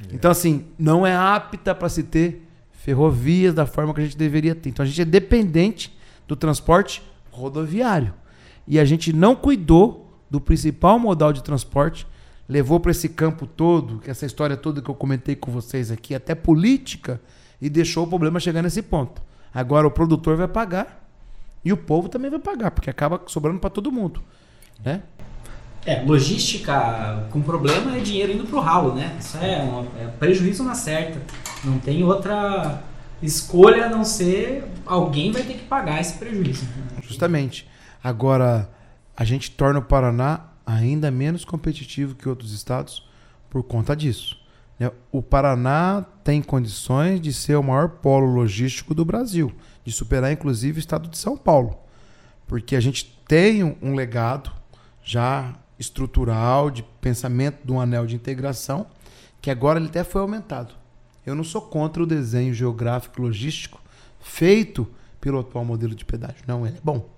É. 0.00 0.14
Então, 0.14 0.30
assim, 0.30 0.64
não 0.78 1.06
é 1.06 1.14
apta 1.14 1.74
para 1.74 1.88
se 1.88 2.02
ter 2.02 2.46
ferrovias 2.72 3.54
da 3.54 3.66
forma 3.66 3.92
que 3.92 4.00
a 4.00 4.04
gente 4.04 4.16
deveria 4.16 4.54
ter. 4.54 4.70
Então, 4.70 4.82
a 4.82 4.86
gente 4.86 5.00
é 5.02 5.04
dependente 5.04 5.94
do 6.26 6.34
transporte 6.34 7.02
rodoviário. 7.30 8.14
E 8.66 8.78
a 8.78 8.84
gente 8.84 9.12
não 9.12 9.36
cuidou 9.36 10.03
do 10.34 10.40
principal 10.40 10.98
modal 10.98 11.32
de 11.32 11.44
transporte, 11.44 12.04
levou 12.48 12.80
para 12.80 12.90
esse 12.90 13.08
campo 13.08 13.46
todo, 13.46 14.00
que 14.00 14.10
essa 14.10 14.26
história 14.26 14.56
toda 14.56 14.82
que 14.82 14.90
eu 14.90 14.94
comentei 14.94 15.36
com 15.36 15.52
vocês 15.52 15.92
aqui, 15.92 16.12
até 16.12 16.34
política, 16.34 17.20
e 17.62 17.70
deixou 17.70 18.02
o 18.02 18.08
problema 18.08 18.40
chegar 18.40 18.60
nesse 18.60 18.82
ponto. 18.82 19.22
Agora 19.54 19.86
o 19.86 19.92
produtor 19.92 20.36
vai 20.36 20.48
pagar 20.48 21.06
e 21.64 21.72
o 21.72 21.76
povo 21.76 22.08
também 22.08 22.28
vai 22.28 22.40
pagar, 22.40 22.72
porque 22.72 22.90
acaba 22.90 23.22
sobrando 23.28 23.60
para 23.60 23.70
todo 23.70 23.92
mundo, 23.92 24.20
né? 24.84 25.02
É, 25.86 26.02
logística 26.02 27.28
com 27.30 27.40
problema 27.40 27.96
é 27.96 28.00
dinheiro 28.00 28.32
indo 28.32 28.44
pro 28.44 28.58
ralo, 28.58 28.92
né? 28.92 29.16
Isso 29.20 29.36
é, 29.36 29.62
um, 29.62 29.86
é 30.02 30.08
prejuízo 30.18 30.64
na 30.64 30.74
certa. 30.74 31.22
Não 31.62 31.78
tem 31.78 32.02
outra 32.02 32.82
escolha 33.22 33.86
a 33.86 33.88
não 33.88 34.04
ser 34.04 34.64
alguém 34.84 35.30
vai 35.30 35.44
ter 35.44 35.54
que 35.54 35.64
pagar 35.64 36.00
esse 36.00 36.14
prejuízo. 36.14 36.66
Justamente. 37.02 37.68
Agora, 38.02 38.68
a 39.16 39.24
gente 39.24 39.50
torna 39.50 39.78
o 39.78 39.84
Paraná 39.84 40.48
ainda 40.66 41.10
menos 41.10 41.44
competitivo 41.44 42.14
que 42.14 42.28
outros 42.28 42.52
estados 42.52 43.08
por 43.50 43.62
conta 43.62 43.94
disso. 43.94 44.38
Né? 44.78 44.90
O 45.12 45.22
Paraná 45.22 46.04
tem 46.22 46.42
condições 46.42 47.20
de 47.20 47.32
ser 47.32 47.56
o 47.56 47.62
maior 47.62 47.88
polo 47.88 48.26
logístico 48.26 48.94
do 48.94 49.04
Brasil, 49.04 49.52
de 49.84 49.92
superar 49.92 50.32
inclusive 50.32 50.78
o 50.78 50.80
estado 50.80 51.08
de 51.08 51.18
São 51.18 51.36
Paulo, 51.36 51.78
porque 52.46 52.74
a 52.74 52.80
gente 52.80 53.22
tem 53.26 53.76
um 53.80 53.94
legado 53.94 54.50
já 55.02 55.54
estrutural 55.78 56.70
de 56.70 56.82
pensamento 57.00 57.64
de 57.64 57.72
um 57.72 57.80
anel 57.80 58.06
de 58.06 58.14
integração 58.14 58.86
que 59.40 59.50
agora 59.50 59.78
ele 59.78 59.88
até 59.88 60.02
foi 60.02 60.20
aumentado. 60.20 60.74
Eu 61.26 61.34
não 61.34 61.44
sou 61.44 61.60
contra 61.60 62.02
o 62.02 62.06
desenho 62.06 62.54
geográfico 62.54 63.20
logístico 63.20 63.80
feito 64.20 64.86
pelo 65.20 65.40
atual 65.40 65.64
modelo 65.64 65.94
de 65.94 66.04
pedágio. 66.04 66.42
Não, 66.46 66.66
ele 66.66 66.76
é 66.76 66.80
bom. 66.82 67.08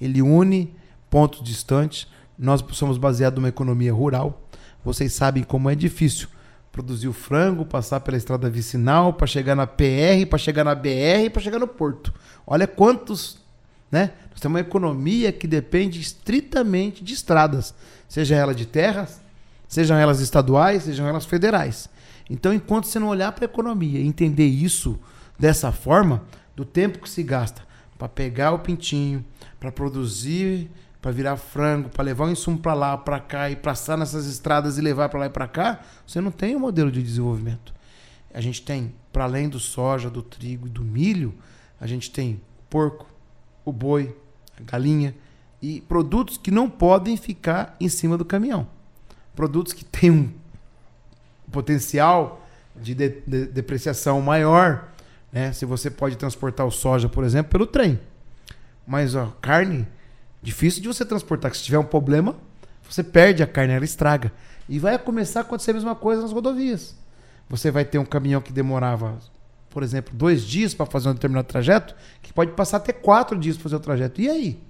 Ele 0.00 0.22
une 0.22 0.74
pontos 1.10 1.42
distantes. 1.42 2.06
Nós 2.38 2.64
somos 2.72 2.98
baseados 2.98 3.38
numa 3.38 3.48
economia 3.48 3.92
rural. 3.92 4.48
Vocês 4.84 5.12
sabem 5.12 5.42
como 5.42 5.68
é 5.68 5.74
difícil 5.74 6.28
produzir 6.70 7.08
o 7.08 7.12
frango, 7.12 7.64
passar 7.64 8.00
pela 8.00 8.16
estrada 8.16 8.48
vicinal, 8.48 9.12
para 9.12 9.26
chegar 9.26 9.56
na 9.56 9.66
PR, 9.66 10.26
para 10.28 10.38
chegar 10.38 10.64
na 10.64 10.74
BR, 10.74 11.30
para 11.32 11.42
chegar 11.42 11.58
no 11.58 11.66
porto. 11.66 12.14
Olha 12.46 12.66
quantos, 12.66 13.38
né? 13.90 14.12
Nós 14.30 14.40
temos 14.40 14.54
uma 14.54 14.60
economia 14.60 15.32
que 15.32 15.48
depende 15.48 16.00
estritamente 16.00 17.02
de 17.02 17.14
estradas, 17.14 17.74
seja 18.08 18.36
ela 18.36 18.54
de 18.54 18.64
terras, 18.64 19.20
sejam 19.66 19.96
elas 19.96 20.20
estaduais, 20.20 20.84
sejam 20.84 21.08
elas 21.08 21.26
federais. 21.26 21.88
Então, 22.30 22.52
enquanto 22.52 22.86
você 22.86 22.98
não 22.98 23.08
olhar 23.08 23.32
para 23.32 23.44
a 23.44 23.50
economia 23.50 23.98
e 23.98 24.06
entender 24.06 24.46
isso 24.46 24.98
dessa 25.38 25.72
forma, 25.72 26.22
do 26.54 26.64
tempo 26.64 26.98
que 26.98 27.08
se 27.08 27.22
gasta 27.22 27.62
para 27.98 28.08
pegar 28.08 28.52
o 28.52 28.60
pintinho, 28.60 29.24
para 29.58 29.72
produzir, 29.72 30.70
para 31.00 31.10
virar 31.10 31.36
frango, 31.36 31.88
para 31.88 32.04
levar 32.04 32.26
o 32.26 32.30
insumo 32.30 32.58
para 32.58 32.74
lá, 32.74 32.96
para 32.96 33.20
cá 33.20 33.50
e 33.50 33.56
passar 33.56 33.96
nessas 33.96 34.26
estradas 34.26 34.78
e 34.78 34.80
levar 34.80 35.08
para 35.08 35.20
lá 35.20 35.26
e 35.26 35.30
para 35.30 35.46
cá, 35.46 35.80
você 36.06 36.20
não 36.20 36.30
tem 36.30 36.56
um 36.56 36.60
modelo 36.60 36.90
de 36.90 37.02
desenvolvimento. 37.02 37.72
A 38.34 38.40
gente 38.40 38.62
tem, 38.62 38.94
para 39.12 39.24
além 39.24 39.48
do 39.48 39.58
soja, 39.58 40.10
do 40.10 40.22
trigo 40.22 40.66
e 40.66 40.70
do 40.70 40.82
milho, 40.84 41.34
a 41.80 41.86
gente 41.86 42.10
tem 42.10 42.34
o 42.34 42.40
porco, 42.68 43.06
o 43.64 43.72
boi, 43.72 44.14
a 44.58 44.62
galinha 44.62 45.14
e 45.60 45.80
produtos 45.82 46.36
que 46.36 46.50
não 46.50 46.68
podem 46.68 47.16
ficar 47.16 47.76
em 47.80 47.88
cima 47.88 48.16
do 48.16 48.24
caminhão. 48.24 48.66
Produtos 49.34 49.72
que 49.72 49.84
têm 49.84 50.10
um 50.10 50.32
potencial 51.50 52.46
de, 52.76 52.94
de, 52.94 53.08
de 53.26 53.46
depreciação 53.46 54.20
maior, 54.20 54.88
né? 55.32 55.52
Se 55.52 55.64
você 55.64 55.90
pode 55.90 56.16
transportar 56.16 56.66
o 56.66 56.70
soja, 56.70 57.08
por 57.08 57.24
exemplo, 57.24 57.50
pelo 57.50 57.66
trem. 57.66 58.00
Mas 58.86 59.14
a 59.14 59.26
carne, 59.40 59.86
difícil 60.42 60.82
de 60.82 60.88
você 60.88 61.04
transportar. 61.04 61.54
Se 61.54 61.62
tiver 61.62 61.78
um 61.78 61.84
problema, 61.84 62.36
você 62.88 63.02
perde 63.02 63.42
a 63.42 63.46
carne, 63.46 63.74
ela 63.74 63.84
estraga. 63.84 64.32
E 64.68 64.78
vai 64.78 64.98
começar 64.98 65.40
a 65.40 65.42
acontecer 65.42 65.70
a 65.72 65.74
mesma 65.74 65.94
coisa 65.94 66.22
nas 66.22 66.32
rodovias. 66.32 66.94
Você 67.48 67.70
vai 67.70 67.84
ter 67.84 67.98
um 67.98 68.04
caminhão 68.04 68.40
que 68.40 68.52
demorava, 68.52 69.18
por 69.70 69.82
exemplo, 69.82 70.14
dois 70.14 70.42
dias 70.42 70.74
para 70.74 70.86
fazer 70.86 71.08
um 71.08 71.14
determinado 71.14 71.48
trajeto, 71.48 71.94
que 72.22 72.32
pode 72.32 72.52
passar 72.52 72.76
até 72.76 72.92
quatro 72.92 73.38
dias 73.38 73.56
para 73.56 73.64
fazer 73.64 73.76
o 73.76 73.80
trajeto. 73.80 74.20
E 74.20 74.28
aí? 74.28 74.60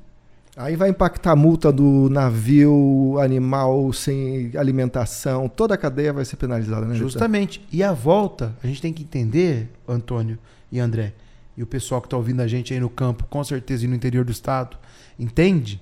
Aí 0.56 0.74
vai 0.74 0.88
impactar 0.88 1.32
a 1.32 1.36
multa 1.36 1.70
do 1.70 2.08
navio, 2.10 3.16
animal 3.20 3.92
sem 3.92 4.50
alimentação, 4.56 5.48
toda 5.48 5.74
a 5.74 5.78
cadeia 5.78 6.12
vai 6.12 6.24
ser 6.24 6.34
penalizada, 6.34 6.84
né? 6.84 6.96
Justamente. 6.96 7.64
E 7.70 7.80
a 7.80 7.92
volta, 7.92 8.56
a 8.60 8.66
gente 8.66 8.82
tem 8.82 8.92
que 8.92 9.04
entender, 9.04 9.70
Antônio 9.86 10.36
e 10.72 10.80
André, 10.80 11.14
e 11.56 11.62
o 11.62 11.66
pessoal 11.66 12.00
que 12.00 12.08
está 12.08 12.16
ouvindo 12.16 12.40
a 12.40 12.48
gente 12.48 12.74
aí 12.74 12.80
no 12.80 12.90
campo, 12.90 13.24
com 13.30 13.42
certeza, 13.44 13.84
e 13.84 13.88
no 13.88 13.94
interior 13.94 14.24
do 14.24 14.32
estado, 14.32 14.76
entende 15.18 15.80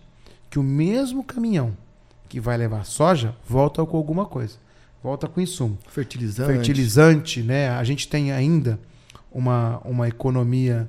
que 0.49 0.59
o 0.59 0.63
mesmo 0.63 1.23
caminhão 1.23 1.77
que 2.29 2.41
vai 2.41 2.57
levar 2.57 2.85
soja 2.85 3.35
volta 3.47 3.85
com 3.85 3.97
alguma 3.97 4.27
coisa. 4.27 4.57
Volta 5.03 5.29
com 5.29 5.41
insumo. 5.41 5.79
Fertilizante. 5.89 6.53
Fertilizante, 6.53 7.43
né? 7.43 7.71
A 7.71 7.85
gente 7.85 8.09
tem 8.09 8.33
ainda 8.33 8.79
uma, 9.31 9.79
uma 9.85 10.09
economia 10.09 10.89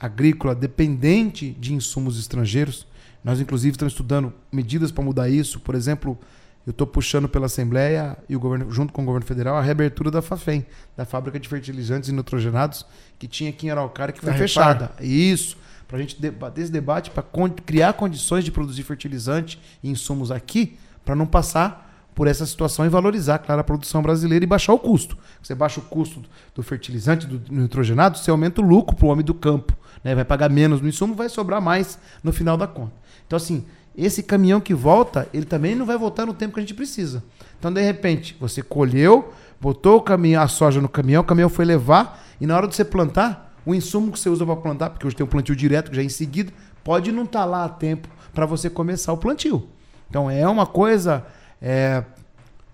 agrícola 0.00 0.54
dependente 0.54 1.50
de 1.52 1.72
insumos 1.74 2.18
estrangeiros 2.18 2.86
nós, 3.24 3.40
inclusive, 3.40 3.72
estamos 3.72 3.92
estudando 3.92 4.32
medidas 4.50 4.90
para 4.90 5.04
mudar 5.04 5.28
isso. 5.28 5.60
Por 5.60 5.74
exemplo, 5.74 6.18
eu 6.66 6.72
estou 6.72 6.86
puxando 6.86 7.28
pela 7.28 7.46
Assembleia 7.46 8.16
e 8.28 8.34
o 8.34 8.40
governo, 8.40 8.70
junto 8.70 8.92
com 8.92 9.02
o 9.02 9.04
governo 9.04 9.26
federal, 9.26 9.56
a 9.56 9.62
reabertura 9.62 10.10
da 10.10 10.20
FAFEM, 10.20 10.66
da 10.96 11.04
fábrica 11.04 11.38
de 11.38 11.48
fertilizantes 11.48 12.08
e 12.08 12.12
nitrogenados, 12.12 12.84
que 13.18 13.28
tinha 13.28 13.50
aqui 13.50 13.66
em 13.66 13.70
Araucária, 13.70 14.12
que 14.12 14.20
foi 14.20 14.32
fechada. 14.34 14.90
Isso. 15.00 15.56
Para 15.92 15.98
a 15.98 16.00
gente 16.00 16.18
debater 16.18 16.64
esse 16.64 16.72
debate, 16.72 17.10
para 17.10 17.22
criar 17.66 17.92
condições 17.92 18.46
de 18.46 18.50
produzir 18.50 18.82
fertilizante 18.82 19.60
e 19.82 19.90
insumos 19.90 20.30
aqui, 20.30 20.78
para 21.04 21.14
não 21.14 21.26
passar 21.26 22.06
por 22.14 22.26
essa 22.26 22.46
situação 22.46 22.86
e 22.86 22.88
valorizar, 22.88 23.40
claro, 23.40 23.60
a 23.60 23.64
produção 23.64 24.00
brasileira 24.00 24.42
e 24.42 24.48
baixar 24.48 24.72
o 24.72 24.78
custo. 24.78 25.18
Você 25.42 25.54
baixa 25.54 25.80
o 25.80 25.82
custo 25.82 26.22
do 26.54 26.62
fertilizante, 26.62 27.26
do 27.26 27.42
nitrogenado, 27.54 28.16
você 28.16 28.30
aumenta 28.30 28.62
o 28.62 28.64
lucro 28.64 28.96
para 28.96 29.04
o 29.04 29.10
homem 29.10 29.22
do 29.22 29.34
campo. 29.34 29.76
Né? 30.02 30.14
Vai 30.14 30.24
pagar 30.24 30.48
menos 30.48 30.80
no 30.80 30.88
insumo, 30.88 31.14
vai 31.14 31.28
sobrar 31.28 31.60
mais 31.60 31.98
no 32.24 32.32
final 32.32 32.56
da 32.56 32.66
conta. 32.66 32.94
Então, 33.26 33.36
assim, 33.36 33.62
esse 33.94 34.22
caminhão 34.22 34.62
que 34.62 34.72
volta, 34.72 35.28
ele 35.30 35.44
também 35.44 35.74
não 35.74 35.84
vai 35.84 35.98
voltar 35.98 36.24
no 36.24 36.32
tempo 36.32 36.54
que 36.54 36.60
a 36.60 36.62
gente 36.62 36.72
precisa. 36.72 37.22
Então, 37.58 37.70
de 37.70 37.82
repente, 37.82 38.34
você 38.40 38.62
colheu, 38.62 39.30
botou 39.60 39.98
o 39.98 40.00
caminhão, 40.00 40.42
a 40.42 40.48
soja 40.48 40.80
no 40.80 40.88
caminhão, 40.88 41.20
o 41.20 41.26
caminhão 41.26 41.50
foi 41.50 41.66
levar, 41.66 42.24
e 42.40 42.46
na 42.46 42.56
hora 42.56 42.66
de 42.66 42.74
você 42.74 42.82
plantar, 42.82 43.51
o 43.64 43.74
insumo 43.74 44.12
que 44.12 44.18
você 44.18 44.28
usa 44.28 44.44
para 44.44 44.56
plantar, 44.56 44.90
porque 44.90 45.06
hoje 45.06 45.16
tem 45.16 45.24
um 45.24 45.28
plantio 45.28 45.54
direto, 45.54 45.90
que 45.90 45.96
já 45.96 46.02
é 46.02 46.04
em 46.04 46.08
seguida, 46.08 46.52
pode 46.82 47.12
não 47.12 47.24
estar 47.24 47.40
tá 47.40 47.44
lá 47.44 47.64
a 47.64 47.68
tempo 47.68 48.08
para 48.32 48.46
você 48.46 48.68
começar 48.68 49.12
o 49.12 49.16
plantio. 49.16 49.68
Então, 50.08 50.30
é 50.30 50.46
uma 50.48 50.66
coisa, 50.66 51.24
é, 51.60 52.04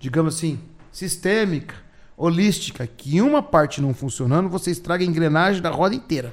digamos 0.01 0.36
assim, 0.36 0.59
sistêmica, 0.91 1.74
holística, 2.16 2.86
que 2.86 3.20
uma 3.20 3.43
parte 3.43 3.80
não 3.80 3.95
funcionando, 3.95 4.49
você 4.49 4.70
estraga 4.70 5.05
a 5.05 5.07
engrenagem 5.07 5.62
da 5.62 5.70
roda 5.70 5.95
inteira. 5.95 6.32